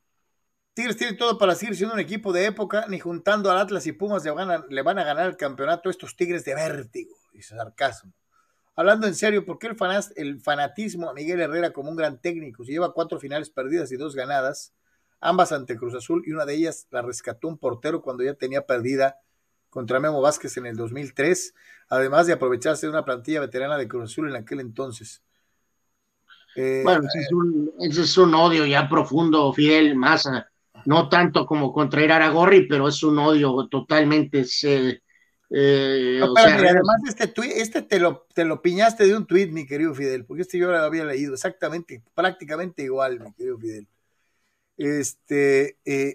[0.72, 3.92] Tigres tiene todo para seguir siendo un equipo de época, ni juntando al Atlas y
[3.92, 7.56] Pumas le van a, le van a ganar el campeonato estos Tigres de vértigo, dice
[7.56, 8.12] sarcasmo.
[8.74, 9.76] Hablando en serio, ¿por qué el,
[10.16, 12.62] el, fanatismo a Miguel Herrera como un gran técnico?
[12.62, 14.74] Si lleva cuatro finales perdidas y dos ganadas,
[15.20, 18.66] ambas ante Cruz Azul, y una de ellas la rescató un portero cuando ya tenía
[18.66, 19.18] perdida
[19.70, 21.54] contra Memo Vázquez en el 2003,
[21.88, 25.22] además de aprovecharse de una plantilla veterana de Cruz Azul en aquel entonces.
[26.56, 30.28] Eh, bueno, ese es, un, ese es, un, odio ya profundo, Fidel, más,
[30.86, 34.44] no tanto como contra Iraragorri, pero es un odio totalmente...
[34.44, 35.02] Se,
[35.50, 39.16] eh, no, o sea, mira, además este tweet, este te lo, te lo piñaste de
[39.16, 43.32] un tweet, mi querido Fidel, porque este yo lo había leído exactamente, prácticamente igual, mi
[43.32, 43.86] querido Fidel.
[44.76, 45.78] Este.
[45.84, 46.14] Eh,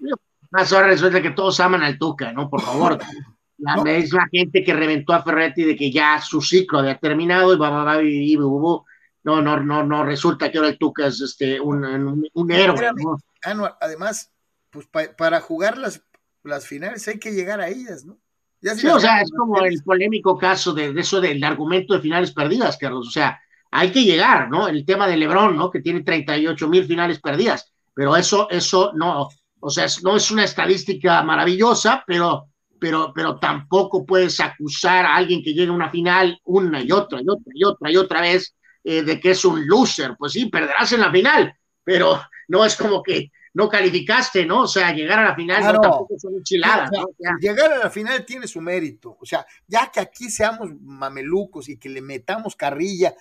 [0.51, 2.49] más ahora resulta que todos aman al Tuca, ¿no?
[2.49, 2.99] Por favor.
[3.61, 3.85] La, no.
[3.85, 7.57] Es la gente que reventó a Ferretti de que ya su ciclo había terminado y
[7.57, 8.85] va, va, va, y, y, no,
[9.23, 12.91] no, no, no, resulta que ahora el Tuca es este, un, un, un héroe.
[12.95, 13.17] ¿no?
[13.43, 14.31] Anual, además,
[14.71, 16.03] pues pa, para jugar las,
[16.43, 18.17] las finales hay que llegar a ellas, ¿no?
[18.61, 22.01] Ya sí, o sea, es como el polémico caso de, de, eso del argumento de
[22.01, 23.07] finales perdidas, Carlos.
[23.07, 23.39] O sea,
[23.71, 24.67] hay que llegar, ¿no?
[24.67, 25.69] El tema de Lebron, ¿no?
[25.69, 27.71] Que tiene 38 mil finales perdidas.
[27.93, 29.29] Pero eso, eso no,
[29.59, 32.47] o sea, no es una estadística maravillosa, pero,
[32.81, 37.21] pero, pero tampoco puedes acusar a alguien que llega a una final una y otra
[37.21, 40.15] y otra y otra y otra vez eh, de que es un loser.
[40.17, 44.61] Pues sí, perderás en la final, pero no es como que no calificaste, ¿no?
[44.61, 45.75] O sea, llegar a la final claro.
[45.75, 46.89] no, tampoco son enchiladas.
[46.89, 47.07] O sea, ¿no?
[47.07, 49.15] o sea, llegar a la final tiene su mérito.
[49.21, 53.13] O sea, ya que aquí seamos mamelucos y que le metamos carrilla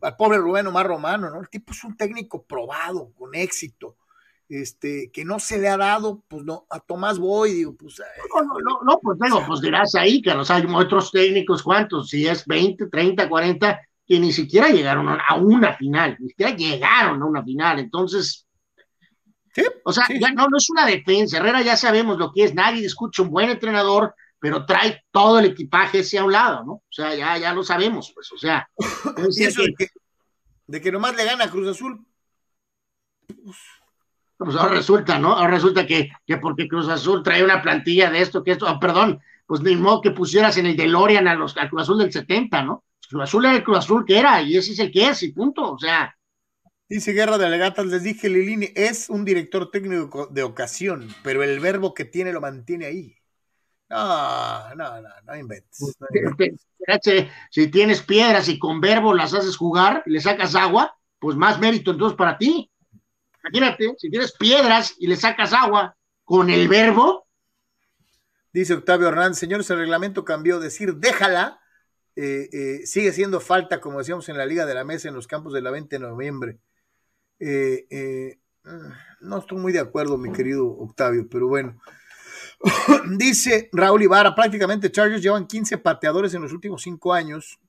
[0.00, 1.40] al pobre Rubén Omar Romano, ¿no?
[1.40, 3.96] El tipo es un técnico probado, con éxito.
[4.48, 8.00] Este, que no se le ha dado, pues no, a Tomás Boy, digo, pues.
[8.34, 12.08] No, no, no, no pues digo, pues dirás ahí que los hay otros técnicos, ¿cuántos?
[12.08, 17.22] Si es 20, 30, 40, que ni siquiera llegaron a una final, ni siquiera llegaron
[17.22, 17.78] a una final.
[17.78, 18.46] Entonces,
[19.54, 20.18] Sí, o sea, sí.
[20.20, 21.38] ya no, no es una defensa.
[21.38, 22.54] Herrera ya sabemos lo que es.
[22.54, 26.72] Nadie escucha un buen entrenador, pero trae todo el equipaje ese a un lado, ¿no?
[26.74, 28.30] O sea, ya, ya lo sabemos, pues.
[28.32, 28.68] O sea,
[29.36, 29.86] y eso que, de, que,
[30.66, 32.06] de que nomás le gana a Cruz Azul.
[33.26, 33.56] Pues
[34.38, 35.32] ahora resulta, ¿no?
[35.32, 38.78] Ahora resulta que, que porque Cruz Azul trae una plantilla de esto, que esto, oh,
[38.78, 42.12] perdón, pues ni modo que pusieras en el DeLorean a los, al Cruz Azul del
[42.12, 42.84] 70, ¿no?
[43.08, 45.32] Cruz Azul era el Cruz Azul que era, y ese es el que es, y
[45.32, 45.72] punto.
[45.72, 46.14] O sea,
[46.88, 51.60] Dice Guerra de Alegatas, les dije, Lilini, es un director técnico de ocasión, pero el
[51.60, 53.14] verbo que tiene lo mantiene ahí.
[53.90, 55.96] No, no, no, no inventes.
[57.50, 61.90] Si tienes piedras y con verbo las haces jugar, le sacas agua, pues más mérito
[61.90, 62.70] entonces para ti.
[63.52, 67.26] Imagínate, si tienes piedras y le sacas agua con el verbo.
[68.52, 71.60] Dice Octavio Hernández, señores, el reglamento cambió, decir déjala,
[72.16, 75.26] eh, eh, sigue siendo falta, como decíamos en la Liga de la Mesa en los
[75.26, 76.58] campos de la 20 de noviembre.
[77.38, 78.38] Eh,
[79.20, 81.80] no estoy muy de acuerdo, mi querido Octavio, pero bueno.
[83.16, 87.60] Dice Raúl Ibarra, prácticamente Chargers llevan 15 pateadores en los últimos 5 años.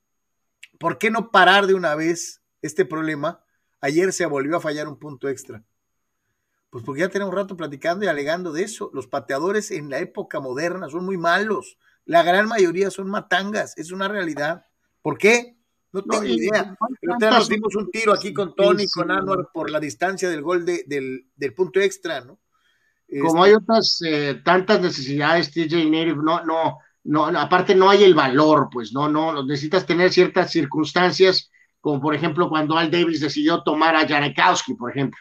[0.80, 3.44] ¿Por qué no parar de una vez este problema?
[3.82, 5.64] Ayer se volvió a fallar un punto extra.
[6.70, 8.92] Pues porque ya tenemos un rato platicando y alegando de eso.
[8.94, 11.78] Los pateadores en la época moderna son muy malos.
[12.06, 13.78] La gran mayoría son matangas.
[13.78, 14.66] Es una realidad.
[15.02, 15.58] ¿Por qué?
[15.92, 16.78] No tengo ni idea.
[17.20, 20.64] Pero nos dimos un tiro aquí con Tony, con Anwar, por la distancia del gol
[20.66, 22.40] del, del punto extra, ¿no?
[23.22, 28.14] Como hay otras eh, tantas necesidades, TJ Native, no, no, no, aparte no hay el
[28.14, 31.50] valor, pues no, no, necesitas tener ciertas circunstancias,
[31.82, 35.20] como por ejemplo cuando Al Davis decidió tomar a Janikowski, por ejemplo.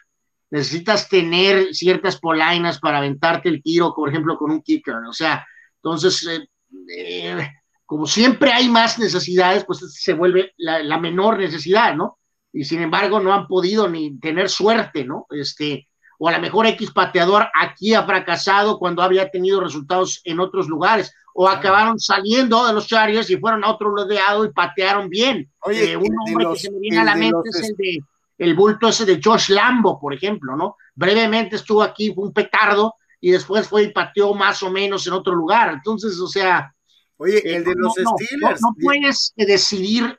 [0.51, 4.95] Necesitas tener ciertas polainas para aventarte el tiro, por ejemplo, con un kicker.
[5.09, 5.47] O sea,
[5.77, 6.49] entonces, eh,
[6.97, 7.51] eh,
[7.85, 12.19] como siempre hay más necesidades, pues se vuelve la, la menor necesidad, ¿no?
[12.53, 15.27] Y sin embargo, no han podido ni tener suerte, ¿no?
[15.31, 15.89] Este,
[16.19, 20.69] o a lo mejor X pateador aquí ha fracasado cuando había tenido resultados en otros
[20.69, 25.49] lugares, o acabaron saliendo de los Chargers y fueron a otro rodeado y patearon bien.
[25.61, 28.01] Oye, eh, un nombre que se me viene a la mente es el de
[28.39, 30.77] el bulto ese de Josh Lambo, por ejemplo, ¿no?
[30.95, 35.13] Brevemente estuvo aquí, fue un petardo, y después fue y pateó más o menos en
[35.13, 35.73] otro lugar.
[35.75, 36.73] Entonces, o sea.
[37.17, 38.63] Oye, el de los Steelers.
[38.63, 40.19] No, puedes decidir,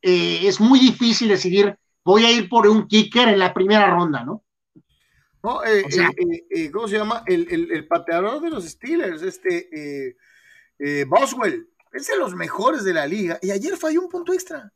[0.00, 4.24] eh, es muy difícil decidir, voy a ir por un kicker en la primera ronda,
[4.24, 4.42] ¿no?
[5.42, 7.24] No, eh, eh, eh, ¿cómo se llama?
[7.26, 10.16] El, pateador de los Steelers, este
[11.06, 14.72] Boswell, es de los mejores de la liga y ayer falló un punto extra.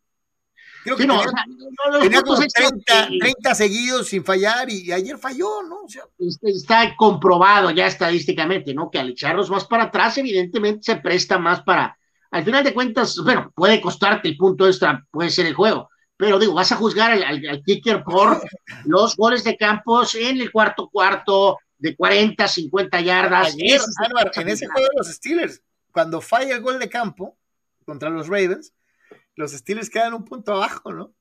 [0.85, 5.87] Creo que tenía, como 30, seguidos sin fallar y, ayer falló, ¿no?
[6.19, 8.91] Este, está comprobado ya estadísticamente, ¿no?
[8.91, 11.97] Que al echarlos más para atrás, evidentemente se presta más para.
[12.31, 15.89] Al final de cuentas, bueno, puede costarte el punto extra, puede ser el juego,
[16.19, 18.43] pero digo, vas a juzgar al, kicker por
[18.85, 23.57] los goles de campos en el cuarto cuarto de 40, 50 yardas.
[23.57, 25.63] en ese juego de los Steelers,
[25.93, 27.39] cuando falla el gol de campo
[27.87, 28.75] contra los Ravens,
[29.37, 31.13] los Steelers quedan un punto abajo, ¿no?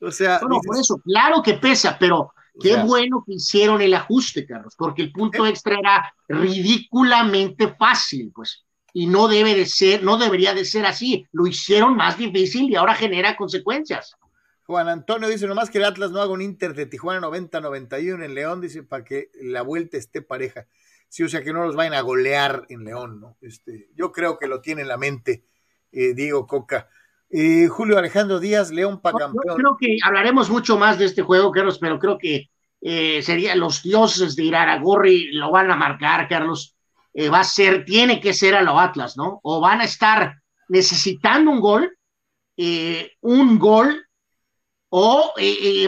[0.00, 4.46] O sea, no, por eso, claro que pesa, pero qué bueno que hicieron el ajuste,
[4.46, 8.64] Carlos, porque el punto extra era ridículamente fácil, pues
[8.96, 11.26] y no debe de ser, no debería de ser así.
[11.32, 14.14] Lo hicieron más difícil y ahora genera consecuencias.
[14.66, 18.34] Juan Antonio dice nomás que el Atlas no haga un Inter de Tijuana 90-91 en
[18.34, 20.68] León, dice, para que la vuelta esté pareja.
[21.08, 23.36] Sí, o sea que no los vayan a golear en León, ¿no?
[23.40, 25.44] Este, yo creo que lo tiene en la mente
[25.94, 26.88] eh, Diego Coca.
[27.36, 29.56] Eh, Julio Alejandro Díaz, León para campeón.
[29.56, 32.48] creo que hablaremos mucho más de este juego, Carlos, pero creo que
[32.80, 36.76] eh, serían los dioses de Iraragorri lo van a marcar, Carlos.
[37.12, 39.40] Eh, va a ser, tiene que ser a los Atlas, ¿no?
[39.42, 40.36] O van a estar
[40.68, 41.98] necesitando un gol,
[43.20, 44.06] un gol,
[44.90, 45.32] o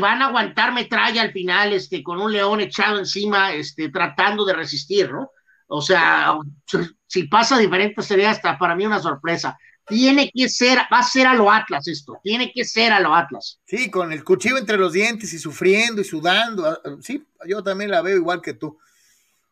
[0.00, 4.54] van a aguantar metralla al final, este, con un león echado encima, este, tratando de
[4.54, 5.30] resistir, ¿no?
[5.68, 6.36] O sea,
[7.06, 9.56] si pasa diferente sería hasta para mí una sorpresa.
[9.86, 13.14] Tiene que ser, va a ser a lo Atlas esto, tiene que ser a lo
[13.14, 13.60] Atlas.
[13.64, 16.66] Sí, con el cuchillo entre los dientes y sufriendo y sudando.
[16.66, 18.78] Ah, sí, yo también la veo igual que tú.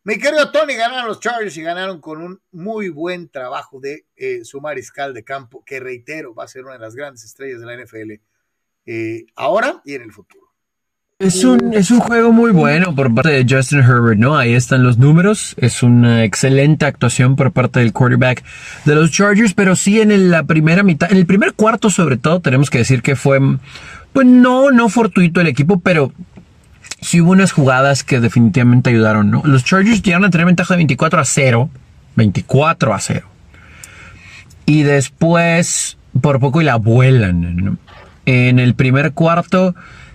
[0.06, 4.44] Mi querido Tony, ganaron los Chargers y ganaron con un muy buen trabajo de eh,
[4.44, 7.66] su mariscal de campo, que reitero, va a ser una de las grandes estrellas de
[7.66, 8.12] la NFL
[8.86, 10.43] eh, ahora y en el futuro.
[11.24, 14.36] Es un, es un juego muy bueno por parte de Justin Herbert, ¿no?
[14.36, 15.54] Ahí están los números.
[15.56, 18.44] Es una excelente actuación por parte del quarterback
[18.84, 22.40] de los Chargers, pero sí en la primera mitad, en el primer cuarto sobre todo,
[22.40, 23.40] tenemos que decir que fue,
[24.12, 26.12] pues no, no fortuito el equipo, pero
[27.00, 29.40] sí hubo unas jugadas que definitivamente ayudaron, ¿no?
[29.46, 31.70] Los Chargers llegaron a tener ventaja de 24 a 0.
[32.16, 33.26] 24 a 0.
[34.66, 37.78] Y después, por poco y la vuelan,
[38.26, 39.74] En el primer cuarto,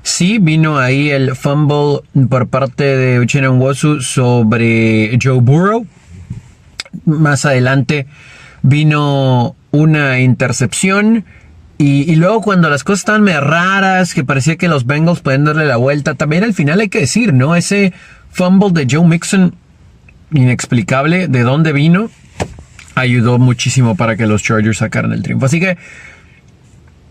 [0.09, 5.85] sí vino ahí el fumble por parte de Uchenna Wosu sobre Joe Burrow.
[7.05, 8.07] Más adelante
[8.61, 11.25] vino una intercepción
[11.77, 15.65] y, luego cuando las cosas estaban medio raras, que parecía que los Bengals pueden darle
[15.65, 17.55] la vuelta, también al final hay que decir, ¿no?
[17.55, 17.93] Ese
[18.31, 19.55] fumble de Joe Mixon,
[20.33, 22.09] inexplicable, de dónde vino,
[22.95, 25.45] ayudó muchísimo para que los Chargers sacaran el triunfo.
[25.45, 25.77] Así que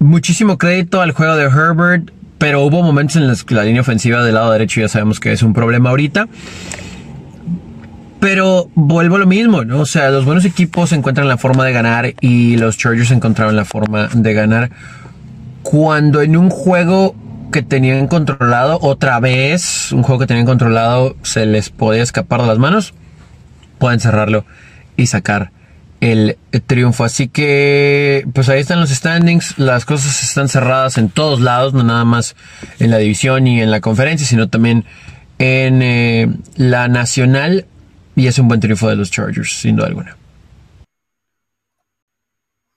[0.01, 2.11] muchísimo crédito al juego de Herbert.
[2.39, 5.33] Pero hubo momentos en los que la línea ofensiva del lado derecho ya sabemos que
[5.33, 6.29] es un problema ahorita.
[8.21, 9.81] Pero vuelvo a lo mismo, ¿no?
[9.81, 13.65] O sea, los buenos equipos encuentran la forma de ganar y los Chargers encontraron la
[13.65, 14.71] forma de ganar
[15.63, 17.15] cuando en un juego
[17.53, 22.49] que tenían controlado, otra vez, un juego que tenían controlado, se les podía escapar de
[22.49, 22.95] las manos,
[23.79, 24.45] pueden cerrarlo
[24.97, 25.53] y sacar
[26.01, 27.05] el triunfo.
[27.05, 29.59] Así que, pues ahí están los standings.
[29.59, 32.37] Las cosas están cerradas en todos lados, no nada más
[32.79, 34.85] en la división y en la conferencia, sino también
[35.39, 37.67] en eh, la nacional.
[38.17, 40.17] Y es un buen triunfo de los Chargers, sin duda alguna.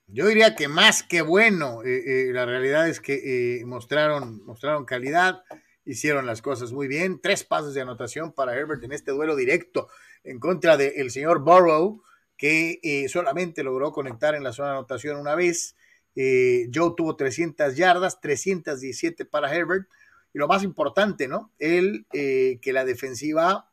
[0.07, 1.83] Yo diría que más que bueno.
[1.83, 5.43] Eh, eh, la realidad es que mostraron, mostraron calidad,
[5.85, 7.19] hicieron las cosas muy bien.
[7.21, 9.87] Tres pasos de anotación para Herbert en este duelo directo
[10.23, 12.03] en contra del señor Burrow,
[12.41, 15.75] que solamente logró conectar en la zona de anotación una vez.
[16.15, 19.87] Joe tuvo 300 yardas, 317 para Herbert.
[20.33, 21.51] Y lo más importante, ¿no?
[21.59, 23.69] El que la defensiva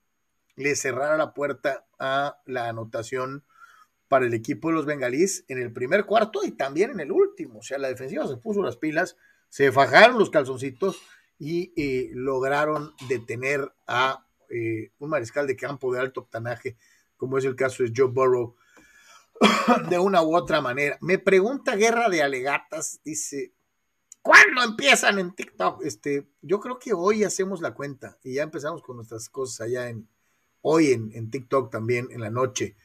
[0.55, 3.43] le cerrara la puerta a la anotación
[4.09, 7.61] para el equipo de los bengalíes en el primer cuarto y también en el último.
[7.61, 9.16] O sea, la defensiva se puso las pilas,
[9.49, 11.01] se fajaron los calzoncitos
[11.39, 16.77] y eh, lograron detener a eh, un mariscal de campo de alto octanaje,
[17.16, 18.57] como es el caso de Joe Burrow,
[19.90, 20.98] de una u otra manera.
[21.01, 23.52] Me pregunta Guerra de Alegatas, dice,
[24.23, 25.85] ¿cuándo empiezan en TikTok?
[25.85, 29.89] Este, yo creo que hoy hacemos la cuenta y ya empezamos con nuestras cosas allá
[29.89, 30.09] en,
[30.62, 32.77] hoy en, TikTok también en la noche.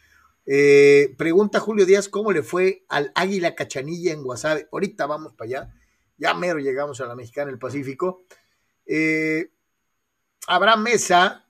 [0.46, 4.68] Eh, pregunta Julio Díaz, ¿cómo le fue al Águila Cachanilla en Guasave?
[4.72, 5.74] Ahorita vamos para allá.
[6.18, 8.24] Ya mero llegamos a la Mexicana del Pacífico.
[8.86, 9.50] Eh,
[10.48, 11.43] Abraham Mesa,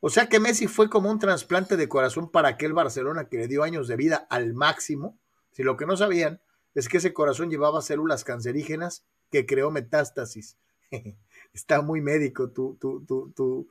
[0.00, 3.48] o sea que Messi fue como un trasplante de corazón para aquel Barcelona que le
[3.48, 5.18] dio años de vida al máximo.
[5.52, 6.40] Si lo que no sabían
[6.74, 10.56] es que ese corazón llevaba células cancerígenas que creó metástasis.
[11.52, 13.68] Está muy médico tu, tu, tu,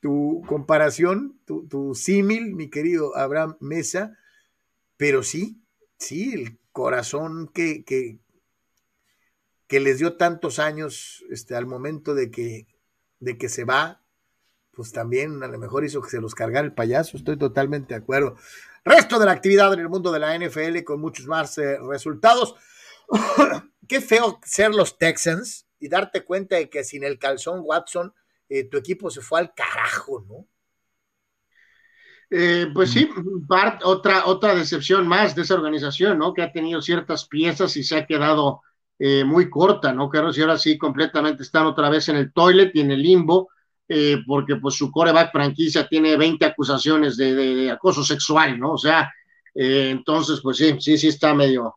[0.00, 4.16] tu comparación, tu, símil, mi querido Abraham Mesa,
[4.96, 5.60] pero sí,
[5.98, 8.18] sí, el corazón que, que,
[9.66, 12.66] que les dio tantos años este, al momento de que,
[13.20, 14.02] de que se va,
[14.78, 18.00] pues también a lo mejor hizo que se los cargara el payaso, estoy totalmente de
[18.00, 18.36] acuerdo.
[18.84, 22.54] Resto de la actividad en el mundo de la NFL con muchos más eh, resultados.
[23.88, 28.14] Qué feo ser los Texans y darte cuenta de que sin el calzón Watson
[28.48, 30.46] eh, tu equipo se fue al carajo, ¿no?
[32.30, 33.10] Eh, pues sí,
[33.82, 36.32] otra, otra decepción más de esa organización, ¿no?
[36.32, 38.62] Que ha tenido ciertas piezas y se ha quedado
[39.26, 40.08] muy corta, ¿no?
[40.08, 43.48] Que ahora sí completamente están otra vez en el toilet y en el limbo,
[44.26, 48.72] porque pues su coreback franquicia tiene 20 acusaciones de, acoso sexual, ¿no?
[48.72, 49.10] O sea,
[49.54, 51.76] entonces pues sí, sí, sí está medio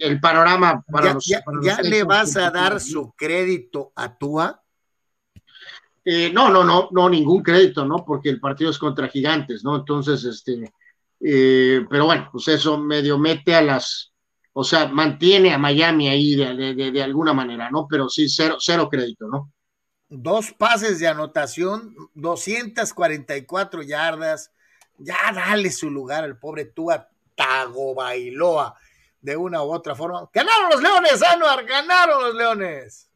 [0.00, 1.26] el panorama para los...
[1.26, 4.60] ¿Ya, ya le vas a dar su crédito a Tua?
[6.04, 8.04] Eh, no, no, no, no, ningún crédito, ¿no?
[8.04, 9.76] Porque el partido es contra gigantes, ¿no?
[9.76, 10.72] Entonces, este,
[11.20, 14.12] eh, pero bueno, pues eso medio mete a las,
[14.54, 17.86] o sea, mantiene a Miami ahí de, alguna manera, ¿no?
[17.88, 19.52] Pero sí, cero, cero crédito, ¿no?
[20.10, 24.50] Dos pases de anotación, 244 yardas,
[24.98, 28.76] ya dale su lugar al pobre Tua Tagovailoa
[29.20, 30.28] de una u otra forma.
[30.34, 31.64] ¡Ganaron los Leones, Anuar!
[31.64, 33.08] ¡Ganaron los Leones!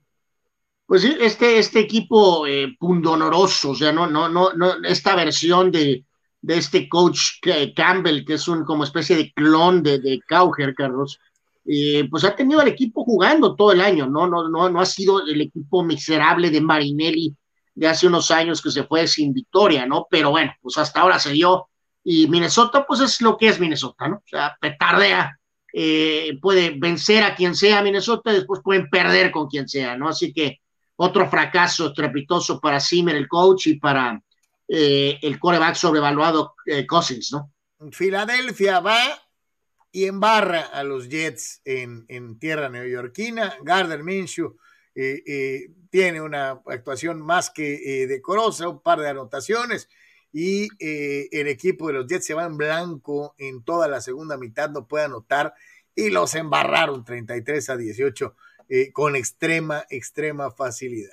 [0.86, 5.72] Pues sí, este, este equipo eh, pundonoroso, o sea, no, no, no, no, esta versión
[5.72, 6.04] de,
[6.42, 7.40] de este coach
[7.74, 11.18] Campbell, que es un como especie de clon de, de Cauger, Carlos,
[11.66, 14.26] eh, pues ha tenido al equipo jugando todo el año, ¿no?
[14.26, 17.34] No, no, no ha sido el equipo miserable de Marinelli
[17.74, 20.06] de hace unos años que se fue sin victoria, ¿no?
[20.10, 21.68] Pero bueno, pues hasta ahora se dio.
[22.04, 24.16] Y Minnesota, pues es lo que es Minnesota, ¿no?
[24.16, 25.38] O sea, petardea,
[25.72, 30.08] eh, puede vencer a quien sea Minnesota, y después pueden perder con quien sea, ¿no?
[30.08, 30.60] Así que
[30.96, 34.22] otro fracaso estrepitoso para Zimmer, el coach, y para
[34.68, 37.50] eh, el coreback sobrevaluado eh, Cousins, ¿no?
[37.90, 38.98] Filadelfia va
[39.94, 43.56] y embarra a los Jets en, tierra neoyorquina.
[43.62, 44.56] Gardner Minshew
[44.94, 49.88] eh, tiene una actuación más que decorosa, un par de anotaciones
[50.32, 54.68] y el equipo de los Jets se va en blanco en toda la segunda mitad,
[54.68, 55.54] no puede anotar
[55.94, 58.36] y los embarraron 33 a 18
[58.68, 61.12] eh, con extrema, extrema facilidad.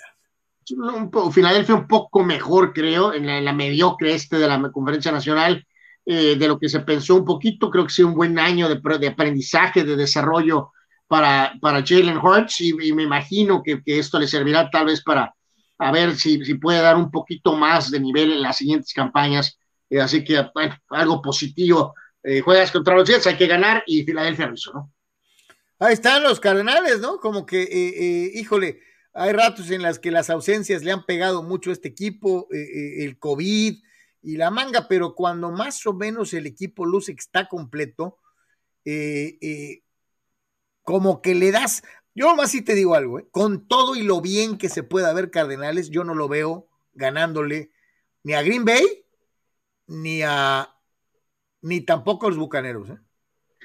[0.71, 5.67] Un Filadelfia un poco mejor, creo, en la, mediocre este de la conferencia nacional,
[6.05, 7.69] eh, de lo que se pensó un poquito.
[7.69, 10.71] Creo que sí, un buen año de, aprendizaje, de desarrollo
[11.07, 15.33] para, para Jalen Hurts, y, me imagino que, que, esto le servirá tal vez para
[15.77, 19.57] a ver si, si, puede dar un poquito más de nivel en las siguientes campañas.
[19.89, 20.43] Eh, así que,
[20.89, 21.95] algo positivo.
[22.43, 24.91] juegas contra los Jets, hay que ganar, y Filadelfia lo ¿no?
[25.79, 27.17] Ahí están los Cardenales, ¿no?
[27.17, 28.79] Como que, eh, eh, híjole,
[29.13, 32.59] hay ratos en las que las ausencias le han pegado mucho a este equipo, eh,
[32.59, 33.81] eh, el COVID
[34.21, 38.17] y la manga, pero cuando más o menos el equipo luce está completo,
[38.85, 39.83] eh,
[40.83, 41.83] como que le das,
[42.13, 45.31] yo más sí te digo algo, con todo y lo bien que se pueda ver
[45.31, 47.71] Cardenales, yo no lo veo ganándole
[48.23, 49.05] ni a Green Bay,
[49.87, 50.69] ni a,
[51.61, 52.89] ni tampoco a los Bucaneros.
[52.89, 52.97] ¿eh?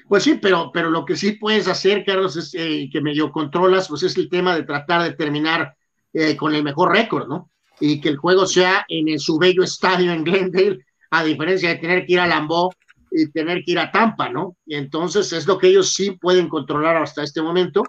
[0.07, 3.87] Pues sí, pero, pero lo que sí puedes hacer, Carlos, es eh, que medio controlas,
[3.87, 5.75] pues es el tema de tratar de terminar
[6.13, 7.51] eh, con el mejor récord, ¿no?
[7.79, 11.75] Y que el juego sea en el, su bello estadio en Glendale, a diferencia de
[11.75, 12.71] tener que ir a Lambeau
[13.11, 14.57] y tener que ir a Tampa, ¿no?
[14.65, 17.83] Y entonces es lo que ellos sí pueden controlar hasta este momento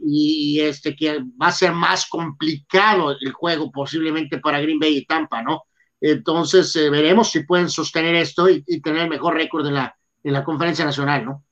[0.00, 5.06] y este que va a ser más complicado el juego posiblemente para Green Bay y
[5.06, 5.62] Tampa, ¿no?
[6.00, 9.96] Entonces eh, veremos si pueden sostener esto y, y tener el mejor récord en la,
[10.22, 11.44] en la conferencia nacional, ¿no?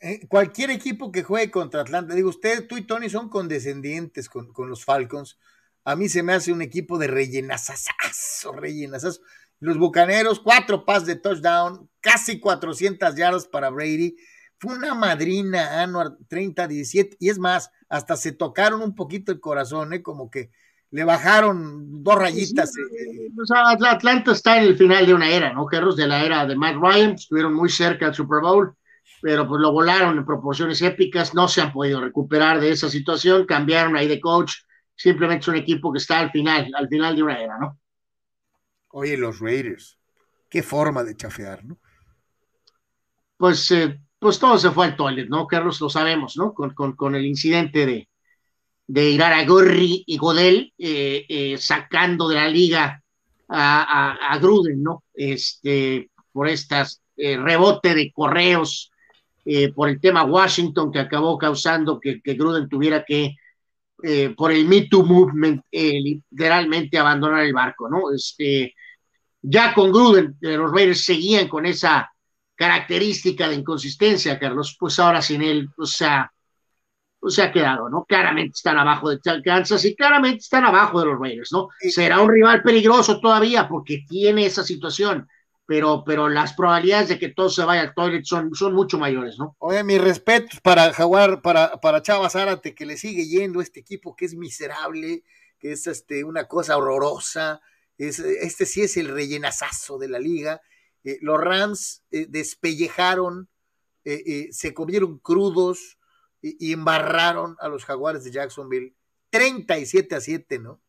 [0.00, 4.52] Eh, cualquier equipo que juegue contra Atlanta, digo, usted, tú y Tony son condescendientes con,
[4.52, 5.38] con los Falcons.
[5.84, 9.20] A mí se me hace un equipo de rellenazazazo, rellenazazo.
[9.60, 14.16] Los Bucaneros, cuatro pases de touchdown, casi 400 yardas para Brady.
[14.58, 17.16] Fue una madrina Anuar 30-17.
[17.20, 20.02] Y es más, hasta se tocaron un poquito el corazón, ¿eh?
[20.02, 20.50] como que
[20.90, 22.72] le bajaron dos rayitas.
[22.72, 23.86] Sí, eh.
[23.88, 25.66] Atlanta está en el final de una era, ¿no?
[25.66, 28.76] Carlos, de la era de Matt Ryan, estuvieron muy cerca del Super Bowl
[29.22, 33.46] pero pues lo volaron en proporciones épicas, no se han podido recuperar de esa situación,
[33.46, 34.52] cambiaron ahí de coach,
[35.02, 37.80] simplemente es un equipo que está al final, al final de una era, ¿no?
[38.90, 39.98] Oye, los Raiders,
[40.48, 41.78] qué forma de chafear, ¿no?
[43.36, 45.48] Pues, eh, pues todo se fue al toilet, ¿no?
[45.48, 46.54] Carlos, lo sabemos, ¿no?
[46.54, 48.08] Con, con, con el incidente de,
[48.86, 53.02] de Irara Gorri y Godel eh, eh, sacando de la liga
[53.48, 55.02] a, a, a, Gruden, ¿no?
[55.12, 58.92] Este, por estas rebote de correos
[59.44, 63.34] eh, por el tema Washington que acabó causando que, que Gruden tuviera que,
[64.02, 68.12] eh, por el Me Too Movement, eh, literalmente abandonar el barco, ¿no?
[68.14, 68.74] Este,
[69.40, 72.10] ya con Gruden, los Raiders seguían con esa
[72.54, 76.32] característica de inconsistencia, Carlos, pues ahora sin él, o sea,
[77.18, 78.04] pues se ha quedado, ¿no?
[78.04, 81.68] Claramente están abajo de Kansas y claramente están abajo de los Raiders, ¿no?
[81.78, 85.28] Será un rival peligroso todavía porque tiene esa situación
[85.72, 89.38] pero, pero las probabilidades de que todo se vaya al toilet son, son mucho mayores,
[89.38, 89.56] ¿no?
[89.58, 94.14] Oye, mis respetos para Jaguar, para, para Chava Zárate, que le sigue yendo este equipo
[94.14, 95.24] que es miserable,
[95.58, 97.62] que es este, una cosa horrorosa.
[97.96, 100.60] Es, este sí es el rellenazazo de la liga.
[101.04, 103.48] Eh, los Rams eh, despellejaron,
[104.04, 105.98] eh, eh se comieron crudos
[106.42, 108.94] y, y embarraron a los Jaguares de Jacksonville
[109.30, 110.82] 37 a 7, ¿no?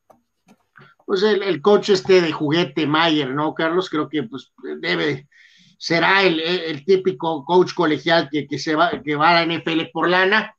[1.05, 3.89] Pues el, el, coach este de juguete Mayer, ¿no, Carlos?
[3.89, 5.27] Creo que pues debe,
[5.77, 9.81] será el, el típico coach colegial que, que, se va, que va a la NFL
[9.91, 10.55] por lana.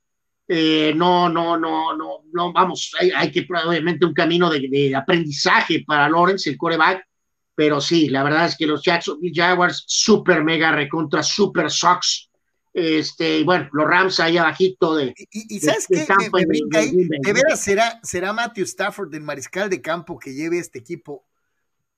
[0.47, 5.83] Eh, no, no, no, no, no, vamos, hay, que obviamente un camino de, de, aprendizaje
[5.87, 7.07] para Lawrence, el coreback,
[7.55, 12.29] pero sí, la verdad es que los Jacksonville Jaguars, super mega recontra, super Sox,
[12.75, 15.15] este, y bueno, los Rams ahí abajito de.
[15.31, 16.13] ¿Y, y sabes de, qué?
[16.13, 16.91] De, me, me brinca ahí.
[16.91, 21.25] De, de veras será, será Matthew Stafford, el mariscal de campo, que lleve este equipo.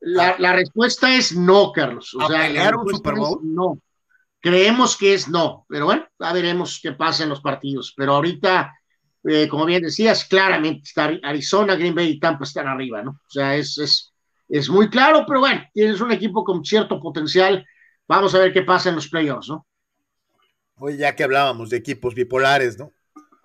[0.01, 2.15] La, la respuesta es no, Carlos.
[2.15, 3.41] O ¿A sea, pelear un Super Bowl?
[3.43, 3.81] no.
[4.39, 7.95] Creemos que es no, pero bueno, ya veremos qué pasa en los partidos.
[7.97, 8.73] Pero ahorita,
[9.25, 13.13] eh, como bien decías, claramente está Arizona, Green Bay y Tampa están arriba, ¿no?
[13.13, 14.13] O sea, es, es,
[14.47, 17.67] es muy claro, pero bueno, tienes un equipo con cierto potencial.
[18.07, 19.67] Vamos a ver qué pasa en los playoffs, ¿no?
[20.79, 22.93] Oye, ya que hablábamos de equipos bipolares, ¿no?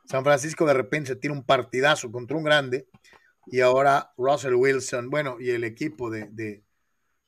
[0.05, 2.87] San Francisco de repente se tira un partidazo contra un grande
[3.47, 6.27] y ahora Russell Wilson, bueno, y el equipo de,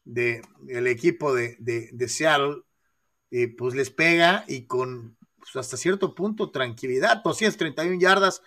[0.06, 2.64] de, el equipo de, de, de Seattle,
[3.32, 8.42] eh, pues les pega y con pues hasta cierto punto tranquilidad, 231 yardas,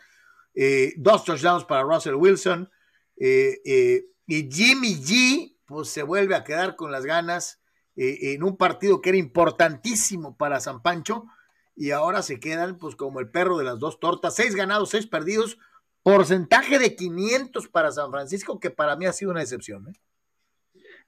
[0.55, 2.71] eh, dos touchdowns para Russell Wilson,
[3.17, 7.61] eh, eh, y Jimmy G, pues se vuelve a quedar con las ganas
[7.99, 11.29] en un partido que era importantísimo para San Pancho,
[11.77, 15.07] y ahora se quedan pues como el perro de las dos tortas, seis ganados, seis
[15.07, 15.59] perdidos,
[16.03, 19.89] porcentaje de 500 para San Francisco, que para mí ha sido una excepción.
[19.89, 19.93] ¿eh?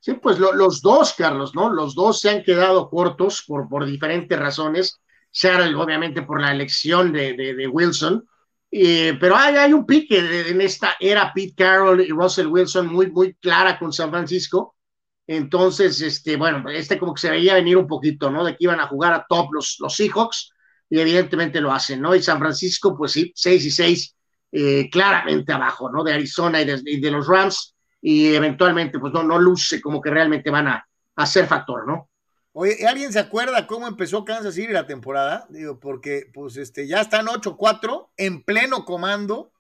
[0.00, 1.72] Sí, pues lo, los dos, Carlos, ¿no?
[1.72, 5.00] Los dos se han quedado cortos por, por diferentes razones,
[5.30, 8.26] Seattle obviamente por la elección de, de, Wilson,
[8.70, 13.34] pero hay, hay un pique en esta era Pete Carroll y Russell Wilson muy, muy
[13.34, 14.76] clara con San Francisco,
[15.28, 18.44] entonces, este, bueno, este como que se veía venir un poquito, ¿no?
[18.44, 20.54] De que iban a jugar a top los, los Seahawks,
[20.90, 22.14] y evidentemente lo hacen, ¿no?
[22.14, 24.16] Y San Francisco, pues sí, 6 y 6,
[24.52, 26.02] eh, claramente abajo, ¿no?
[26.02, 30.50] De Arizona y de, los Rams, y eventualmente, pues no, no luce como que realmente
[30.50, 32.08] van a, a ser factor, ¿no?
[32.52, 35.46] Oye, ¿alguien se acuerda cómo empezó Kansas City la temporada?
[35.48, 39.52] Digo, porque pues este, ya están 8-4 en pleno comando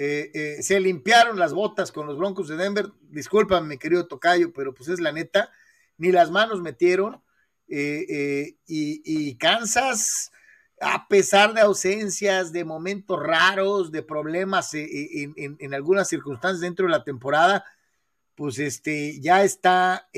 [0.00, 2.86] Eh, eh, se limpiaron las botas con los Broncos de Denver.
[3.10, 5.50] Discúlpame, mi querido Tocayo, pero pues es la neta.
[5.96, 7.20] Ni las manos metieron.
[7.66, 10.30] Y, Kansas,
[10.80, 17.04] a pesar de ausencias, de momentos raros, de problemas en, algunas circunstancias dentro de la
[17.04, 17.64] temporada,
[18.34, 20.08] pues este, ya está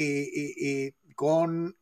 [1.15, 1.77] con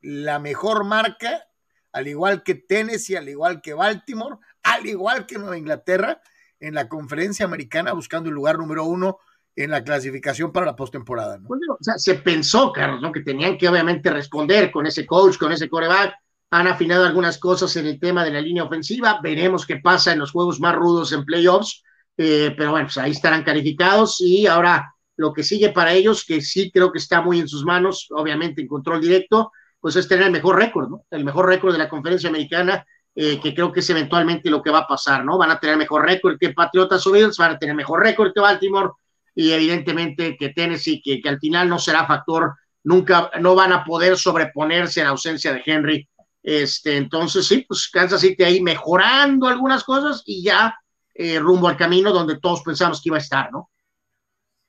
[0.00, 1.44] la mejor marca,
[1.92, 6.20] al igual que Tennessee, al igual que Baltimore, al igual que Nueva Inglaterra
[6.60, 9.18] en la conferencia americana buscando el lugar número uno
[9.56, 11.40] en la clasificación para la postemporada.
[11.48, 13.10] o sea, se pensó, Carlos, ¿no?
[13.10, 16.14] que tenían que obviamente responder con ese coach, con ese coreback.
[16.50, 19.20] Han afinado algunas cosas en el tema de la línea ofensiva.
[19.22, 21.82] Veremos qué pasa en los juegos más rudos en playoffs.
[22.16, 26.40] Eh, pero bueno, pues ahí estarán calificados y ahora lo que sigue para ellos, que
[26.40, 30.26] sí creo que está muy en sus manos, obviamente en control directo, pues es tener
[30.26, 31.04] el mejor récord, ¿no?
[31.10, 32.84] El mejor récord de la conferencia americana
[33.20, 35.38] eh, que creo que es eventualmente lo que va a pasar, ¿no?
[35.38, 38.40] Van a tener mejor récord que Patriotas o Bills, van a tener mejor récord que
[38.40, 38.90] Baltimore
[39.34, 42.54] y evidentemente que Tennessee, que, que al final no será factor,
[42.84, 46.08] nunca, no van a poder sobreponerse a la ausencia de Henry.
[46.42, 50.78] Este, entonces, sí, pues Kansas City ahí mejorando algunas cosas y ya
[51.14, 53.70] eh, rumbo al camino donde todos pensamos que iba a estar, ¿no?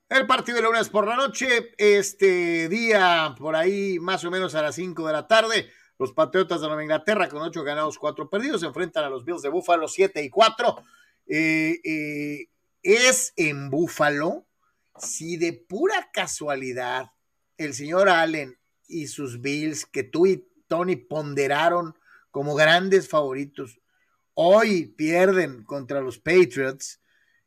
[0.10, 4.64] El partido de lunes por la noche, este día por ahí más o menos a
[4.64, 5.70] las 5 de la tarde,
[6.00, 9.42] los Patriotas de Nueva Inglaterra con ocho ganados, cuatro perdidos, se enfrentan a los Bills
[9.42, 10.84] de Buffalo siete y cuatro.
[11.28, 12.48] Eh, eh,
[12.82, 14.48] es en Buffalo,
[14.98, 17.12] si de pura casualidad
[17.58, 20.26] el señor Allen y sus Bills, que tú
[20.70, 21.94] Tony ponderaron
[22.32, 23.82] como grandes favoritos,
[24.36, 27.02] hoy pierden contra los Patriots,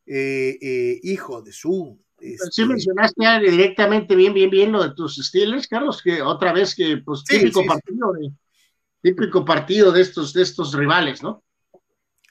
[0.04, 5.66] eh, hijo de su Sí este, mencionaste directamente bien, bien, bien lo de tus Steelers,
[5.66, 8.30] Carlos, que otra vez que, pues, típico partido de,
[9.00, 11.42] típico partido de estos, de estos rivales, ¿no?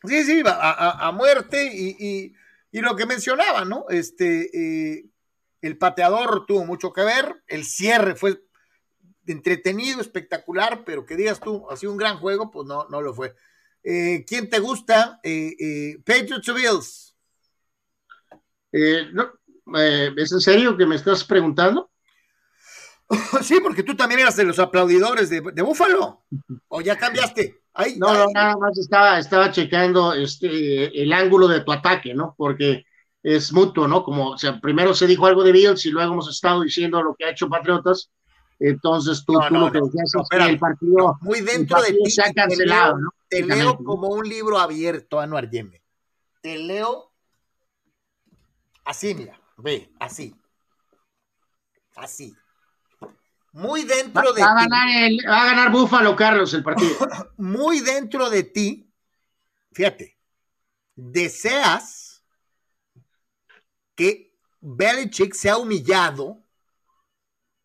[0.06, 2.34] Sí, sí, a, a, muerte y,
[2.72, 3.86] y, lo que mencionaba, ¿no?
[3.90, 5.06] Este, eh,
[5.62, 8.42] el pateador tuvo mucho que ver, el cierre fue
[9.32, 13.14] entretenido, espectacular, pero que digas tú, ha sido un gran juego, pues no, no lo
[13.14, 13.36] fue.
[13.84, 15.20] Eh, ¿Quién te gusta?
[15.24, 17.16] Eh, Patriots o Bills?
[19.14, 19.32] no,
[19.78, 21.90] eh, ¿Es en serio que me estás preguntando?
[23.44, 26.24] Sí, porque tú también eras de los aplaudidores de, Búfalo.
[26.70, 27.62] ¿O ya cambiaste?
[27.98, 32.36] no, no, nada más estaba, estaba checando este, el ángulo de tu ataque, ¿no?
[32.38, 32.86] Porque
[33.24, 34.04] es mutuo, ¿no?
[34.04, 37.16] Como, o sea, primero se dijo algo de Bills y luego hemos estado diciendo lo
[37.16, 38.10] que ha hecho Patriotas.
[38.64, 42.22] Entonces tú, tú lo que decías es que el partido, muy dentro de ti, se
[42.22, 43.10] ha cancelado, ¿no?
[43.28, 45.82] Te leo como un libro abierto, Anuar Yeme.
[46.42, 47.12] Te leo
[48.86, 49.40] así, mira.
[49.58, 50.36] Ve, así.
[51.96, 52.36] Así.
[53.52, 56.96] Muy dentro de va a ganar el, va a ganar Búfalo, Carlos, el partido.
[57.38, 58.94] Muy dentro de ti,
[59.72, 60.20] fíjate,
[60.96, 62.24] deseas
[63.96, 66.41] que Belichick sea humillado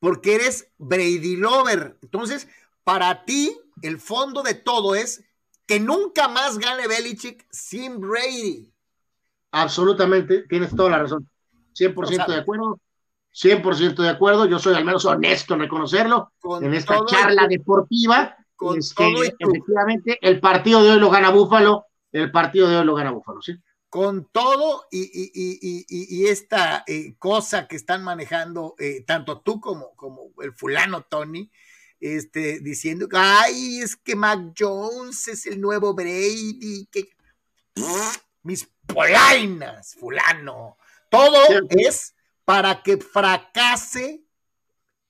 [0.07, 1.99] porque eres Brady Lover.
[2.01, 2.47] Entonces,
[2.85, 5.25] para ti, el fondo de todo es
[5.67, 8.73] que nunca más gane Belichick sin Brady.
[9.51, 11.29] Absolutamente, tienes toda la razón.
[11.77, 12.79] 100% de acuerdo.
[13.35, 16.31] 100% de acuerdo, yo soy al menos honesto en reconocerlo
[16.61, 18.37] en esta charla deportiva.
[18.55, 22.95] Con este, efectivamente, el partido de hoy lo gana Búfalo, el partido de hoy lo
[22.95, 23.57] gana Búfalo, ¿sí?
[23.97, 29.59] Con todo y, y, y, y esta eh, cosa que están manejando eh, tanto tú
[29.59, 31.51] como, como el fulano Tony,
[31.99, 37.09] este, diciendo que, ay, es que Mac Jones es el nuevo Brady, que
[38.43, 40.77] mis polainas, fulano.
[41.09, 41.39] Todo
[41.71, 42.15] es
[42.45, 44.27] para que fracase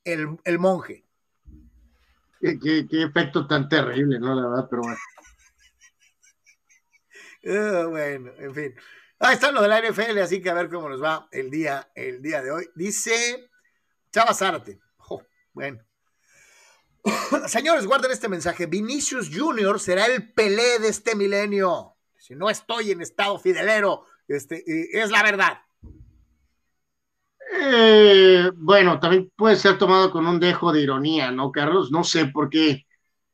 [0.05, 1.05] el, el monje.
[2.41, 4.33] Qué, qué, efecto tan terrible, ¿no?
[4.33, 4.99] La verdad, pero bueno.
[7.47, 8.74] Ah, bueno, en fin.
[9.18, 11.90] Ahí está lo de la NFL, así que a ver cómo nos va el día,
[11.94, 12.68] el día de hoy.
[12.74, 13.51] Dice
[14.12, 14.81] Chava Zárate.
[15.52, 15.78] bueno.
[17.47, 18.66] Señores, guarden este mensaje.
[18.66, 21.97] Vinicius Junior será el Pelé de este milenio.
[22.16, 24.64] Si no estoy en estado fidelero, este,
[25.01, 25.60] es la verdad.
[27.52, 31.93] Eh, bueno, también puede ser tomado con un dejo de ironía, ¿no, Carlos?
[31.93, 32.86] No sé por qué.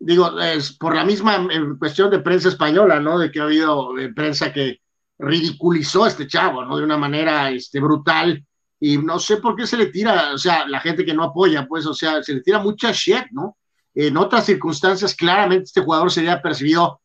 [0.05, 3.21] Digo, es por la misma eh, cuestión de prensa española, ¿no?
[3.21, 4.81] De que ha habido eh, prensa que
[5.17, 6.77] ridiculizó a este chavo, ¿no?
[6.77, 8.45] De una manera este, brutal.
[8.81, 11.67] Y no sé por qué se le tira, o sea, la gente que no apoya,
[11.69, 13.57] pues, o sea, se le tira mucha shit, ¿no?
[13.95, 17.01] En otras circunstancias, claramente este jugador sería percibido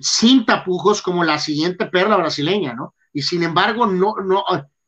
[0.00, 2.94] sin tapujos como la siguiente perla brasileña, ¿no?
[3.12, 4.44] Y sin embargo, no, no,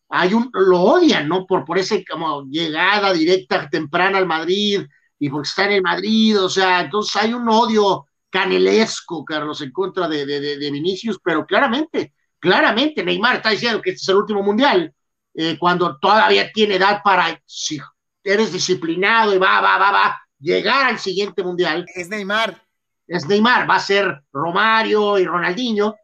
[0.09, 1.47] hay un, lo odian, ¿no?
[1.47, 4.83] Por, por esa como llegada directa, temprana al Madrid
[5.21, 9.71] y porque está en el Madrid, o sea, entonces hay un odio canelesco, Carlos, en
[9.71, 14.17] contra de, de, de, Vinicius, pero claramente claramente Neymar está diciendo que este es el
[14.17, 14.93] último mundial,
[15.35, 17.79] eh, cuando todavía tiene edad para, si
[18.25, 21.87] eres disciplinado y va, va, va, va, llegar al siguiente mundial.
[21.95, 22.61] Es Neymar.
[23.07, 25.97] Es Neymar, va a ser Romario y Ronaldinho.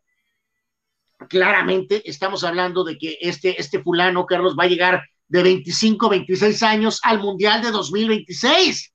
[1.28, 6.62] Claramente estamos hablando de que este, este fulano, Carlos, va a llegar de 25, 26
[6.62, 8.93] años al Mundial de 2026.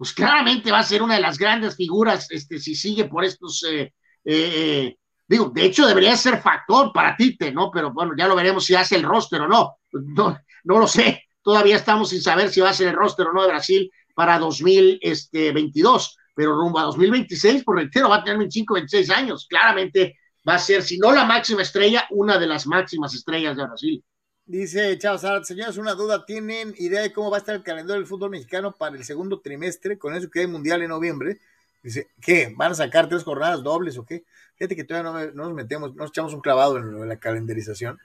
[0.00, 3.62] Pues claramente va a ser una de las grandes figuras este, si sigue por estos
[3.68, 3.92] eh,
[4.24, 4.96] eh,
[5.28, 7.70] digo, de hecho debería ser factor para Tite, ¿no?
[7.70, 9.76] Pero bueno, ya lo veremos si hace el roster o no.
[9.92, 11.24] No, no lo sé.
[11.42, 14.38] Todavía estamos sin saber si va a ser el roster o no de Brasil para
[14.38, 16.16] 2022.
[16.34, 19.46] Pero rumbo a 2026, por reitero, va a tener 25, 26 años.
[19.50, 20.16] Claramente
[20.48, 24.04] va a ser, si no la máxima estrella, una de las máximas estrellas de Brasil.
[24.50, 28.00] Dice Chávez Zarat, señores, una duda, ¿tienen idea de cómo va a estar el calendario
[28.00, 29.96] del fútbol mexicano para el segundo trimestre?
[29.96, 31.38] Con eso que hay mundial en noviembre.
[31.84, 32.52] Dice, ¿qué?
[32.56, 34.24] ¿Van a sacar tres jornadas dobles o qué?
[34.56, 38.00] Fíjate que todavía no, nos metemos, nos echamos un clavado en, la calendarización.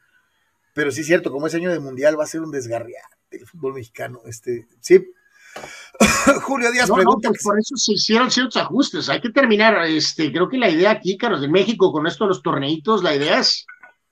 [0.76, 3.48] Pero sí es cierto, como es año de mundial, va a ser un desgarriante el
[3.48, 4.22] fútbol mexicano.
[4.28, 5.04] Este, sí.
[6.44, 7.30] Julio Díaz pregunta.
[7.30, 9.10] Pues por eso se hicieron ciertos ajustes.
[9.10, 9.84] Hay que terminar.
[9.88, 13.16] Este, creo que la idea aquí, Carlos, de México, con esto de los torneitos, la
[13.16, 13.66] idea es,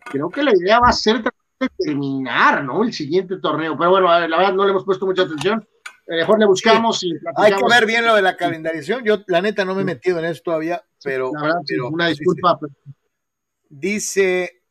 [0.06, 1.22] creo que la idea va a ser
[1.70, 2.84] terminar, ¿no?
[2.84, 3.78] El siguiente torneo.
[3.78, 5.68] Pero bueno, la verdad no le hemos puesto mucha atención.
[6.08, 9.04] Eh, mejor le buscamos y Hay que ver bien lo de la calendarización.
[9.04, 11.32] Yo, la neta, no me he metido en eso todavía, pero.
[11.32, 12.60] una disculpa.
[13.70, 14.64] Dice,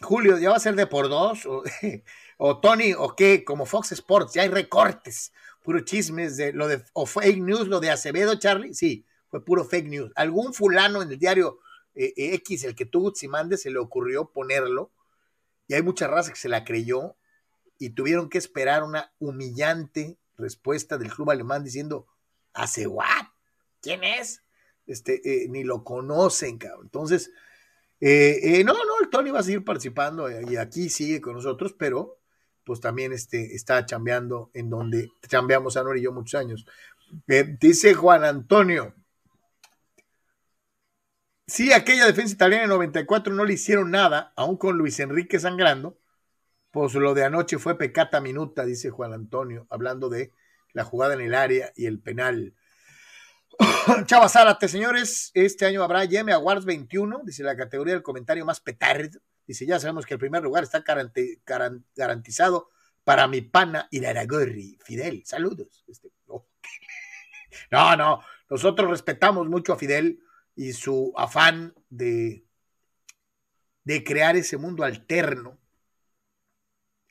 [0.00, 1.46] Julio, ¿ya va a ser de por dos?
[2.44, 5.32] O, Tony, o qué, como Fox Sports, ya hay recortes,
[5.62, 8.74] puro chismes de lo de, o fake news, lo de Acevedo, Charlie.
[8.74, 10.12] Sí, fue puro fake news.
[10.16, 11.60] Algún fulano en el diario
[11.94, 14.90] eh, X, el que tú, si mandes, se le ocurrió ponerlo.
[15.74, 17.16] Hay mucha raza que se la creyó
[17.78, 22.06] y tuvieron que esperar una humillante respuesta del club alemán diciendo,
[22.52, 23.26] ¿hace what?
[23.80, 24.42] ¿Quién es?
[24.86, 26.86] Este, eh, ni lo conocen, cabrón.
[26.86, 27.30] Entonces,
[28.00, 31.74] eh, eh, no, no, el Tony va a seguir participando y aquí sigue con nosotros,
[31.78, 32.18] pero
[32.64, 36.66] pues también este, está chambeando en donde chambeamos Anor y yo muchos años.
[37.60, 38.94] dice Juan Antonio,
[41.52, 45.98] sí, aquella defensa italiana en 94 no le hicieron nada, aún con Luis Enrique sangrando,
[46.70, 50.32] pues lo de anoche fue pecata minuta, dice Juan Antonio, hablando de
[50.72, 52.54] la jugada en el área y el penal.
[54.06, 58.60] Chava Zárate, señores, este año habrá Yeme Awards 21, dice la categoría del comentario más
[58.60, 59.20] petardo.
[59.46, 60.82] Dice, ya sabemos que el primer lugar está
[61.94, 62.70] garantizado
[63.04, 64.78] para mi pana Iraragorri.
[64.82, 65.84] Fidel, saludos.
[65.86, 66.08] Este,
[67.70, 70.20] no, no, nosotros respetamos mucho a Fidel
[70.54, 72.44] y su afán de,
[73.84, 75.58] de crear ese mundo alterno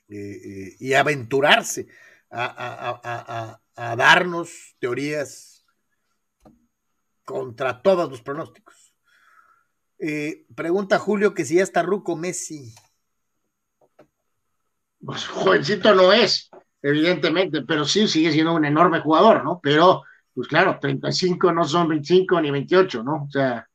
[0.10, 1.88] eh, eh, y aventurarse
[2.30, 5.66] a, darnos teorías
[7.24, 8.94] contra todos los pronósticos.
[10.00, 12.74] Eh, pregunta Julio que si ya está Ruco Messi.
[15.04, 16.50] Pues jovencito no es,
[16.82, 19.60] evidentemente, pero sí sigue siendo un enorme jugador, ¿no?
[19.64, 20.04] Pero,
[20.34, 23.26] pues claro, 35 no son 25 ni 28, ¿no?
[23.28, 23.68] O sea,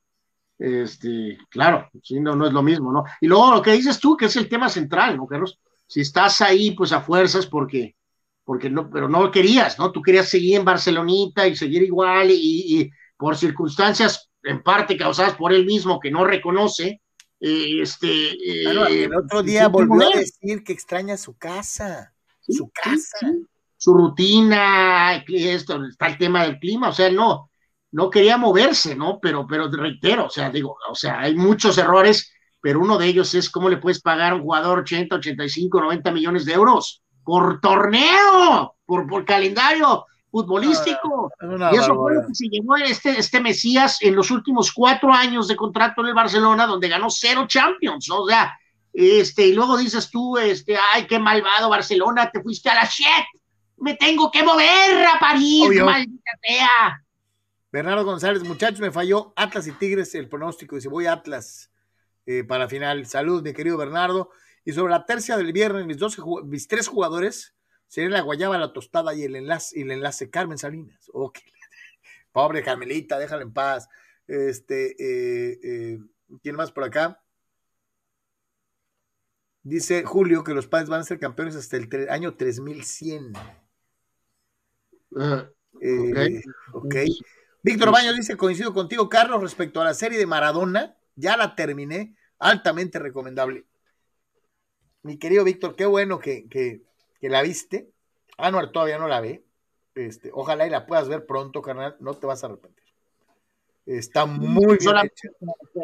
[0.58, 1.88] este, claro,
[2.20, 3.04] no, no es lo mismo, ¿no?
[3.20, 5.58] Y luego lo que dices tú, que es el tema central, ¿no, Carlos?
[5.86, 7.96] si estás ahí, pues a fuerzas, porque,
[8.44, 9.92] porque no, pero no querías, ¿no?
[9.92, 15.52] Tú querías seguir en Barcelonita y seguir igual, y, por circunstancias en parte causadas por
[15.52, 17.00] él mismo que no reconoce,
[17.40, 18.06] eh, este.
[18.06, 22.14] Eh, el otro día volvió a decir que extraña su casa,
[22.46, 23.18] su casa.
[23.86, 27.50] Su rutina, esto, está el tema del clima, o sea, no,
[27.92, 29.20] no quería moverse, ¿no?
[29.20, 32.32] Pero, pero reitero, o sea, digo, o sea, hay muchos errores
[32.66, 36.10] pero uno de ellos es cómo le puedes pagar a un jugador 80, 85, 90
[36.10, 41.30] millones de euros por torneo, por, por calendario futbolístico.
[41.72, 45.46] y eso fue lo que se llevó este, este Mesías en los últimos cuatro años
[45.46, 48.22] de contrato en el Barcelona, donde ganó cero Champions, ¿no?
[48.22, 48.52] O sea,
[48.92, 53.26] este, y luego dices tú, este, ay, qué malvado Barcelona, te fuiste a la shit,
[53.78, 57.04] me tengo que mover a París, maldita sea.
[57.70, 61.70] Bernardo González, muchachos, me falló Atlas y Tigres el pronóstico, dice, voy a Atlas.
[62.26, 63.06] Eh, para final.
[63.06, 64.30] Salud, mi querido Bernardo.
[64.64, 65.98] Y sobre la tercia del viernes, mis,
[66.44, 67.54] mis tres jugadores
[67.86, 71.10] serían la guayaba, la tostada y el enlace, y el enlace Carmen Salinas.
[72.32, 73.88] Pobre Carmelita, déjala en paz.
[74.26, 75.98] Este, eh, eh,
[76.42, 77.22] ¿Quién más por acá?
[79.62, 83.32] Dice Julio que los padres van a ser campeones hasta el año 3100.
[85.10, 86.94] Ok.
[87.62, 92.14] Víctor Baños dice, coincido contigo, Carlos, respecto a la serie de Maradona ya la terminé,
[92.38, 93.64] altamente recomendable.
[95.02, 96.82] Mi querido Víctor, qué bueno que, que,
[97.22, 97.90] la viste.
[98.38, 99.42] Anuar todavía no la ve.
[99.94, 102.84] Este, ojalá y la puedas ver pronto, carnal, no te vas a arrepentir.
[103.86, 105.10] Está muy bien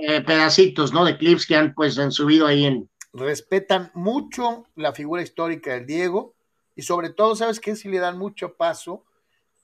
[0.03, 1.05] eh, pedacitos, ¿no?
[1.05, 2.91] De clips que han pues han subido ahí en.
[3.13, 6.35] Respetan mucho la figura histórica del Diego
[6.75, 7.77] y sobre todo, ¿sabes qué?
[7.77, 9.05] Si le dan mucho paso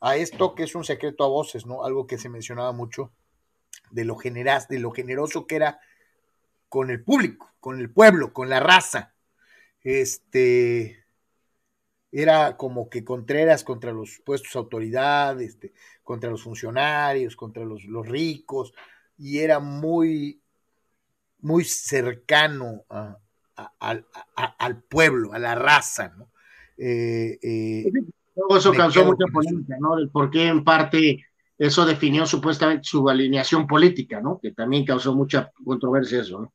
[0.01, 1.85] a esto que es un secreto a voces, ¿no?
[1.85, 3.13] Algo que se mencionaba mucho
[3.91, 5.81] de lo generas, de lo generoso que era
[6.69, 9.15] con el público, con el pueblo, con la raza.
[9.83, 11.05] Este
[12.11, 15.73] era como que Contreras contra los puestos de autoridad, este,
[16.03, 18.73] contra los funcionarios, contra los, ricos,
[19.19, 20.41] y era muy,
[21.41, 22.85] muy cercano
[23.79, 26.31] al pueblo, a la raza, ¿no?
[26.79, 27.93] Eh, eh,
[28.51, 29.97] eso causó mucha polémica, ¿no?
[29.97, 31.25] Del por qué en parte
[31.59, 34.39] eso definió supuestamente su alineación política, ¿no?
[34.41, 36.53] Que también causó mucha controversia eso, ¿no?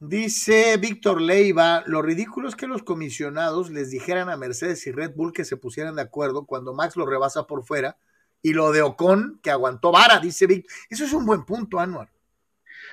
[0.00, 5.14] Dice Víctor Leiva, lo ridículo es que los comisionados les dijeran a Mercedes y Red
[5.14, 7.96] Bull que se pusieran de acuerdo cuando Max lo rebasa por fuera
[8.42, 10.72] y lo de Ocon que aguantó vara, dice Víctor.
[10.90, 12.10] Eso es un buen punto, Anuar.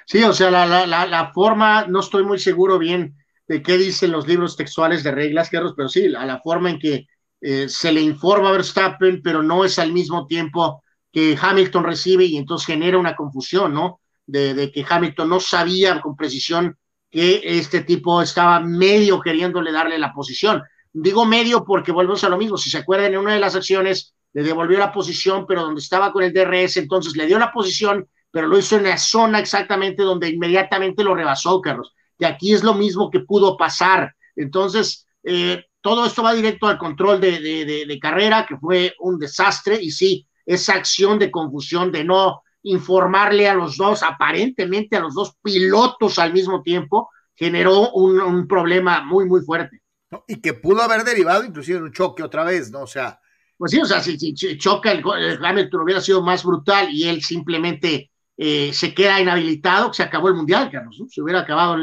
[0.05, 3.15] Sí, o sea, la, la, la, forma, no estoy muy seguro bien
[3.47, 6.79] de qué dicen los libros textuales de reglas, Carlos, pero sí, a la forma en
[6.79, 7.07] que
[7.41, 12.25] eh, se le informa a Verstappen, pero no es al mismo tiempo que Hamilton recibe
[12.25, 14.01] y entonces genera una confusión, ¿no?
[14.25, 16.77] De, que Hamilton no sabía con precisión
[17.09, 20.61] que este tipo estaba medio queriéndole darle la posición.
[20.93, 22.57] Digo medio porque volvemos a lo mismo.
[22.57, 26.11] Si se acuerdan, en una de las acciones le devolvió la posición, pero donde estaba
[26.11, 30.03] con el DRS, entonces le dio la posición, pero lo hizo en la zona exactamente
[30.03, 31.95] donde inmediatamente lo rebasó, Carlos.
[32.19, 34.13] Y aquí es lo mismo que pudo pasar.
[34.35, 37.39] Entonces, eh, todo esto va directo al control de,
[37.87, 43.47] de, carrera, que fue un desastre, y sí, esa acción de confusión de no informarle
[43.47, 49.25] a los dos, aparentemente a los dos pilotos al mismo tiempo, generó un, problema muy,
[49.25, 49.81] muy fuerte.
[50.27, 52.81] y que pudo haber derivado inclusive en un choque otra vez, ¿no?
[52.81, 53.19] O sea.
[53.57, 54.17] Pues sí, o sea, si,
[54.57, 55.03] choca el,
[55.43, 60.35] Hamilton hubiera sido más brutal y él simplemente eh, se queda inhabilitado, se acabó el
[60.35, 61.07] mundial, Carlos, ¿no?
[61.09, 61.77] Se hubiera acabado,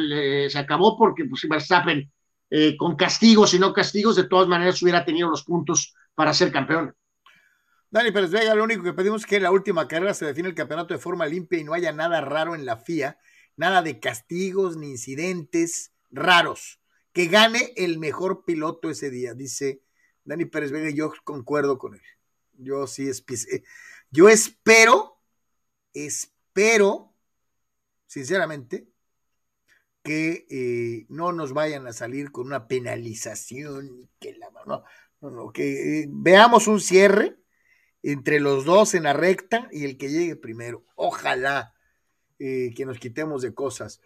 [0.48, 2.10] se acabó porque pues, Verstappen
[2.50, 6.52] eh, con castigos y no castigos, de todas maneras hubiera tenido los puntos para ser
[6.52, 6.94] campeón.
[7.90, 10.48] Dani Pérez Vega, lo único que pedimos es que en la última carrera se define
[10.48, 13.18] el campeonato de forma limpia y no haya nada raro en la FIA,
[13.56, 16.80] nada de castigos ni incidentes raros.
[17.12, 19.82] Que gane el mejor piloto ese día, dice
[20.24, 22.02] Dani Pérez Vega, y yo concuerdo con él.
[22.58, 23.08] Yo sí
[24.10, 25.20] yo espero,
[25.92, 27.12] espero,
[28.06, 28.88] sinceramente,
[30.06, 34.38] que eh, no nos vayan a salir con una penalización, que
[36.02, 37.36] eh, veamos un cierre
[38.04, 40.84] entre los dos en la recta y el que llegue primero.
[40.94, 41.74] Ojalá
[42.38, 44.00] eh, que nos quitemos de cosas.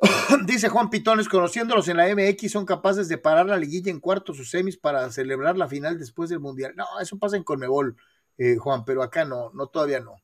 [0.46, 4.40] Dice Juan Pitones, conociéndolos en la MX, son capaces de parar la liguilla en cuartos
[4.40, 6.72] o semis para celebrar la final después del Mundial.
[6.76, 7.94] No, eso pasa en Conmebol,
[8.58, 10.14] Juan, pero acá no, no todavía no.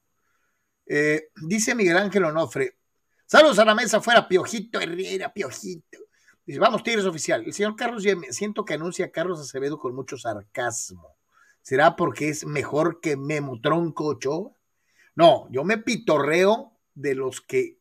[1.43, 2.78] dice Miguel Ángel Onofre,
[3.27, 5.98] Saludos a la mesa fuera, Piojito Herrera, Piojito.
[6.47, 7.43] Dice, vamos, Tigres oficial.
[7.44, 11.16] El señor Carlos, siento que anuncia a Carlos Acevedo con mucho sarcasmo.
[11.61, 14.53] ¿Será porque es mejor que Memo Tronco Ochoa?
[15.16, 17.81] No, yo me pitorreo de los que,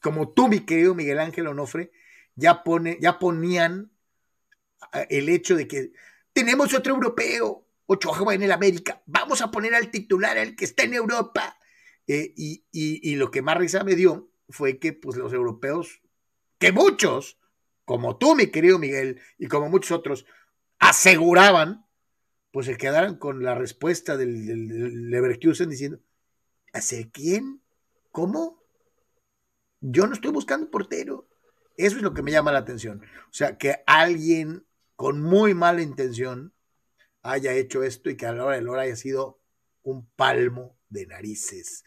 [0.00, 1.90] como tú, mi querido Miguel Ángel Onofre,
[2.36, 3.90] ya, pone, ya ponían
[5.08, 5.92] el hecho de que
[6.32, 10.84] tenemos otro europeo, Ochoa en el América, vamos a poner al titular, al que está
[10.84, 11.57] en Europa.
[12.08, 16.00] Eh, y, lo que más risa me dio fue que pues, los europeos,
[16.58, 17.38] que muchos,
[17.84, 20.24] como tú, mi querido Miguel, y como muchos otros,
[20.78, 21.86] aseguraban,
[22.50, 26.00] pues se quedaran con la respuesta del, Leverkusen diciendo,
[26.72, 27.60] ¿hace quién?
[28.10, 28.64] ¿Cómo?
[29.80, 31.28] Yo no estoy buscando portero.
[31.76, 33.02] Eso es lo que me llama la atención.
[33.26, 34.66] O sea, que alguien
[34.96, 36.54] con muy mala intención
[37.22, 39.40] haya hecho esto y que a la hora de la hora haya sido
[39.82, 41.84] un palmo de narices.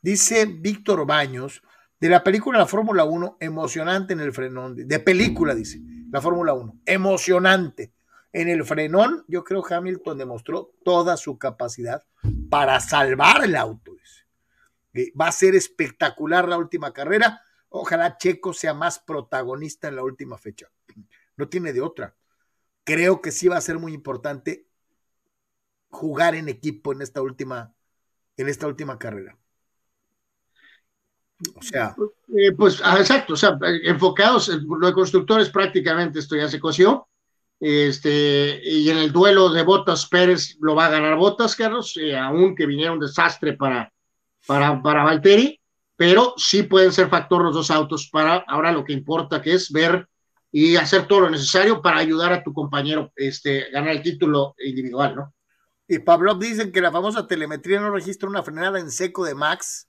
[0.00, 1.62] Dice Víctor Baños,
[2.00, 4.74] de la película La Fórmula 1, emocionante en el frenón.
[4.74, 7.92] De película, dice, la Fórmula 1, emocionante.
[8.32, 12.04] En el frenón, yo creo Hamilton demostró toda su capacidad
[12.48, 13.92] para salvar el auto.
[14.92, 15.10] Dice.
[15.20, 17.42] Va a ser espectacular la última carrera.
[17.68, 20.70] Ojalá Checo sea más protagonista en la última fecha.
[21.36, 22.14] No tiene de otra.
[22.84, 24.66] Creo que sí va a ser muy importante
[25.90, 27.74] jugar en equipo en esta última
[28.36, 29.36] en esta última carrera.
[31.56, 31.94] O sea.
[32.28, 37.08] Eh, pues ah, exacto, o sea, enfocados, lo de constructores prácticamente esto ya se coció.
[37.58, 42.16] Este, y en el duelo de Botas Pérez lo va a ganar Botas, Carlos, eh,
[42.16, 43.92] aunque viniera un desastre para,
[44.46, 45.60] para, para Valtteri,
[45.94, 49.70] pero sí pueden ser factor los dos autos para ahora lo que importa, que es
[49.70, 50.08] ver
[50.50, 55.14] y hacer todo lo necesario para ayudar a tu compañero este, ganar el título individual,
[55.14, 55.34] ¿no?
[55.92, 59.88] Y Pablo dicen que la famosa telemetría no registra una frenada en seco de Max,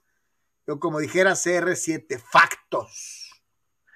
[0.68, 3.30] o como dijera CR7, factos.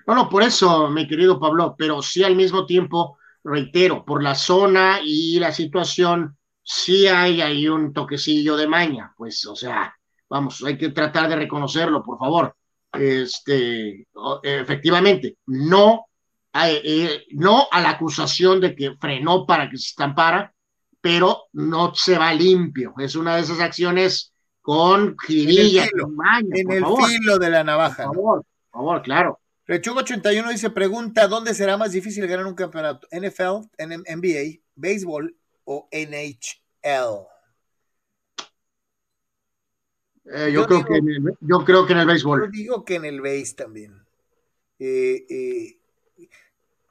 [0.06, 4.36] No, no, por eso, mi querido Pablo, pero sí al mismo tiempo, reitero, por la
[4.36, 9.92] zona y la situación, sí hay ahí un toquecillo de maña, pues, o sea,
[10.30, 12.56] vamos, hay que tratar de reconocerlo, por favor.
[12.94, 14.06] Este,
[14.44, 16.06] efectivamente, no,
[16.54, 20.55] eh, no a la acusación de que frenó para que se estampara,
[21.06, 22.96] pero no se va limpio.
[22.98, 28.06] Es una de esas acciones con jirilla, en el, filo, de la navaja.
[28.08, 29.40] Por favor, por favor, claro.
[29.68, 33.08] Rechugo 81 dice, pregunta, ¿dónde será más difícil ganar un campeonato?
[33.12, 37.28] ¿NFL, NBA, béisbol o NHL?
[40.26, 42.46] Eh, yo, creo que en el, yo creo que en el béisbol.
[42.46, 44.08] Yo digo que en el béis también.
[44.80, 45.80] Eh, eh,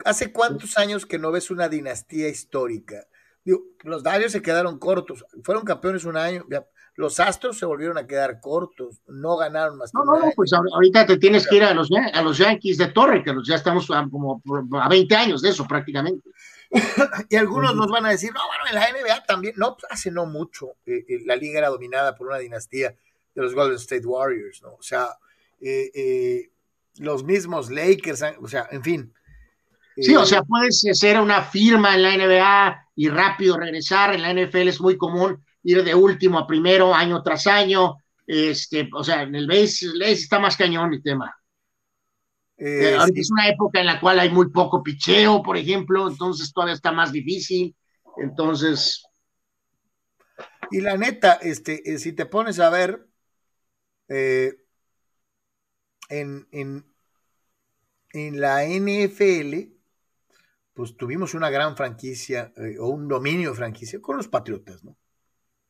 [0.05, 3.09] ¿Hace cuántos años que no ves una dinastía histórica?
[3.83, 6.47] Los Darios se quedaron cortos, fueron campeones un año,
[6.97, 9.93] los Astros se volvieron a quedar cortos, no ganaron más.
[9.93, 12.89] No, no, no, pues ahorita te tienes que ir a los, a los Yankees de
[12.89, 14.41] Torre, que ya estamos a, como
[14.81, 16.31] a 20 años de eso prácticamente.
[17.29, 20.11] y algunos nos van a decir, no, bueno, en la NBA también, no, pues hace
[20.11, 22.95] no mucho, eh, eh, la liga era dominada por una dinastía
[23.35, 24.75] de los Golden State Warriors, ¿no?
[24.75, 25.09] O sea,
[25.61, 26.51] eh,
[26.99, 29.15] los mismos Lakers, o sea, en fin.
[29.97, 34.15] Sí, o sea, puedes ser una firma en la NBA y rápido regresar.
[34.15, 37.97] En la NFL es muy común ir de último a primero, año tras año.
[38.27, 41.35] Este, o sea, en el base, está más cañón el tema.
[42.57, 46.53] Eh, eh, es una época en la cual hay muy poco picheo, por ejemplo, entonces
[46.53, 47.77] todavía está más difícil.
[48.17, 49.05] Entonces.
[50.71, 53.07] Y la neta, este, eh, si te pones a ver
[54.09, 54.57] en,
[56.09, 56.95] en,
[58.13, 59.74] en la NFL,
[60.75, 64.97] pues tuvimos una gran franquicia eh, o un dominio de franquicia con los Patriotas, ¿no?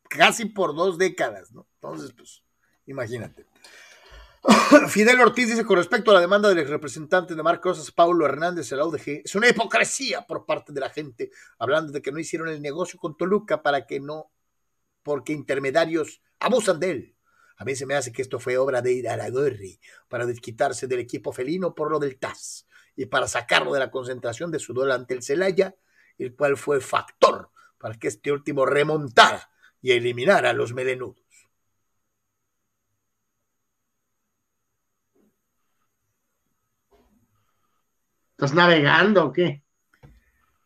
[0.08, 1.68] Casi por dos décadas, ¿no?
[1.74, 2.42] Entonces, pues,
[2.86, 3.46] imagínate.
[4.88, 8.80] Fidel Ortiz dice con respecto a la demanda del representante de Marcos Paulo Hernández, el
[9.24, 12.98] es una hipocresía por parte de la gente, hablando de que no hicieron el negocio
[12.98, 14.30] con Toluca para que no,
[15.02, 17.16] porque intermediarios abusan de él.
[17.56, 19.78] A mí se me hace que esto fue obra de Iraragorri
[20.08, 22.66] para desquitarse del equipo felino por lo del TAS
[22.96, 25.74] y para sacarlo de la concentración de su duelo ante el Celaya,
[26.18, 29.50] el cual fue factor para que este último remontara
[29.82, 31.22] y eliminara a los melenudos.
[38.32, 39.62] ¿Estás navegando o qué?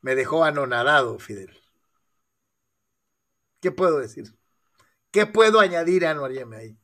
[0.01, 1.59] Me dejó anonadado, Fidel.
[3.61, 4.35] ¿Qué puedo decir?
[5.11, 6.79] ¿Qué puedo añadir a Anuar ahí?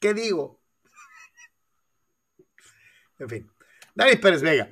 [0.00, 0.60] ¿Qué digo?
[3.18, 3.57] en fin.
[3.98, 4.70] Dani Pérez Vega.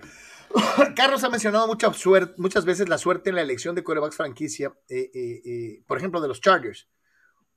[0.94, 5.42] Carlos ha mencionado muchas veces la suerte en la elección de corebacks franquicia, eh, eh,
[5.44, 6.88] eh, por ejemplo, de los Chargers.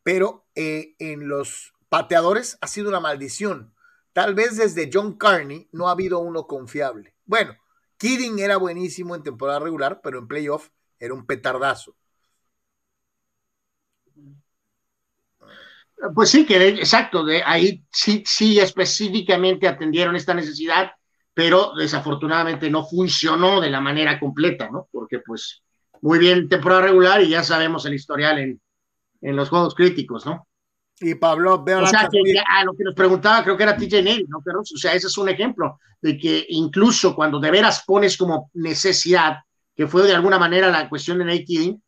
[0.02, 3.76] Pero en los pateadores ha sido una maldición.
[4.14, 7.14] Tal vez desde John Carney no ha habido uno confiable.
[7.26, 7.56] Bueno,
[7.98, 11.96] Kidding era buenísimo en temporada regular, pero en playoff era un petardazo.
[16.16, 20.94] Pues sí, que exacto, de ahí sí, sí específicamente atendieron esta necesidad
[21.40, 24.90] pero desafortunadamente no funcionó de la manera completa, ¿no?
[24.92, 25.64] Porque pues
[26.02, 28.62] muy bien temporada regular y ya sabemos el historial en,
[29.22, 30.46] en los juegos críticos, ¿no?
[31.00, 34.02] Y Pablo, veo o sea, que, a lo que nos preguntaba, creo que era TJ
[34.04, 34.42] Nelly, ¿no?
[34.44, 38.52] Pero, o sea, ese es un ejemplo de que incluso cuando de veras pones como
[38.56, 39.38] necesidad,
[39.74, 41.80] que fue de alguna manera la cuestión de Nate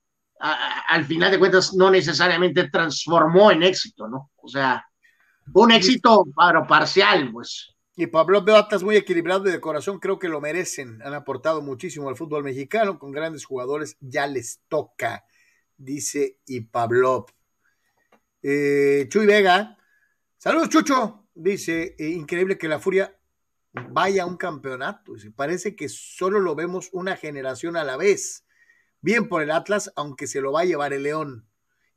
[0.87, 4.31] al final de cuentas no necesariamente transformó en éxito, ¿no?
[4.37, 4.85] O sea,
[5.53, 7.70] un éxito pero parcial, pues.
[7.95, 11.01] Y Pablo veo muy equilibrado y de corazón, creo que lo merecen.
[11.03, 15.25] Han aportado muchísimo al fútbol mexicano, con grandes jugadores, ya les toca,
[15.77, 17.25] dice y Pablo.
[18.41, 19.77] Eh, Chuy Vega,
[20.37, 23.15] saludos Chucho, dice, eh, increíble que la Furia
[23.73, 25.13] vaya a un campeonato.
[25.35, 28.45] parece que solo lo vemos una generación a la vez.
[29.01, 31.47] Bien por el Atlas, aunque se lo va a llevar el León.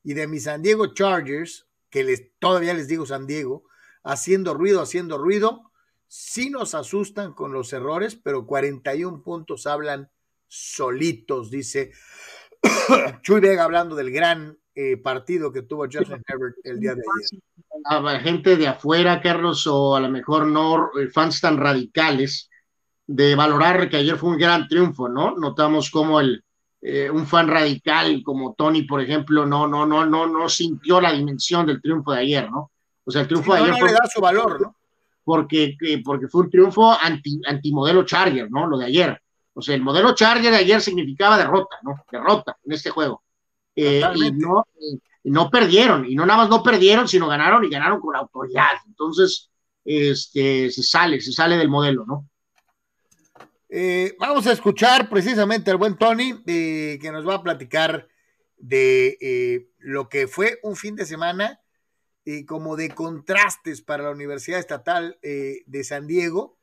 [0.02, 3.64] Y de mis San Diego Chargers, que les, todavía les digo San Diego,
[4.02, 5.70] haciendo ruido, haciendo ruido,
[6.06, 10.10] sí nos asustan con los errores, pero 41 puntos hablan
[10.46, 11.92] solitos, dice
[13.22, 17.40] Chuy Vega hablando del gran eh, partido que tuvo Justin Herbert el día de ayer.
[17.84, 22.50] A gente de afuera, Carlos, o a lo mejor no eh, fans tan radicales,
[23.06, 25.36] de valorar que ayer fue un gran triunfo, ¿no?
[25.36, 26.42] Notamos como el,
[26.80, 31.12] eh, un fan radical como Tony, por ejemplo, no, no, no, no, no sintió la
[31.12, 32.70] dimensión del triunfo de ayer, ¿no?
[33.04, 34.76] O sea, el triunfo de ayer no le da su valor, ¿no?
[35.24, 38.66] Porque, porque fue un triunfo anti, modelo Charger, ¿no?
[38.66, 39.20] Lo de ayer.
[39.54, 42.04] O sea, el modelo Charger de ayer significaba derrota, ¿no?
[42.10, 43.22] Derrota en este juego.
[43.74, 44.00] y
[44.32, 44.66] no,
[45.24, 48.72] no perdieron, y no nada más no perdieron, sino ganaron y ganaron con autoridad.
[48.86, 49.50] Entonces,
[49.84, 52.28] este, se sale, se sale del modelo, ¿no?
[54.20, 58.06] vamos a escuchar precisamente al buen Tony, que nos va a platicar
[58.56, 61.60] de lo que fue un fin de semana
[62.46, 66.56] como de contrastes para la Universidad Estatal de San Diego,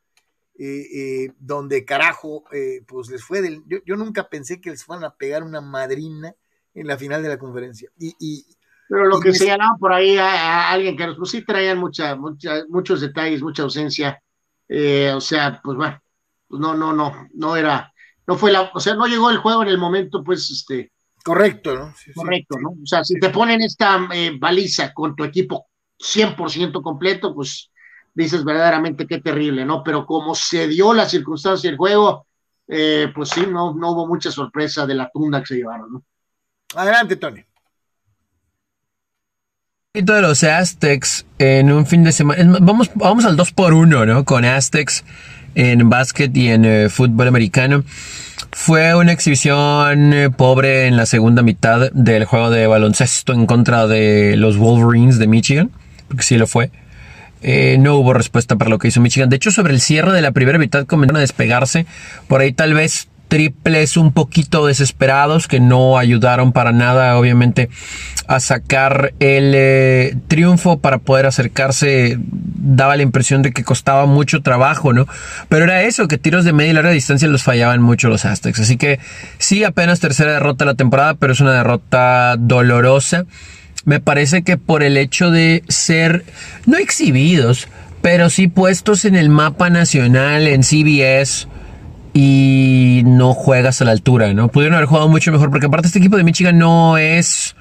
[0.64, 3.64] eh, eh, donde carajo, eh, pues les fue del.
[3.68, 6.36] Yo, nunca pensé que les fueran a pegar una madrina
[6.76, 7.90] en la final de la conferencia.
[7.98, 8.46] Y,
[8.88, 13.02] pero lo que señalaba por ahí a, alguien que pues sí traían mucha, mucha, muchos
[13.02, 14.22] detalles, mucha ausencia.
[14.70, 16.00] o sea, pues bueno,
[16.48, 17.92] pues no, no, no, no era,
[18.28, 20.90] no fue la, o sea, no llegó el juego en el momento, pues, este.
[21.23, 21.93] Correcto, ¿no?
[22.15, 22.69] correcto, ¿no?
[22.69, 24.07] O sea, si te ponen esta
[24.39, 25.68] baliza con tu equipo
[25.99, 27.69] 100% completo, pues
[28.14, 29.84] dices verdaderamente qué terrible, ¿no?
[29.84, 32.26] Pero como se dio la circunstancia del juego,
[32.68, 36.03] eh, pues sí, no, no hubo mucha sorpresa de la tunda que se llevaron, ¿no?
[36.76, 37.43] Adelante, Tony.
[39.93, 42.57] de los Aztecs en un fin de semana.
[42.61, 44.23] Vamos, vamos al 2 por 1 ¿no?
[44.23, 45.03] Con Aztecs
[45.56, 47.84] en básquet y en eh, fútbol americano.
[48.52, 53.88] Fue una exhibición eh, pobre en la segunda mitad del juego de baloncesto en contra
[53.88, 55.72] de los Wolverines de Michigan,
[56.07, 56.72] porque sí lo fue.
[57.44, 59.30] Eh, no hubo respuesta para lo que hizo Michigan.
[59.30, 61.86] De hecho, sobre el cierre de la primera mitad comenzaron a despegarse.
[62.28, 67.70] Por ahí tal vez triples un poquito desesperados que no ayudaron para nada, obviamente,
[68.28, 72.18] a sacar el eh, triunfo para poder acercarse.
[72.20, 75.08] Daba la impresión de que costaba mucho trabajo, ¿no?
[75.48, 78.60] Pero era eso, que tiros de media y larga distancia los fallaban mucho los Aztecs.
[78.60, 78.99] Así que
[79.38, 83.26] sí, apenas tercera derrota de la temporada, pero es una derrota dolorosa
[83.84, 86.24] me parece que por el hecho de ser,
[86.68, 87.68] no exhibidos,
[88.03, 91.48] pero sí puestos en el mapa nacional, en CBS,
[92.14, 94.50] y no juegas a la altura, ¿no?
[94.50, 97.56] Pudieron haber jugado mucho mejor, porque aparte este equipo de Michigan no es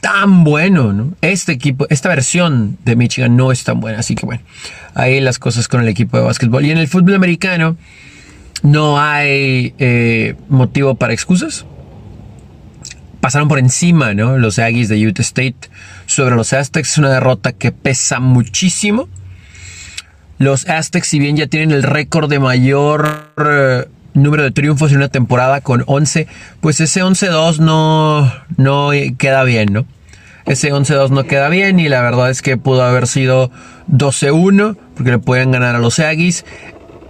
[0.00, 1.14] tan bueno, ¿no?
[1.22, 4.42] Este equipo, esta versión de Michigan no es tan buena, así que bueno,
[4.94, 6.64] ahí las cosas con el equipo de básquetbol.
[6.64, 7.76] Y en el fútbol americano
[8.62, 11.66] no hay eh, motivo para excusas
[13.26, 14.38] pasaron por encima, ¿no?
[14.38, 15.68] Los Aggies de Utah State
[16.06, 16.92] sobre los Aztecs.
[16.92, 19.08] Es una derrota que pesa muchísimo.
[20.38, 24.98] Los Aztecs, si bien ya tienen el récord de mayor eh, número de triunfos en
[24.98, 26.26] una temporada con 11,
[26.60, 29.86] pues ese 11-2 no, no queda bien, ¿no?
[30.46, 33.50] Ese 11-2 no queda bien y la verdad es que pudo haber sido
[33.90, 36.44] 12-1 porque le pueden ganar a los Aggies.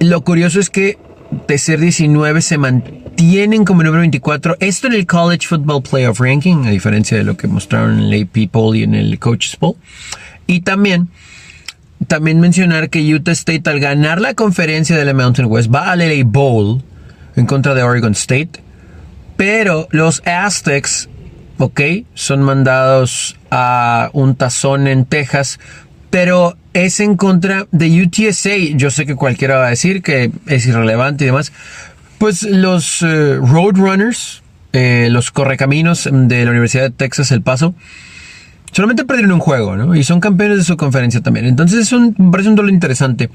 [0.01, 0.99] Lo curioso es que
[1.47, 4.57] de ser 19 se mantienen como número 24.
[4.61, 8.23] Esto en el College Football Playoff Ranking, a diferencia de lo que mostraron en el
[8.23, 9.75] AP Poll y en el Coaches Poll.
[10.47, 11.09] Y también,
[12.07, 16.01] también mencionar que Utah State al ganar la conferencia de la Mountain West va al
[16.01, 16.83] LA Bowl
[17.37, 18.51] en contra de Oregon State.
[19.37, 21.09] Pero los Aztecs,
[21.59, 21.81] ok,
[22.15, 25.61] son mandados a un tazón en Texas.
[26.11, 28.57] Pero es en contra de UTSA.
[28.75, 31.53] Yo sé que cualquiera va a decir que es irrelevante y demás.
[32.19, 34.43] Pues los eh, Roadrunners,
[34.73, 37.75] eh, los correcaminos de la Universidad de Texas El Paso,
[38.73, 39.95] solamente perdieron un juego, ¿no?
[39.95, 41.47] Y son campeones de su conferencia también.
[41.47, 43.31] Entonces es un, me parece un duelo interesante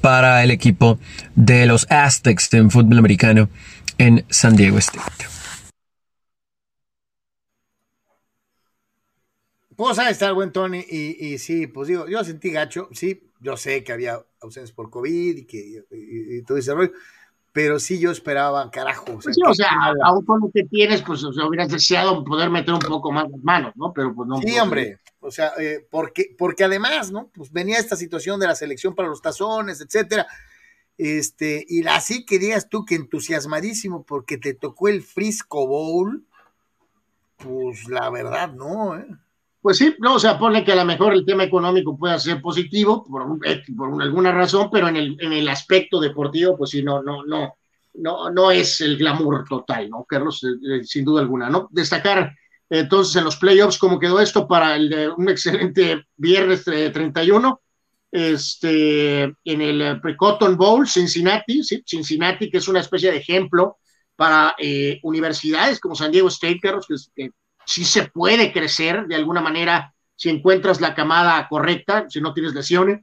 [0.00, 0.98] para el equipo
[1.34, 3.48] de los Aztecs en fútbol americano
[3.98, 5.26] en San Diego State.
[9.76, 13.56] Pues ahí está el buen Tony, y, sí, pues digo, yo sentí gacho, sí, yo
[13.56, 16.92] sé que había ausencias por COVID y que y, todo ese rollo,
[17.52, 19.04] pero sí yo esperaba, carajo.
[19.16, 19.70] O sea, pues sí, o sea
[20.04, 23.28] aún con lo que tienes, pues o sea, hubieras deseado poder meter un poco más
[23.30, 23.92] las manos, ¿no?
[23.92, 24.38] Pero pues no.
[24.38, 27.30] Sí, hombre, o sea, eh, porque, porque además, ¿no?
[27.34, 30.26] Pues venía esta situación de la selección para los tazones, etcétera.
[30.96, 36.26] Este, y así que digas tú que entusiasmadísimo porque te tocó el Frisco Bowl,
[37.36, 39.06] pues la verdad, no, ¿eh?
[39.62, 42.40] Pues sí, no, o sea, pone que a lo mejor el tema económico pueda ser
[42.40, 46.82] positivo por, eh, por alguna razón, pero en el, en el aspecto deportivo, pues sí,
[46.82, 47.56] no, no, no,
[47.94, 50.42] no, no es el glamour total, ¿no, Carlos?
[50.44, 51.68] Eh, eh, sin duda alguna, ¿no?
[51.70, 52.34] Destacar
[52.70, 57.60] entonces en los playoffs cómo quedó esto para el, un excelente viernes 31,
[58.12, 61.82] este, en el Pre-Cotton Bowl, Cincinnati, ¿sí?
[61.84, 63.76] Cincinnati, que es una especie de ejemplo
[64.16, 64.54] para
[65.02, 67.30] universidades como San Diego State, Carlos, que, que
[67.64, 72.52] si se puede crecer de alguna manera si encuentras la camada correcta, si no tienes
[72.52, 73.00] lesiones.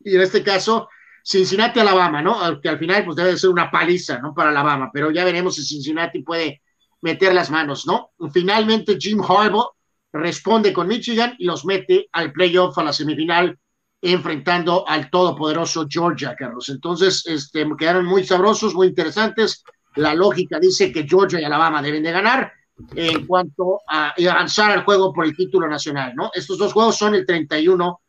[0.00, 0.88] Y en este caso,
[1.24, 2.60] Cincinnati, Alabama, ¿no?
[2.60, 4.34] Que al final pues debe ser una paliza, ¿no?
[4.34, 6.60] Para Alabama, pero ya veremos si Cincinnati puede
[7.00, 8.10] meter las manos, ¿no?
[8.32, 9.70] Finalmente Jim Harbaugh
[10.12, 13.58] responde con Michigan y los mete al playoff a la semifinal
[14.00, 16.68] enfrentando al todopoderoso Georgia, Carlos.
[16.68, 19.64] Entonces, este, quedaron muy sabrosos, muy interesantes.
[19.96, 22.52] La lógica dice que Georgia y Alabama deben de ganar
[22.94, 26.30] en cuanto a avanzar al juego por el título nacional, ¿no?
[26.32, 28.00] Estos dos juegos son el 31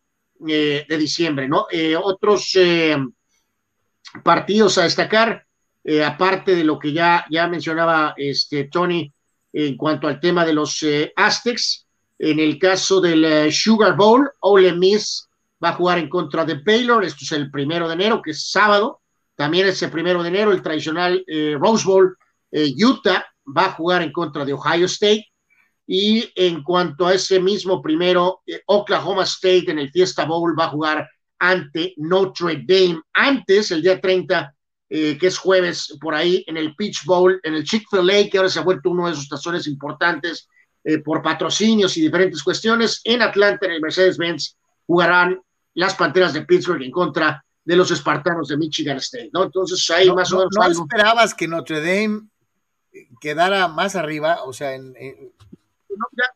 [0.48, 1.66] eh, de diciembre, ¿no?
[1.70, 2.96] Eh, otros eh,
[4.24, 5.46] partidos a destacar,
[6.06, 9.12] aparte de lo que ya, ya mencionaba este, Tony
[9.52, 10.86] en cuanto al tema de los
[11.16, 11.88] Aztecs,
[12.20, 15.28] en el caso del Sugar Bowl, Ole Miss
[15.64, 18.52] va a jugar en contra de Baylor, esto es el primero de enero, que es
[18.52, 19.02] sábado,
[19.36, 21.26] también es el primero de enero, el tradicional
[21.60, 22.16] Rose Bowl,
[22.52, 23.26] Utah
[23.56, 25.26] va a jugar en contra de Ohio State.
[25.88, 30.66] Y en cuanto a ese mismo primero, eh, Oklahoma State en el Fiesta Bowl va
[30.66, 31.10] a jugar
[31.40, 33.02] ante Notre Dame.
[33.14, 34.54] Antes, el día 30,
[34.90, 38.50] eh, que es jueves, por ahí en el Peach Bowl, en el Chick-fil-A, que ahora
[38.50, 40.48] se ha vuelto uno de esos tazones importantes
[40.84, 43.02] eh, por patrocinios y diferentes cuestiones.
[43.04, 45.42] En Atlanta, en el Mercedes-Benz, jugarán
[45.74, 49.44] las Panteras de Pittsburgh en contra de los Espartanos de Michigan State, ¿no?
[49.44, 50.52] Entonces ahí más o menos.
[50.56, 52.29] ¿No esperabas que Notre Dame
[53.20, 54.94] quedara más arriba, o sea, en,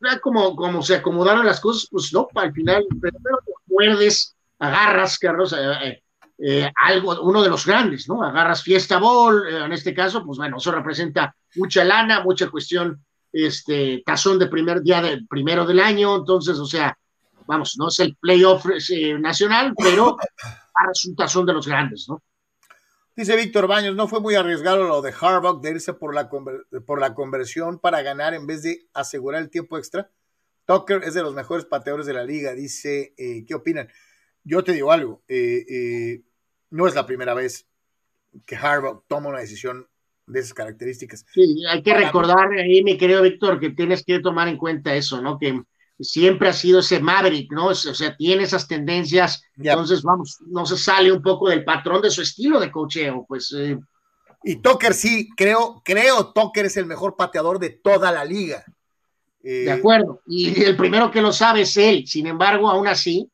[0.00, 5.52] ya, como, se acomodaron las cosas, pues no, al final, primero te muerdes, agarras, Carlos,
[5.52, 6.02] eh, eh,
[6.38, 8.22] eh, algo, uno de los grandes, ¿no?
[8.22, 14.02] Agarras Fiesta Ball, en este caso, pues bueno, eso representa mucha lana, mucha cuestión, este,
[14.04, 16.96] tazón de primer día del primero del año, entonces, o sea,
[17.46, 18.66] vamos, no es el playoff
[19.18, 20.16] nacional, pero
[20.92, 22.22] es un tazón de los grandes, ¿no?
[23.16, 27.00] Dice Víctor Baños, no fue muy arriesgado lo de Harbaugh de irse por la, por
[27.00, 30.10] la conversión para ganar en vez de asegurar el tiempo extra.
[30.66, 33.88] Tucker es de los mejores pateadores de la liga, dice, eh, ¿qué opinan?
[34.42, 36.22] Yo te digo algo, eh, eh,
[36.70, 37.68] no es la primera vez
[38.46, 39.86] que Harbaugh toma una decisión
[40.26, 41.24] de esas características.
[41.32, 45.22] Sí, hay que recordar ahí, mi querido Víctor, que tienes que tomar en cuenta eso,
[45.22, 45.38] ¿no?
[45.38, 45.62] Que
[45.98, 47.68] siempre ha sido ese Maverick, ¿no?
[47.68, 52.10] O sea, tiene esas tendencias, entonces vamos, no se sale un poco del patrón de
[52.10, 53.54] su estilo de cocheo, pues.
[53.56, 53.78] Eh.
[54.42, 58.64] Y Tucker sí, creo, creo Tucker es el mejor pateador de toda la liga.
[59.40, 63.30] de acuerdo, y el primero que lo sabe es él, sin embargo, aún así,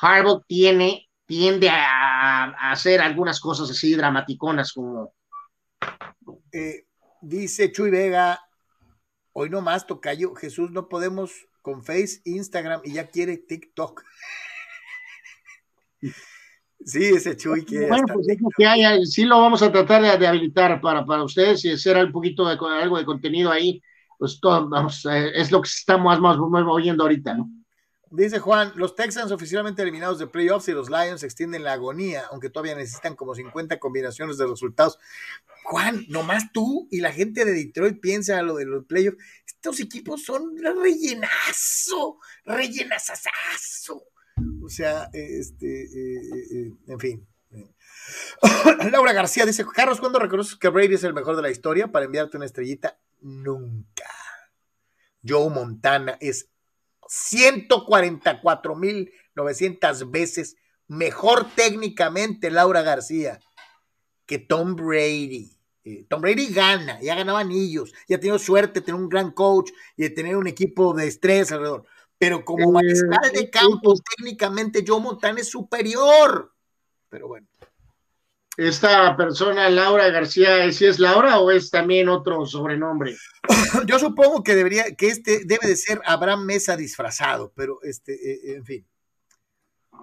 [0.00, 5.14] Harbaugh tiene, tiende a, hacer algunas cosas así dramaticonas como...
[6.52, 6.84] Eh,
[7.20, 8.40] dice Chuy Vega,
[9.32, 14.02] hoy no más, Tocayo, Jesús, no podemos con Face, Instagram y ya quiere TikTok.
[16.84, 17.88] Sí, ese Chuy quiere.
[17.88, 18.26] Bueno, pues
[18.56, 22.48] que sí lo vamos a tratar de, habilitar para, para ustedes y hacer un poquito
[22.48, 23.82] de algo de contenido ahí.
[24.18, 27.50] Pues todo, vamos, eh, es lo que estamos más, más oyendo ahorita, ¿no?
[28.12, 32.50] Dice Juan, los Texans oficialmente eliminados de playoffs y los Lions extienden la agonía, aunque
[32.50, 34.98] todavía necesitan como 50 combinaciones de resultados.
[35.62, 39.18] Juan, nomás tú y la gente de Detroit piensa lo de los playoffs.
[39.46, 44.04] Estos equipos son rellenazo, rellenazazazo.
[44.60, 47.28] O sea, este, eh, eh, eh, en fin.
[48.90, 52.06] Laura García dice, Carlos, ¿cuándo reconoces que Brady es el mejor de la historia para
[52.06, 52.98] enviarte una estrellita?
[53.20, 54.10] Nunca.
[55.24, 56.48] Joe Montana es
[57.10, 60.56] 144.900 veces
[60.86, 63.40] mejor técnicamente Laura García
[64.26, 65.56] que Tom Brady.
[65.82, 69.32] Eh, Tom Brady gana, ya ganaba anillos, ya ha tenido suerte de tener un gran
[69.32, 71.84] coach y de tener un equipo de estrés alrededor.
[72.16, 76.54] Pero como eh, mariscal de campo, técnicamente Joe Montana es superior.
[77.08, 77.48] Pero bueno.
[78.60, 83.16] Esta persona, Laura García, ¿si es Laura o es también otro sobrenombre?
[83.86, 88.56] Yo supongo que debería, que este debe de ser Abraham Mesa disfrazado, pero este, eh,
[88.56, 88.86] en fin.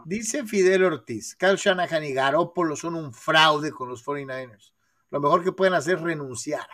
[0.06, 4.72] Dice Fidel Ortiz, Kyle Shanahan y Garoppolo son un fraude con los 49ers.
[5.12, 6.68] Lo mejor que pueden hacer es renunciar.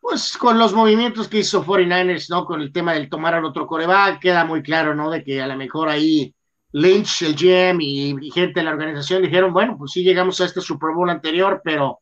[0.00, 2.44] Pues con los movimientos que hizo 49ers, ¿no?
[2.44, 5.12] Con el tema del tomar al otro coreback, queda muy claro, ¿no?
[5.12, 6.34] De que a lo mejor ahí
[6.74, 10.60] Lynch, el GM y, gente de la organización dijeron, bueno, pues sí llegamos a este
[10.60, 12.00] Super Bowl anterior, pero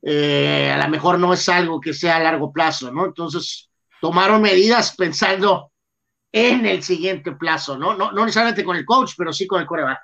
[0.00, 3.06] eh, a lo mejor no es algo que sea a largo plazo, ¿no?
[3.06, 3.68] Entonces
[4.00, 5.72] tomaron medidas pensando
[6.30, 7.96] en el siguiente plazo, ¿no?
[7.96, 9.98] No, no necesariamente con el coach, pero sí con el coreback.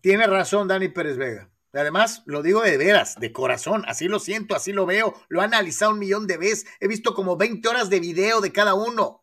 [0.00, 1.50] Tiene razón Dani Pérez Vega.
[1.72, 5.44] Además, lo digo de veras, de corazón, así lo siento, así lo veo, lo he
[5.44, 9.21] analizado un millón de veces, he visto como 20 horas de video de cada uno.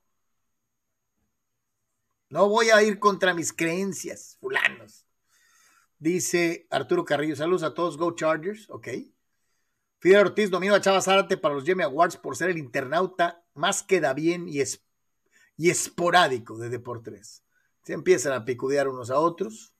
[2.30, 5.06] No voy a ir contra mis creencias, fulanos.
[5.97, 8.88] Dice Arturo Carrillo, saludos a todos, Go Chargers, ok.
[9.97, 13.84] Fidel Ortiz, domingo a Chava Zárate para los Jimmy Awards por ser el internauta más
[13.84, 14.61] queda bien y,
[15.57, 17.43] y esporádico de Deportes.
[17.84, 19.73] Se empiezan a picudear unos a otros.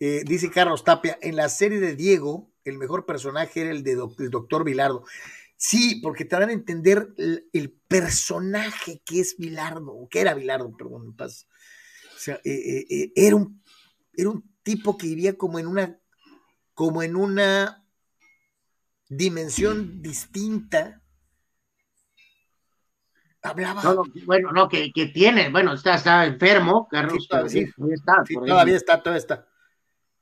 [0.00, 3.92] Eh, dice Carlos Tapia, en la serie de Diego, el mejor personaje era el de
[4.18, 5.04] el doctor Vilardo.
[5.62, 11.14] Sí, porque te dan a entender el, personaje que es Bilardo, que era Bilardo, perdón,
[11.14, 11.46] paz.
[12.14, 13.62] O sea, eh, eh, eh, era, un,
[14.14, 16.00] era un tipo que vivía como en una,
[16.72, 17.84] como en una
[19.10, 21.02] dimensión distinta
[23.42, 23.82] Hablaba.
[23.82, 27.22] No, no, bueno, no, que, que tiene, bueno, está, está enfermo, Carlos.
[27.22, 27.72] Sí, todavía, sí.
[27.76, 29.46] todavía está, Sí, todavía está, todavía está.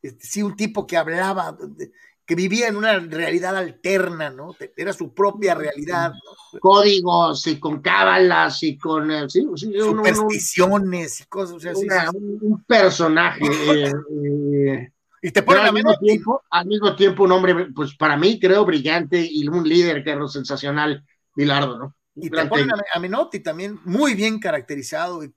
[0.03, 1.93] Este, sí, un tipo que hablaba, de-
[2.29, 4.55] que vivía en una realidad alterna, ¿no?
[4.77, 6.59] Era su propia realidad, ¿no?
[6.61, 9.31] Códigos y con cábalas y con.
[9.31, 13.41] sí, sí, un- un- un- supersticiones y cosas, o sea, una- sí, un, personaje.
[13.89, 13.93] eh,
[14.23, 14.93] eh,
[15.23, 18.39] Y te ponen al a mismo, tiempo, al mismo tiempo, un hombre, pues para mí
[18.39, 21.95] creo brillante y un líder, Carlos, sensacional, Bilardo, ¿no?
[22.15, 25.25] Y te ponen a, a Menotti también muy bien caracterizado.
[25.25, 25.33] Y,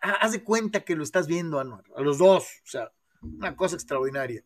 [0.00, 2.44] haz de cuenta que lo estás viendo, Anuar, a los dos.
[2.44, 2.90] O sea,
[3.20, 4.42] una cosa extraordinaria.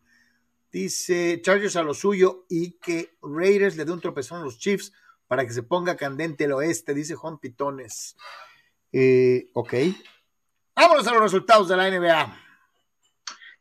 [0.70, 4.92] Dice Chargers a lo suyo y que Raiders le dé un tropezón a los Chiefs
[5.26, 8.16] para que se ponga candente el oeste, dice Juan Pitones.
[8.92, 9.74] Eh, ok.
[10.74, 12.36] Vámonos a los resultados de la NBA.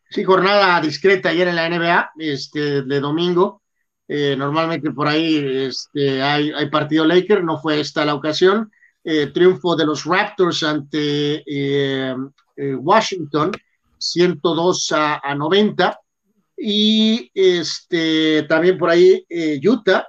[0.09, 3.61] Sí, jornada discreta ayer en la NBA, este, de domingo.
[4.07, 8.71] Eh, normalmente por ahí este, hay, partido Laker, no fue esta la ocasión.
[9.03, 12.15] Eh, triunfo de los Raptors ante eh,
[12.77, 13.51] Washington,
[13.97, 15.99] 102 a, a 90.
[16.57, 20.07] Y este, también por ahí eh, Utah,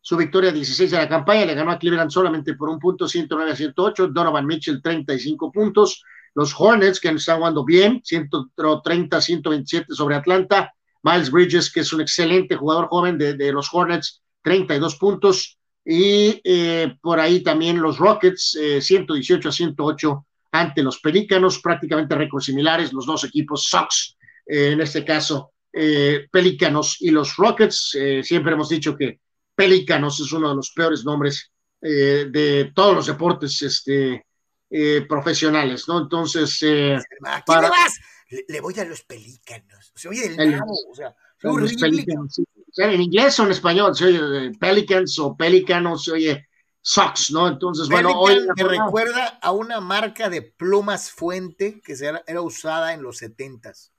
[0.00, 3.52] su victoria 16 de la campaña, le ganó a Cleveland solamente por un punto, 109
[3.52, 4.08] a 108.
[4.08, 6.02] Donovan Mitchell, 35 puntos.
[6.34, 10.74] Los Hornets, que están jugando bien, 130, 127 sobre Atlanta.
[11.02, 15.58] Miles Bridges, que es un excelente jugador joven de, de los Hornets, 32 puntos.
[15.84, 22.14] Y eh, por ahí también los Rockets, eh, 118 a 108 ante los Pelícanos, prácticamente
[22.14, 24.16] récords similares, los dos equipos Sox,
[24.46, 27.94] eh, en este caso, eh, Pelícanos y los Rockets.
[27.98, 29.20] eh, siempre hemos dicho que
[29.54, 31.50] Pelícanos es uno de los peores nombres
[31.82, 34.24] eh, de todos los deportes este,
[34.70, 36.00] eh, profesionales, ¿no?
[36.02, 37.94] Entonces, ¿A quién Para- le vas?
[38.30, 39.92] Le, le voy a los pelícanos.
[39.94, 42.44] Se oye El- nabo, o sea, sí.
[42.76, 46.48] O en inglés o en español, se oye Pelicans o Pelicanos, se oye
[46.80, 47.48] Sox, ¿no?
[47.48, 51.94] Entonces, bueno, hoy me recuerda a una marca de plumas fuente que
[52.26, 53.92] era usada en los setentas.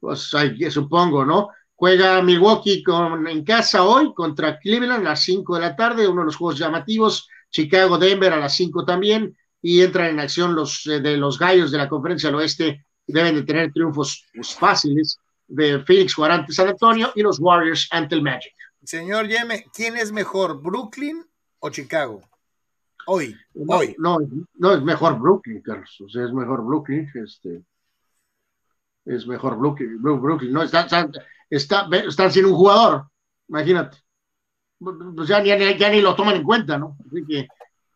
[0.00, 0.30] Pues
[0.70, 1.50] supongo, ¿no?
[1.74, 6.22] Juega Milwaukee con, en casa hoy contra Cleveland a las 5 de la tarde, uno
[6.22, 7.28] de los juegos llamativos.
[7.50, 9.36] Chicago, Denver a las 5 también.
[9.62, 12.86] Y entran en acción los eh, de los gallos de la conferencia del oeste.
[13.06, 15.18] Deben de tener triunfos pues, fáciles
[15.50, 18.54] de Phoenix jugará ante San Antonio y los Warriors ante el Magic.
[18.82, 21.24] Señor Yeme, ¿quién es mejor, Brooklyn
[21.58, 22.22] o Chicago?
[23.06, 23.94] Hoy, No, hoy.
[23.98, 24.18] no,
[24.54, 26.00] no es mejor Brooklyn, Carlos.
[26.00, 27.10] O sea, es mejor Brooklyn.
[27.14, 27.62] Este,
[29.04, 30.00] es mejor Brooklyn.
[30.00, 30.52] Brooklyn.
[30.52, 31.08] No, está, está,
[31.48, 33.06] está- ve- están sin un jugador.
[33.48, 33.98] Imagínate.
[34.78, 36.96] Pues ya, ni- ya, ya ni lo toman en cuenta, ¿no?
[37.06, 37.48] Así que,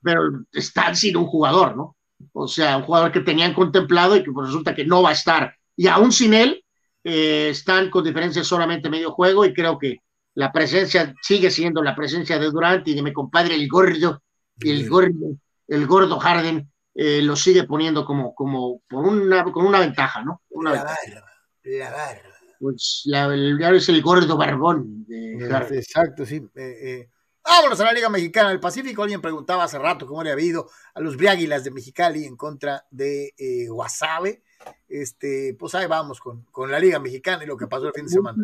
[0.03, 0.23] pero
[0.53, 1.97] están sin un jugador, ¿no?
[2.33, 5.15] O sea, un jugador que tenían contemplado y que pues, resulta que no va a
[5.15, 5.55] estar.
[5.77, 6.63] Y aún sin él,
[7.03, 10.01] eh, están con diferencia solamente medio juego y creo que
[10.35, 14.23] la presencia sigue siendo la presencia de Durant y de mi compadre el gordo,
[14.61, 15.37] el gordo,
[15.69, 20.43] el gordo Harden, eh, lo sigue poniendo como, como por una, con una ventaja, ¿no?
[20.51, 21.01] Una La ventaja.
[21.15, 21.27] barba,
[21.65, 22.35] la barba.
[22.61, 25.79] Pues la, el, es el gordo barbón de Harden.
[25.79, 26.37] Exacto, sí.
[26.55, 27.11] Eh, eh.
[27.47, 29.03] Vámonos a la Liga Mexicana del Pacífico.
[29.03, 32.87] Alguien preguntaba hace rato cómo le ha habido a los Briáguilas de Mexicali en contra
[32.91, 34.43] de eh, Guasave.
[34.89, 38.05] Este, pues ahí vamos con, con la Liga Mexicana y lo que pasó el fin
[38.07, 38.43] de semana.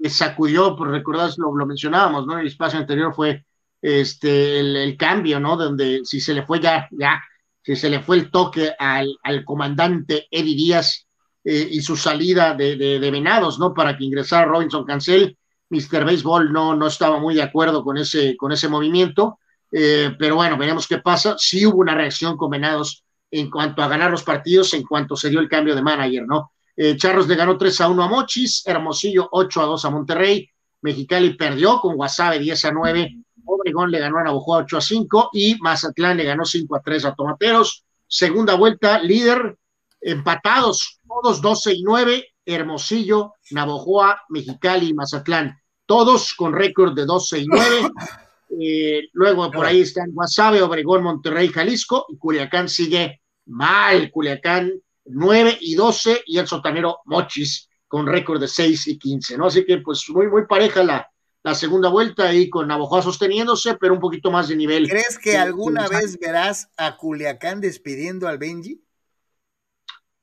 [0.00, 2.34] que sacudió, por recordar, lo, lo mencionábamos, ¿no?
[2.34, 3.44] En el espacio anterior fue
[3.82, 5.56] este el, el cambio, ¿no?
[5.56, 7.20] Donde si se le fue ya, ya,
[7.66, 11.08] si se le fue el toque al, al comandante Eddie Díaz
[11.42, 13.74] eh, y su salida de, de, de Venados, ¿no?
[13.74, 15.36] Para que ingresara Robinson Cancel.
[15.68, 16.04] Mr.
[16.04, 19.40] Baseball no, no estaba muy de acuerdo con ese, con ese movimiento,
[19.72, 21.34] eh, pero bueno, veremos qué pasa.
[21.38, 23.02] Sí hubo una reacción con Venados
[23.32, 26.52] en cuanto a ganar los partidos, en cuanto se dio el cambio de manager, ¿no?
[26.76, 30.48] Eh, Charros le ganó 3 a 1 a Mochis, Hermosillo 8 a 2 a Monterrey,
[30.82, 33.16] Mexicali perdió con Guasave 10 a 9,
[33.46, 37.04] Obregón le ganó a Navojoa 8 a 5 y Mazatlán le ganó 5 a 3
[37.06, 37.84] a Tomateros.
[38.06, 39.56] Segunda vuelta, líder,
[40.00, 47.38] empatados, todos 12 y 9, Hermosillo, Navojoa, Mexicali y Mazatlán, todos con récord de 12
[47.40, 47.64] y 9.
[48.58, 54.72] Eh, luego por ahí están Guasave, Obregón, Monterrey, Jalisco y Culiacán sigue mal, Culiacán
[55.04, 59.46] 9 y 12 y el sotanero Mochis con récord de 6 y 15, ¿no?
[59.46, 61.10] Así que pues muy, muy pareja la,
[61.46, 64.88] la segunda vuelta ahí con Navojoa sosteniéndose, pero un poquito más de nivel.
[64.88, 68.82] ¿Crees que Sí, alguna vez verás a Culiacán despidiendo al Benji?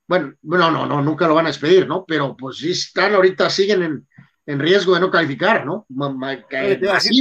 [0.05, 2.03] Bueno, no, no, no, nunca lo van a despedir, ¿no?
[2.05, 4.07] Pero pues sí están ahorita, siguen en,
[4.45, 5.85] en riesgo de no calificar, ¿no?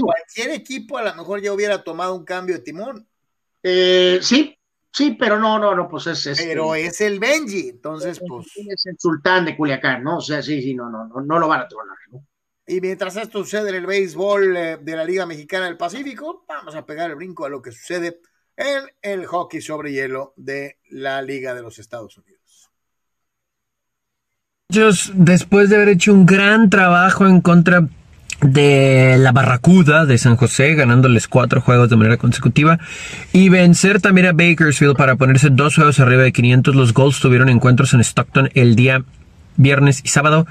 [0.02, 3.06] Cualquier equipo a lo mejor ya hubiera tomado un cambio de timón,
[3.62, 4.58] Eh, sí,
[4.90, 8.48] sí, pero no, no, no, pues es, es pero es el Benji, entonces pues...
[8.68, 10.16] es el sultán de Culiacán, ¿no?
[10.16, 12.26] O sea, sí, sí, no, no, no, no lo van a tronar, ¿no?
[12.66, 16.74] Y mientras esto sucede en el béisbol eh, de la Liga Mexicana del Pacífico, vamos
[16.74, 18.20] a pegar el brinco a lo que sucede
[18.56, 22.70] en el hockey sobre hielo de la Liga de los Estados Unidos.
[24.68, 27.88] Ellos, después de haber hecho un gran trabajo en contra
[28.40, 32.78] de la Barracuda de San José, ganándoles cuatro juegos de manera consecutiva,
[33.32, 36.74] y vencer también a Bakersfield para ponerse dos juegos arriba de 500.
[36.74, 39.04] Los Golds tuvieron encuentros en Stockton el día
[39.56, 40.46] viernes y sábado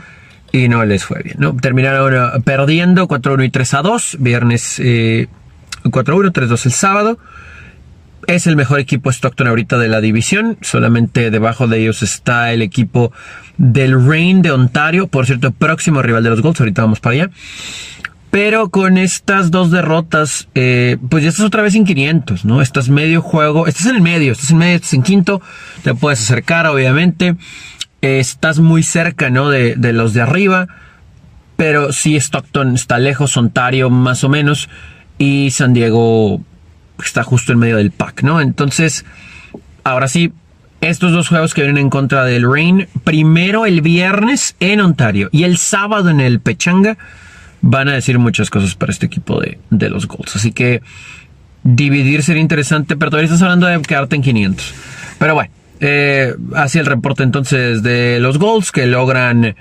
[0.52, 1.56] y no les fue bien, ¿no?
[1.56, 5.28] Terminaron perdiendo 4-1 y 3-2, viernes eh,
[5.84, 7.19] 4-1, 3-2 el sábado.
[8.28, 10.57] Es el mejor equipo Stockton ahorita de la división.
[10.61, 13.11] Solamente debajo de ellos está el equipo
[13.57, 15.07] del Rain de Ontario.
[15.07, 16.60] Por cierto, próximo rival de los Golds.
[16.60, 17.30] Ahorita vamos para allá.
[18.30, 22.61] Pero con estas dos derrotas, eh, pues ya estás otra vez en 500, ¿no?
[22.61, 25.41] Estás medio juego, estás en el medio, estás en medio, estás en quinto,
[25.84, 27.36] te puedes acercar, obviamente.
[28.02, 29.49] Estás muy cerca, ¿no?
[29.49, 30.68] De, de los de arriba.
[31.56, 34.69] Pero sí, Stockton está lejos, Ontario más o menos.
[35.18, 36.41] Y San Diego
[37.03, 38.41] está justo en medio del pack, ¿no?
[38.41, 39.06] Entonces,
[39.84, 40.34] ahora sí,
[40.82, 45.44] estos dos juegos que vienen en contra del Rain, primero el viernes en Ontario y
[45.44, 46.98] el sábado en el Pechanga,
[47.61, 50.36] van a decir muchas cosas para este equipo de, de los Golds.
[50.36, 50.82] Así que
[51.64, 54.73] dividir sería interesante, pero todavía estás hablando de quedarte en 500.
[55.19, 56.35] Pero bueno, eh,
[56.73, 59.55] el reporte entonces de los Golds que logran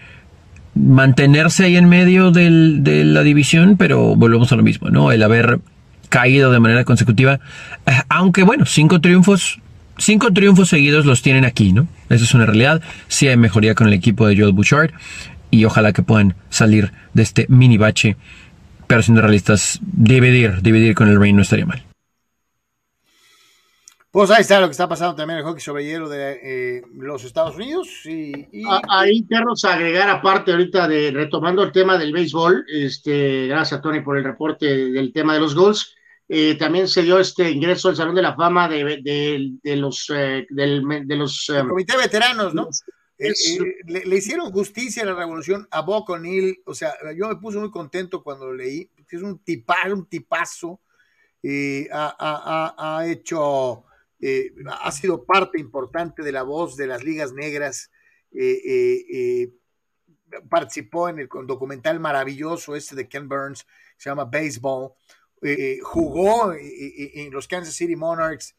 [0.75, 5.13] mantenerse ahí en medio del, de la división, pero volvemos a lo mismo, ¿no?
[5.13, 5.61] El haber
[6.09, 7.41] caído de manera consecutiva.
[7.87, 9.61] Eh, aunque bueno, cinco triunfos,
[9.97, 11.89] cinco triunfos seguidos los tienen aquí, ¿no?
[12.11, 12.83] Eso es una realidad.
[13.09, 14.91] Sí hay mejoría con el equipo de Joel Bouchard
[15.51, 18.17] y ojalá que puedan salir de este mini bache.
[18.87, 21.90] Pero siendo realistas, dividir, dividir con el Reino no estaría mal.
[24.13, 26.83] Pues ahí está lo que está pasando también en el hockey sobre hielo de eh,
[26.95, 27.89] los Estados Unidos.
[28.05, 28.65] Y, y...
[28.89, 34.01] Ahí, Carlos, agregar aparte ahorita de retomando el tema del béisbol, este, gracias a Tony
[34.01, 35.95] por el reporte del tema de los gols.
[36.33, 40.11] Eh, también se dio este ingreso al Salón de la Fama de, de, de los,
[40.15, 42.69] eh, del, de los el Comité de Veteranos, ¿no?
[43.19, 43.33] Eh,
[43.87, 47.59] le, le, hicieron justicia a la revolución a Bob O'Neill, o sea, yo me puse
[47.59, 50.81] muy contento cuando lo leí, es un tipar, un tipazo,
[51.93, 53.85] ha, ha, ha, hecho,
[54.69, 57.91] ha sido parte importante de la voz de las ligas negras,
[60.49, 63.67] participó en el documental maravilloso este de Ken Burns,
[63.97, 64.93] se llama Baseball,
[65.43, 68.55] eh, jugó en los Kansas City Monarchs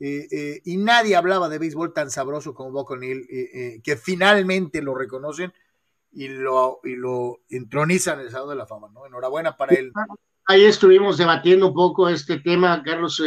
[0.00, 4.94] eh, eh, y nadie hablaba de béisbol tan sabroso como Buck O'Neill, que finalmente lo
[4.94, 5.52] reconocen
[6.12, 8.88] y lo, y lo entronizan en el Salón de la Fama.
[8.92, 9.06] ¿no?
[9.06, 9.92] Enhorabuena para él.
[10.46, 13.22] Ahí estuvimos debatiendo un poco este tema, Carlos,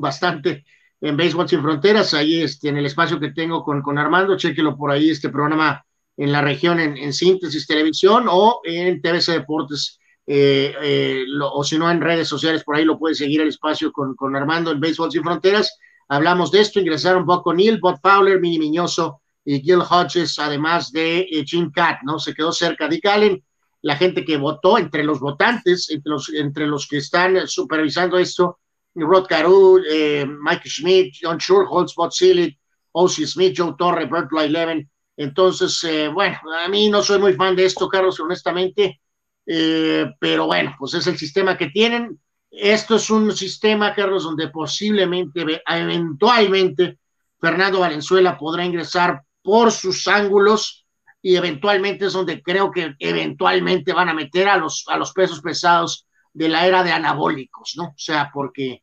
[0.00, 0.64] bastante
[1.00, 4.76] en Béisbol Sin Fronteras, ahí este, en el espacio que tengo con, con Armando, chequelo
[4.76, 5.84] por ahí, este programa
[6.16, 9.98] en la región en, en Síntesis Televisión o en TVC Deportes
[10.30, 13.90] eh, eh, o si no en redes sociales, por ahí lo puede seguir el espacio
[13.90, 15.78] con, con Armando en Béisbol Sin Fronteras.
[16.06, 21.20] Hablamos de esto, ingresaron Buck O'Neill, Bob Fowler, Mini Miñoso y Gil Hodges, además de
[21.20, 22.18] eh, Jim Cat, ¿no?
[22.18, 23.42] Se quedó cerca de Allen.
[23.82, 28.58] La gente que votó, entre los votantes, entre los, entre los que están supervisando esto,
[28.94, 32.58] Rod Carew, eh, Mike Schmidt, John Schurholz, Bob Silly,
[32.92, 33.26] O.C.
[33.26, 34.88] Smith, Joe Torre, Bert Levin.
[35.16, 39.00] Entonces, eh, bueno, a mí no soy muy fan de esto, Carlos, honestamente.
[39.46, 42.20] Eh, pero bueno, pues es el sistema que tienen.
[42.50, 46.98] Esto es un sistema, Carlos, donde posiblemente, eventualmente,
[47.40, 50.86] Fernando Valenzuela podrá ingresar por sus ángulos
[51.20, 55.40] y eventualmente es donde creo que eventualmente van a meter a los, a los pesos
[55.40, 57.84] pesados de la era de anabólicos, ¿no?
[57.84, 58.82] O sea, porque...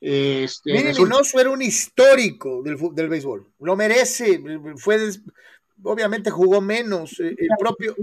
[0.00, 4.42] Eh, este, Mire, Minoso era un histórico del, del béisbol, lo merece,
[4.76, 5.10] fue,
[5.82, 7.96] obviamente jugó menos, eh, el propio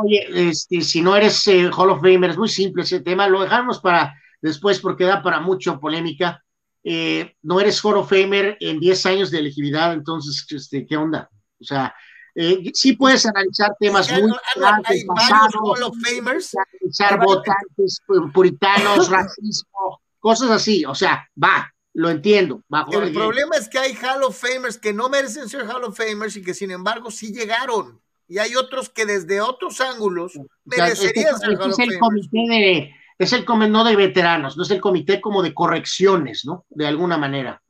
[0.00, 3.42] Oye, este, si no eres eh, Hall of Famer, es muy simple ese tema, lo
[3.42, 6.44] dejamos para después porque da para mucho polémica.
[6.84, 11.30] Eh, no eres Hall of Famer en 10 años de elegibilidad, entonces, este, ¿qué onda?
[11.60, 11.94] O sea,
[12.40, 16.54] eh, sí puedes analizar temas muy Hall of Famers.
[16.54, 18.00] Analizar votantes,
[18.32, 22.62] puritanos, racismo, cosas así, o sea, va, lo entiendo.
[22.68, 25.96] Bajo el problema es que hay Hall of Famers que no merecen ser Hall of
[25.96, 31.34] Famers y que sin embargo sí llegaron y hay otros que desde otros ángulos merecerían
[31.34, 35.42] es, el comité de, es el comité no de veteranos, no es el comité como
[35.42, 36.66] de correcciones, ¿no?
[36.68, 37.60] De alguna manera.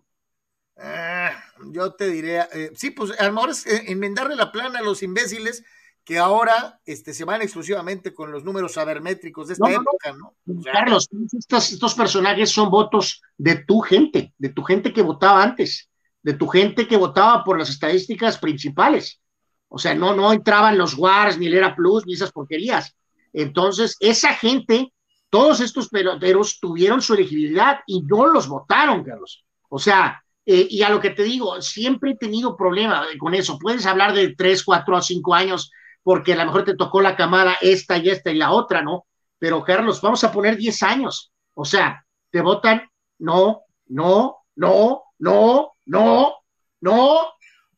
[0.76, 1.17] Ah,
[1.66, 4.82] yo te diré, eh, sí, pues a lo mejor es eh, enmendarle la plana a
[4.82, 5.64] los imbéciles
[6.04, 10.34] que ahora este, se van exclusivamente con los números sabermétricos de esta época, ¿no?
[10.64, 15.90] Carlos, estos, estos personajes son votos de tu gente, de tu gente que votaba antes,
[16.22, 19.20] de tu gente que votaba por las estadísticas principales.
[19.68, 22.96] O sea, no, no entraban los Wars, ni el Era Plus, ni esas porquerías.
[23.34, 24.92] Entonces, esa gente
[25.30, 29.44] todos estos peloteros tuvieron su elegibilidad y no los votaron, Carlos.
[29.68, 33.58] O sea, eh, y a lo que te digo, siempre he tenido problema con eso.
[33.58, 35.70] Puedes hablar de tres, cuatro o cinco años
[36.02, 39.04] porque a lo mejor te tocó la camada esta y esta y la otra, ¿no?
[39.38, 41.34] Pero Carlos, vamos a poner diez años.
[41.52, 46.34] O sea, te votan, no, no, no, no, no,
[46.80, 47.18] no.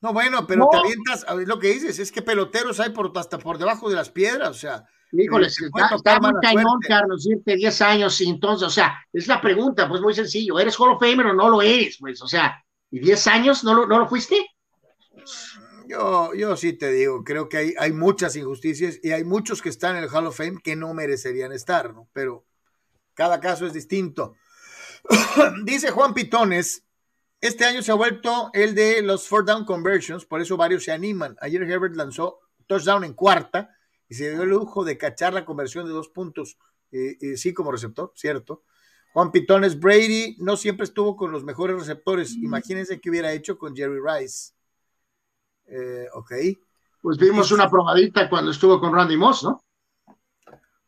[0.01, 3.59] No, bueno, pero te avientas, lo que dices, es que peloteros hay por, hasta por
[3.59, 8.29] debajo de las piedras, o sea, Híjole, está, muy cañón, Carlos, irte 10 años y
[8.29, 11.49] entonces, o sea, es la pregunta, pues muy sencillo, ¿eres Hall of Famer o no
[11.49, 11.97] lo eres?
[11.99, 14.37] Pues, o sea, ¿y 10 años no lo, no lo fuiste?
[15.89, 19.69] Yo, yo sí te digo, creo que hay, hay muchas injusticias y hay muchos que
[19.69, 22.09] están en el Hall of Fame que no merecerían estar, ¿no?
[22.13, 22.47] Pero
[23.15, 24.37] cada caso es distinto.
[25.65, 26.85] Dice Juan Pitones,
[27.41, 30.93] este año se ha vuelto el de los four down conversions, por eso varios se
[30.93, 31.37] animan.
[31.41, 32.39] Ayer Herbert lanzó
[32.69, 33.71] touchdown en cuarta
[34.11, 36.59] y se dio el lujo de cachar la conversión de dos puntos,
[36.91, 38.65] eh, eh, sí como receptor, cierto.
[39.13, 42.35] Juan Pitones Brady no siempre estuvo con los mejores receptores.
[42.35, 44.53] Imagínense qué hubiera hecho con Jerry Rice.
[45.67, 46.33] Eh, ok.
[47.01, 49.65] Pues vimos una probadita cuando estuvo con Randy Moss, ¿no?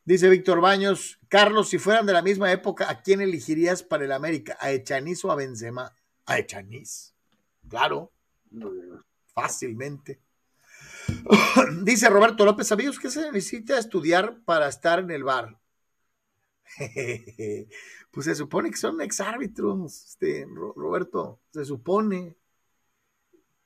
[0.05, 4.11] Dice Víctor Baños, Carlos, si fueran de la misma época, ¿a quién elegirías para el
[4.11, 4.57] América?
[4.61, 5.94] ¿A Echaniz o a Benzema?
[6.27, 7.15] A Echaniz.
[7.69, 8.11] Claro.
[9.32, 10.20] Fácilmente.
[11.82, 15.59] Dice Roberto López, ¿sabías que se necesita estudiar para estar en el bar?
[18.10, 22.36] pues se supone que son exárbitros, este, Roberto, se supone.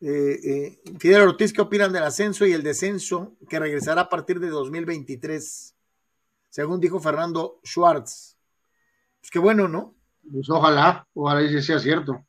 [0.00, 4.40] Eh, eh, Fidel Ortiz, ¿qué opinan del ascenso y el descenso que regresará a partir
[4.40, 5.74] de 2023?
[6.50, 8.36] Según dijo Fernando Schwartz.
[9.20, 9.94] Pues qué bueno, ¿no?
[10.30, 12.26] Pues ojalá, ojalá sea cierto.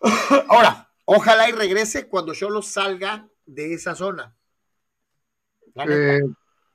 [0.48, 4.34] Ahora, ojalá y regrese cuando Solo salga de esa zona.
[5.74, 6.20] Eh,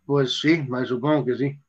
[0.06, 1.60] pues sí, supongo que sí.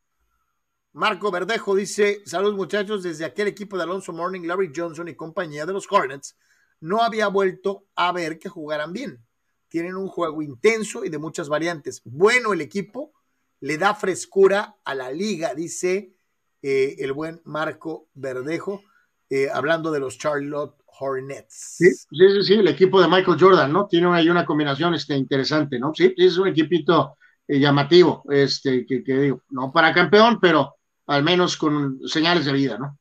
[0.92, 5.66] Marco Verdejo dice: Saludos muchachos, desde aquel equipo de Alonso Morning, Larry Johnson y compañía
[5.66, 6.36] de los Hornets,
[6.80, 9.24] no había vuelto a ver que jugaran bien.
[9.68, 12.00] Tienen un juego intenso y de muchas variantes.
[12.04, 13.12] Bueno el equipo,
[13.60, 16.14] le da frescura a la liga, dice
[16.62, 18.82] eh, el buen Marco Verdejo,
[19.30, 21.76] eh, hablando de los Charlotte Hornets.
[21.78, 23.86] Sí, sí, sí, el equipo de Michael Jordan, ¿no?
[23.86, 25.92] Tiene ahí una combinación este, interesante, ¿no?
[25.94, 30.76] Sí, es un equipito eh, llamativo, este, que, digo, no para campeón, pero
[31.06, 32.98] al menos con señales de vida, ¿no?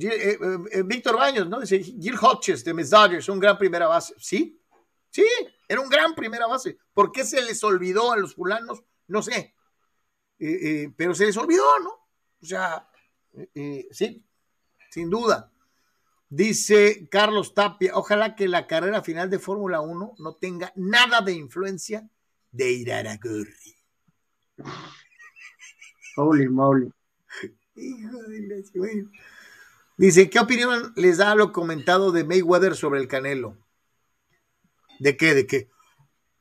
[0.00, 0.38] Eh,
[0.72, 1.60] eh, Víctor Baños, ¿no?
[1.60, 4.14] Dice Gil Hodges de mis Dodgers, un gran primera base.
[4.18, 4.60] Sí,
[5.10, 5.26] sí,
[5.68, 6.78] era un gran primera base.
[6.94, 8.82] ¿Por qué se les olvidó a los fulanos?
[9.08, 9.54] No sé.
[10.96, 11.90] pero se les olvidó, ¿no?
[12.40, 12.88] O sea,
[13.90, 14.24] sí,
[14.92, 15.50] sin duda.
[16.28, 21.32] Dice Carlos Tapia, ojalá que la carrera final de Fórmula 1 no tenga nada de
[21.32, 22.08] influencia
[22.50, 23.76] de Iraragorri.
[26.16, 26.92] Holy moly.
[27.74, 29.08] Hijo de
[29.96, 33.56] Dice, ¿qué opinión les da lo comentado de Mayweather sobre el Canelo?
[34.98, 35.34] ¿De qué?
[35.34, 35.70] ¿De qué?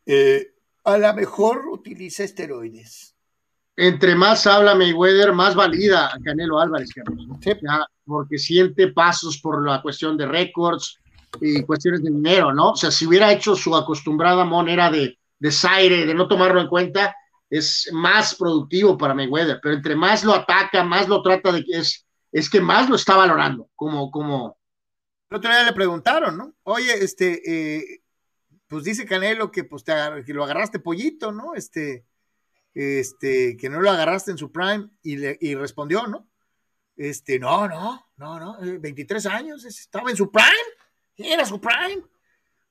[0.05, 0.53] Eh,
[0.83, 3.15] a lo mejor utiliza esteroides.
[3.83, 6.91] Entre más habla Mayweather, más valida a Canelo Álvarez,
[7.41, 7.51] Sí
[8.05, 10.99] porque siente pasos por la cuestión de récords
[11.39, 12.73] y cuestiones de dinero, ¿no?
[12.73, 17.15] O sea, si hubiera hecho su acostumbrada manera de desaire, de no tomarlo en cuenta,
[17.49, 21.79] es más productivo para Mayweather, pero entre más lo ataca, más lo trata de que
[21.79, 24.59] es, es que más lo está valorando, como, como.
[25.27, 26.53] El otro día le preguntaron, ¿no?
[26.61, 28.01] Oye, este, eh,
[28.67, 29.93] pues dice Canelo que, pues, te
[30.23, 31.55] que lo agarraste pollito, ¿no?
[31.55, 32.05] Este,
[32.73, 36.27] este, que no lo agarraste en su prime y, le, y respondió, ¿no?
[36.95, 40.47] Este, no, no, no, no, 23 eh, años, estaba en su prime,
[41.17, 42.03] era su prime.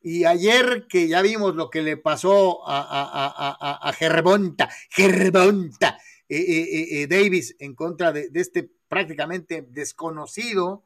[0.03, 7.03] Y ayer que ya vimos lo que le pasó a, a, a, Gervonta, Gervonta eh,
[7.03, 10.85] eh, Davis en contra de, este prácticamente desconocido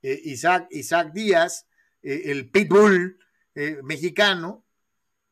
[0.00, 1.66] Isaac, Isaac Díaz,
[2.02, 3.18] el pitbull
[3.82, 4.64] mexicano,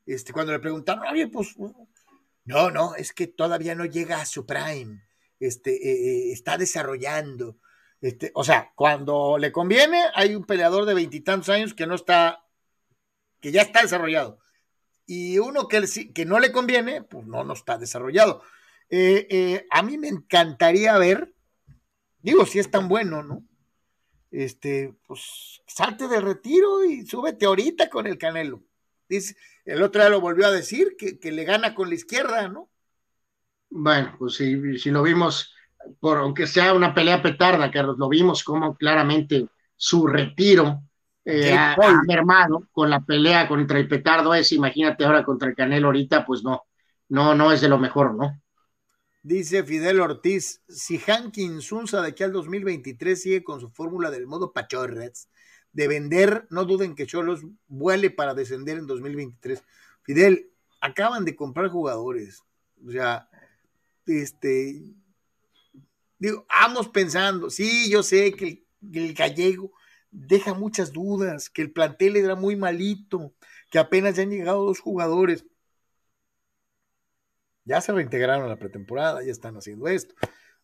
[0.06, 1.54] este, cuando le preguntaron, oye, pues,
[2.44, 5.02] no, no, es que todavía no llega a su prime
[5.42, 7.58] este, eh, eh, está desarrollando.
[8.00, 12.44] Este, o sea, cuando le conviene, hay un peleador de veintitantos años que no está,
[13.40, 14.38] que ya está desarrollado.
[15.04, 15.82] Y uno que,
[16.14, 18.42] que no le conviene, pues no, no está desarrollado.
[18.88, 21.34] Eh, a mí me encantaría ver,
[22.20, 23.44] digo, si es tan bueno, ¿no?
[24.30, 28.62] Este, pues salte de retiro y súbete ahorita con el Canelo.
[29.16, 32.48] Dice, el otro día lo volvió a decir, que, que le gana con la izquierda,
[32.48, 32.70] ¿no?
[33.70, 35.54] Bueno, pues si, si lo vimos,
[36.00, 40.82] por aunque sea una pelea petarda, Carlos, lo vimos como claramente su retiro
[41.24, 41.76] eh, ha,
[42.06, 46.42] mermado con la pelea contra el petardo ese, imagínate ahora contra el Canelo ahorita, pues
[46.42, 46.64] no,
[47.08, 48.40] no, no es de lo mejor, ¿no?
[49.22, 54.26] Dice Fidel Ortiz, si Hankin Insunza de aquí al 2023 sigue con su fórmula del
[54.26, 55.28] modo pachorrets
[55.72, 59.62] de vender, no duden que Cholos vuele para descender en 2023.
[60.02, 60.50] Fidel,
[60.80, 62.42] acaban de comprar jugadores.
[62.86, 63.28] O sea,
[64.06, 64.82] este,
[66.18, 69.72] digo, vamos pensando, sí, yo sé que el, el gallego
[70.10, 73.32] deja muchas dudas, que el plantel era muy malito,
[73.70, 75.46] que apenas ya han llegado dos jugadores
[77.64, 80.14] ya se reintegraron a la pretemporada, ya están haciendo esto.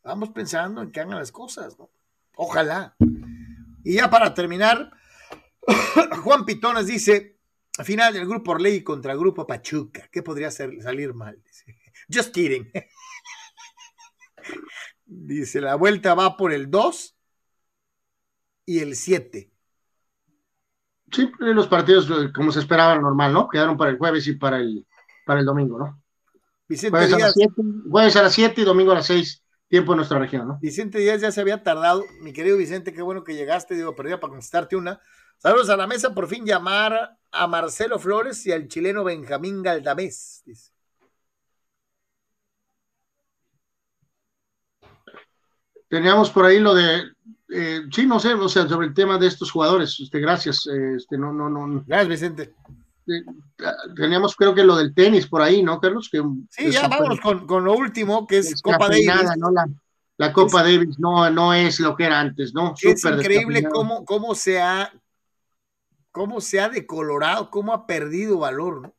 [0.02, 1.90] Vamos pensando en que hagan las cosas, ¿no?
[2.36, 2.96] Ojalá.
[3.84, 4.90] Y ya para terminar,
[6.22, 7.38] Juan Pitones dice,
[7.84, 11.40] final del grupo Orley contra el grupo Pachuca, ¿qué podría salir mal?
[11.42, 11.78] Dice,
[12.12, 12.70] Just kidding.
[15.04, 17.16] Dice, la vuelta va por el 2
[18.66, 19.50] y el 7.
[21.10, 23.48] Sí, los partidos como se esperaba normal, ¿no?
[23.48, 24.86] Quedaron para el jueves y para el,
[25.24, 26.02] para el domingo, ¿no?
[26.68, 29.42] Vicente jueves, Díaz, a las siete, jueves a las 7 y domingo a las 6,
[29.68, 30.58] tiempo en nuestra región, ¿no?
[30.60, 32.04] Vicente Díaz ya se había tardado.
[32.20, 35.00] Mi querido Vicente, qué bueno que llegaste, digo, perdía para contestarte una.
[35.38, 40.42] Saludos a la mesa, por fin llamar a Marcelo Flores y al chileno Benjamín Galdamés,
[40.44, 40.72] dice.
[45.88, 47.02] Teníamos por ahí lo de,
[47.50, 49.98] eh, sí, no sé, o sea, sobre el tema de estos jugadores.
[50.00, 51.82] Este, gracias, este, no, no, no.
[51.86, 52.54] Gracias, Vicente
[53.96, 56.08] teníamos creo que lo del tenis por ahí, ¿no, Carlos?
[56.10, 59.08] Que, sí, ya vámonos con, con, lo último, que es Copa Davis.
[59.36, 59.50] ¿no?
[59.50, 59.66] La,
[60.18, 62.74] la, Copa Davis no, no es lo que era antes, ¿no?
[62.80, 64.92] Es increíble cómo, cómo, se ha,
[66.18, 68.94] cómo se ha decolorado, cómo ha perdido valor, ¿no?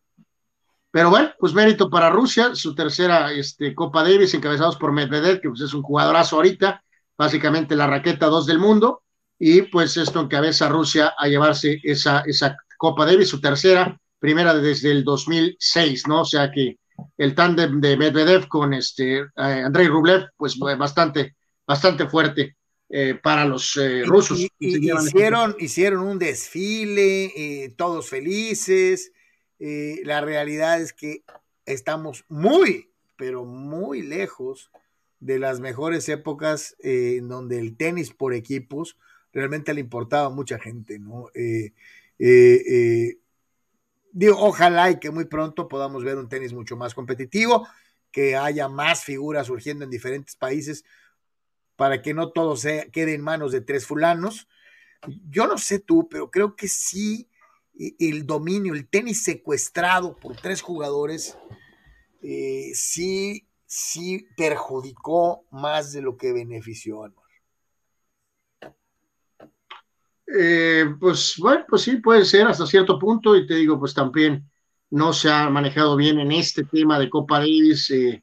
[0.89, 5.49] Pero bueno, pues mérito para Rusia, su tercera este, Copa Davis, encabezados por Medvedev, que
[5.49, 6.81] pues es un jugadorazo ahorita,
[7.17, 9.03] básicamente la raqueta 2 del mundo,
[9.37, 12.23] y pues esto encabeza a Rusia a llevarse esa,
[12.77, 16.21] Copa Davis, su tercera, primera desde el 2006, ¿no?
[16.21, 16.77] O sea que
[17.17, 21.35] el tándem de Medvedev con este eh, Andrei Rublev, pues bastante,
[21.67, 22.55] bastante fuerte
[22.91, 24.39] eh, para los eh, rusos.
[24.39, 29.11] Y, hicieron, hicieron un desfile, eh, todos felices.
[29.59, 31.23] la realidad es que
[31.65, 34.71] estamos muy, pero muy lejos
[35.19, 38.97] de las mejores épocas en donde el tenis por equipos
[39.33, 41.29] realmente le importaba a mucha gente, ¿no?
[44.11, 47.67] Digo, ojalá y que muy pronto podamos ver un tenis mucho más competitivo,
[48.11, 50.83] que haya más figuras surgiendo en diferentes países
[51.79, 54.49] para que no todo se quede en manos de tres fulanos.
[55.29, 57.29] Yo no sé tú, pero creo que sí
[57.97, 61.37] el dominio, el tenis secuestrado por tres jugadores,
[62.21, 67.07] eh, sí, sí perjudicó más de lo que benefició.
[67.07, 67.15] ¿no?
[70.37, 74.51] Eh, pues bueno, pues sí, puede ser hasta cierto punto y te digo, pues también
[74.89, 77.89] no se ha manejado bien en este tema de Copa Davis.
[77.91, 78.21] Eh,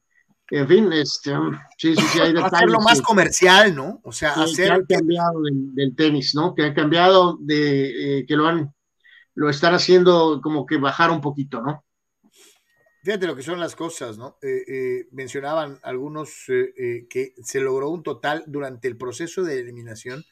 [0.50, 1.33] en fin, este,
[1.76, 2.52] sí, sí, sí, hay detalles.
[2.52, 4.00] Hacerlo más comercial, ¿no?
[4.05, 4.66] O sea, hacer.
[4.66, 6.55] Que han cambiado del, tenis, ¿no?
[6.55, 8.18] Que han cambiado de.
[8.18, 8.75] Eh, que lo han.
[9.34, 11.84] Lo están haciendo como que bajar un poquito, ¿no?
[13.02, 14.36] Fíjate lo que son las cosas, ¿no?
[15.12, 20.25] mencionaban algunos que se logró un total durante el proceso de eliminación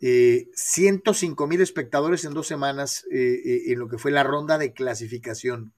[0.00, 4.56] 105 eh, mil espectadores en dos semanas eh, eh, en lo que fue la ronda
[4.56, 5.74] de clasificación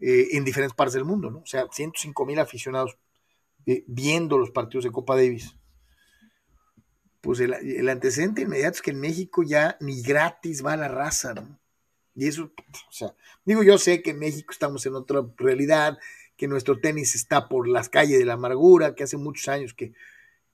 [0.00, 1.38] en diferentes partes del mundo, ¿no?
[1.40, 2.96] O sea, 105 mil aficionados
[3.86, 5.54] viendo los partidos de Copa Davis.
[7.20, 11.34] Pues el, el, antecedente inmediato es que en México ya ni gratis va la raza,
[11.34, 11.58] ¿no?
[12.14, 12.52] Y eso,
[12.88, 15.98] o sea, digo, yo sé que en México estamos en otra realidad,
[16.36, 19.92] que nuestro tenis está por las calles de la amargura, que hace muchos años que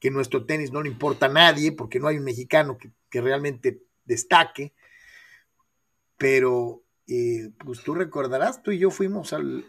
[0.04, 2.92] que nuestro tenis no le importa a nadie porque no hay un mexicano que,
[3.22, 4.74] realmente destaque.
[6.18, 9.64] Pero, eh, pues tú recordarás, tú y yo fuimos al,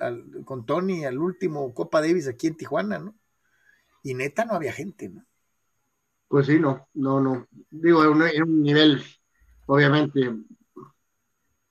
[0.46, 3.16] con Tony al último Copa Davis aquí en Tijuana, ¿no?
[4.04, 5.26] Y neta no había gente, ¿no?
[6.28, 7.48] Pues sí, no, no, no.
[7.70, 9.04] Digo, en un, nivel,
[9.68, 10.34] obviamente,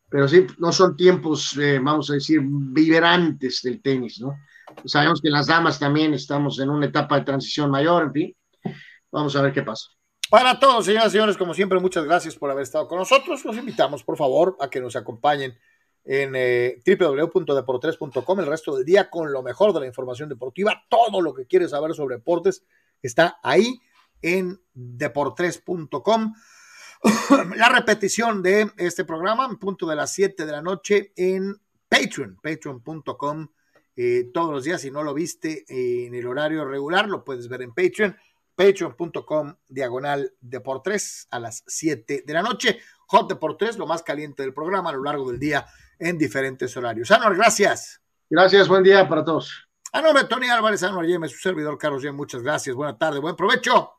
[0.09, 4.36] pero sí, no son tiempos, eh, vamos a decir, vibrantes del tenis, ¿no?
[4.84, 8.36] Sabemos que las damas también estamos en una etapa de transición mayor, en fin,
[9.10, 9.91] Vamos a ver qué pasa.
[10.31, 13.44] Para todos, señoras y señores, como siempre, muchas gracias por haber estado con nosotros.
[13.44, 15.59] Los invitamos, por favor, a que nos acompañen
[16.05, 20.85] en eh, www.deportres.com el resto del día con lo mejor de la información deportiva.
[20.89, 22.65] Todo lo que quieres saber sobre deportes
[23.03, 23.81] está ahí
[24.23, 26.35] en deportres.com.
[27.57, 31.55] la repetición de este programa, punto de las 7 de la noche en
[31.89, 33.49] Patreon, patreon.com.
[33.97, 37.62] Eh, todos los días, si no lo viste en el horario regular, lo puedes ver
[37.62, 38.17] en Patreon
[38.55, 42.81] patreon.com diagonal de por tres a las 7 de la noche.
[43.08, 45.66] Hot de por tres, lo más caliente del programa a lo largo del día
[45.99, 47.10] en diferentes horarios.
[47.10, 48.00] Anor, gracias.
[48.31, 49.68] Gracias, buen día para todos.
[49.92, 53.20] A nombre de Tony Álvarez, Anuar Yeme, su servidor Carlos Yem, muchas gracias, buena tarde,
[53.20, 53.92] buen provecho.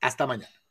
[0.00, 0.65] Hasta mañana.